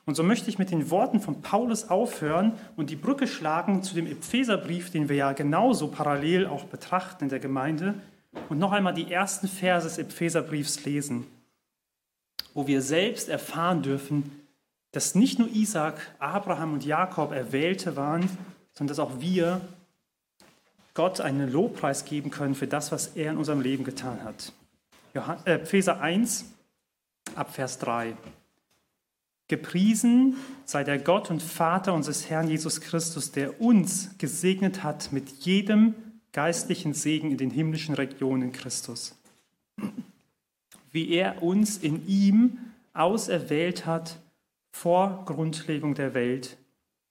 Und 0.10 0.16
so 0.16 0.24
möchte 0.24 0.50
ich 0.50 0.58
mit 0.58 0.72
den 0.72 0.90
Worten 0.90 1.22
von 1.22 1.44
Paulus 1.44 1.88
aufhören 1.88 2.54
und 2.76 2.90
die 2.90 2.96
Brücke 2.96 3.28
schlagen 3.28 3.84
zu 3.84 3.94
dem 3.94 4.08
Epheserbrief, 4.08 4.90
den 4.90 5.08
wir 5.08 5.16
ja 5.16 5.34
genauso 5.34 5.90
parallel 5.90 6.48
auch 6.48 6.64
betrachten 6.64 7.26
in 7.26 7.30
der 7.30 7.38
Gemeinde, 7.38 7.94
und 8.50 8.58
noch 8.58 8.72
einmal 8.72 8.96
die 8.96 9.12
ersten 9.12 9.48
Verse 9.48 9.88
des 9.88 10.00
Epheserbriefs 10.00 10.84
lesen, 10.84 11.28
wo 12.56 12.66
wir 12.66 12.82
selbst 12.82 13.30
erfahren 13.30 13.84
dürfen, 13.84 14.32
dass 14.94 15.14
nicht 15.14 15.38
nur 15.38 15.48
Isaac, 15.50 16.00
Abraham 16.18 16.74
und 16.74 16.84
Jakob 16.84 17.32
Erwählte 17.32 17.96
waren, 17.96 18.28
sondern 18.74 18.88
dass 18.88 18.98
auch 18.98 19.22
wir 19.22 19.62
Gott 20.96 21.22
einen 21.22 21.52
Lobpreis 21.52 22.06
geben 22.06 22.32
können 22.32 22.56
für 22.56 22.66
das, 22.66 22.92
was 22.92 23.10
er 23.10 23.30
in 23.30 23.38
unserem 23.38 23.62
Leben 23.62 23.84
getan 23.84 24.24
hat. 24.24 24.54
Äh, 25.46 25.52
Epheser 25.52 26.02
1, 26.02 26.46
ab 27.36 27.54
Vers 27.54 27.78
3. 27.78 28.16
Gepriesen 29.50 30.38
sei 30.64 30.84
der 30.86 31.00
Gott 31.00 31.30
und 31.30 31.42
Vater 31.42 31.94
unseres 31.94 32.30
Herrn 32.30 32.48
Jesus 32.48 32.80
Christus, 32.80 33.32
der 33.32 33.60
uns 33.60 34.18
gesegnet 34.18 34.84
hat 34.84 35.12
mit 35.12 35.30
jedem 35.42 35.96
geistlichen 36.32 36.94
Segen 36.94 37.32
in 37.32 37.38
den 37.38 37.50
himmlischen 37.50 37.96
Regionen 37.96 38.52
Christus. 38.52 39.18
Wie 40.92 41.10
er 41.10 41.44
uns 41.44 41.78
in 41.78 42.08
ihm 42.08 42.60
auserwählt 42.94 43.86
hat 43.86 44.20
vor 44.72 45.24
Grundlegung 45.26 45.96
der 45.96 46.14
Welt, 46.14 46.58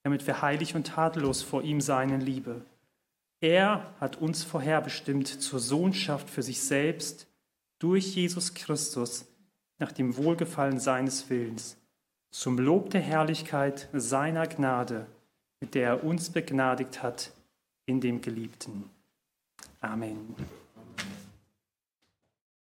damit 0.05 0.27
wir 0.27 0.41
heilig 0.41 0.75
und 0.75 0.87
tadellos 0.87 1.43
vor 1.43 1.63
ihm 1.63 1.81
seinen 1.81 2.21
Liebe. 2.21 2.63
Er 3.41 3.95
hat 4.01 4.17
uns 4.17 4.45
vorherbestimmt 4.45 5.27
zur 5.27 5.59
Sohnschaft 5.61 6.31
für 6.31 6.43
sich 6.43 6.61
selbst 6.61 7.27
durch 7.79 8.15
Jesus 8.15 8.55
Christus 8.55 9.27
nach 9.79 9.93
dem 9.93 10.17
Wohlgefallen 10.17 10.81
seines 10.81 11.31
Willens, 11.31 11.77
zum 12.31 12.59
Lob 12.59 12.91
der 12.91 13.01
Herrlichkeit 13.01 13.89
seiner 13.93 14.47
Gnade, 14.47 15.07
mit 15.61 15.75
der 15.75 15.89
er 15.89 16.05
uns 16.05 16.31
begnadigt 16.31 17.03
hat 17.03 17.33
in 17.87 18.01
dem 18.01 18.21
Geliebten. 18.21 18.91
Amen. 19.81 20.35